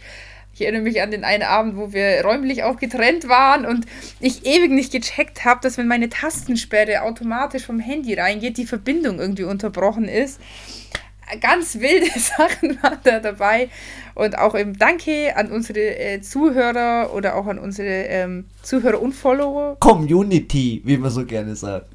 Ich 0.58 0.62
erinnere 0.62 0.82
mich 0.82 1.00
an 1.00 1.12
den 1.12 1.22
einen 1.22 1.44
Abend, 1.44 1.76
wo 1.76 1.92
wir 1.92 2.20
räumlich 2.24 2.64
auch 2.64 2.78
getrennt 2.78 3.28
waren 3.28 3.64
und 3.64 3.86
ich 4.18 4.44
ewig 4.44 4.72
nicht 4.72 4.90
gecheckt 4.90 5.44
habe, 5.44 5.60
dass 5.62 5.78
wenn 5.78 5.86
meine 5.86 6.08
Tastensperre 6.08 7.02
automatisch 7.02 7.64
vom 7.64 7.78
Handy 7.78 8.14
reingeht, 8.14 8.56
die 8.56 8.66
Verbindung 8.66 9.20
irgendwie 9.20 9.44
unterbrochen 9.44 10.08
ist. 10.08 10.40
Ganz 11.40 11.78
wilde 11.78 12.10
Sachen 12.18 12.82
waren 12.82 12.98
da 13.04 13.20
dabei. 13.20 13.68
Und 14.14 14.38
auch 14.38 14.54
eben 14.54 14.76
Danke 14.78 15.36
an 15.36 15.50
unsere 15.50 15.96
äh, 15.98 16.20
Zuhörer 16.20 17.12
oder 17.14 17.36
auch 17.36 17.46
an 17.46 17.58
unsere 17.58 18.04
ähm, 18.06 18.46
Zuhörer 18.62 19.00
und 19.00 19.12
Follower. 19.12 19.76
Community, 19.80 20.82
wie 20.84 20.96
man 20.96 21.10
so 21.10 21.24
gerne 21.24 21.54
sagt. 21.54 21.88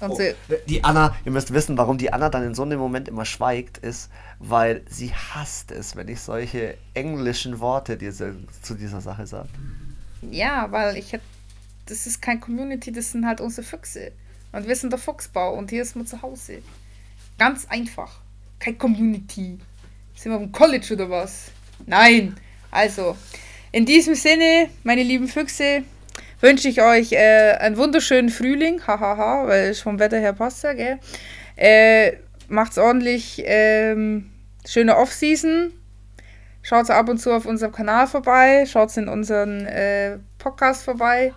Oh, 0.00 0.18
die 0.66 0.84
Anna, 0.84 1.16
ihr 1.24 1.32
müsst 1.32 1.54
wissen, 1.54 1.78
warum 1.78 1.96
die 1.96 2.12
Anna 2.12 2.28
dann 2.28 2.42
in 2.42 2.54
so 2.54 2.64
einem 2.64 2.78
Moment 2.78 3.08
immer 3.08 3.24
schweigt, 3.24 3.78
ist, 3.78 4.10
weil 4.38 4.82
sie 4.90 5.10
hasst 5.14 5.70
es, 5.70 5.96
wenn 5.96 6.08
ich 6.08 6.20
solche 6.20 6.76
englischen 6.92 7.60
Worte 7.60 7.96
diese, 7.96 8.34
zu 8.60 8.74
dieser 8.74 9.00
Sache 9.00 9.26
sage. 9.26 9.48
Ja, 10.30 10.70
weil 10.70 10.98
ich 10.98 11.18
das 11.86 12.06
ist 12.06 12.20
kein 12.20 12.40
Community, 12.40 12.92
das 12.92 13.12
sind 13.12 13.26
halt 13.26 13.40
unsere 13.40 13.66
Füchse. 13.66 14.12
Und 14.52 14.66
wir 14.66 14.76
sind 14.76 14.90
der 14.90 14.98
Fuchsbau 14.98 15.54
und 15.54 15.70
hier 15.70 15.82
ist 15.82 15.96
man 15.96 16.06
zu 16.06 16.20
Hause. 16.20 16.62
Ganz 17.38 17.66
einfach. 17.68 18.20
Kein 18.58 18.78
Community. 18.78 19.58
Sind 20.14 20.32
wir 20.32 20.40
im 20.40 20.52
College 20.52 20.94
oder 20.94 21.10
was? 21.10 21.50
Nein. 21.84 22.36
Also, 22.70 23.16
in 23.72 23.84
diesem 23.84 24.14
Sinne, 24.14 24.70
meine 24.82 25.02
lieben 25.02 25.28
Füchse, 25.28 25.82
wünsche 26.40 26.68
ich 26.68 26.80
euch 26.80 27.12
äh, 27.12 27.56
einen 27.58 27.76
wunderschönen 27.76 28.30
Frühling, 28.30 28.80
hahaha, 28.86 29.46
weil 29.46 29.70
es 29.70 29.80
vom 29.80 29.98
Wetter 29.98 30.18
her 30.18 30.32
passt 30.32 30.62
ja, 30.64 30.72
gell? 30.72 30.98
Äh, 31.56 32.12
macht's 32.48 32.78
ordentlich, 32.78 33.42
ähm, 33.44 34.30
schöne 34.66 34.96
Off-Season. 34.96 35.72
Schaut 36.62 36.90
ab 36.90 37.08
und 37.08 37.18
zu 37.18 37.32
auf 37.32 37.46
unserem 37.46 37.72
Kanal 37.72 38.06
vorbei, 38.06 38.66
schaut 38.66 38.96
in 38.96 39.08
unseren 39.08 39.66
äh, 39.66 40.18
Podcast 40.38 40.82
vorbei. 40.82 41.32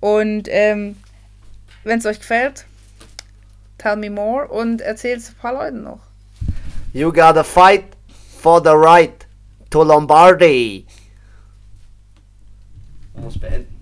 Und 0.00 0.48
ähm, 0.50 0.96
wenn 1.84 2.00
es 2.00 2.06
euch 2.06 2.18
gefällt, 2.18 2.66
tell 3.78 3.96
me 3.96 4.10
more 4.10 4.46
und 4.48 4.80
erzählt 4.80 5.20
es 5.20 5.30
ein 5.30 5.34
paar 5.36 5.54
Leuten 5.54 5.82
noch. 5.82 6.00
You 6.92 7.12
gotta 7.12 7.44
fight 7.44 7.96
for 8.38 8.60
the 8.62 8.70
right 8.70 9.26
to 9.70 9.82
Lombardy. 9.82 10.86
Man 13.14 13.24
muss 13.24 13.38
beenden. 13.38 13.75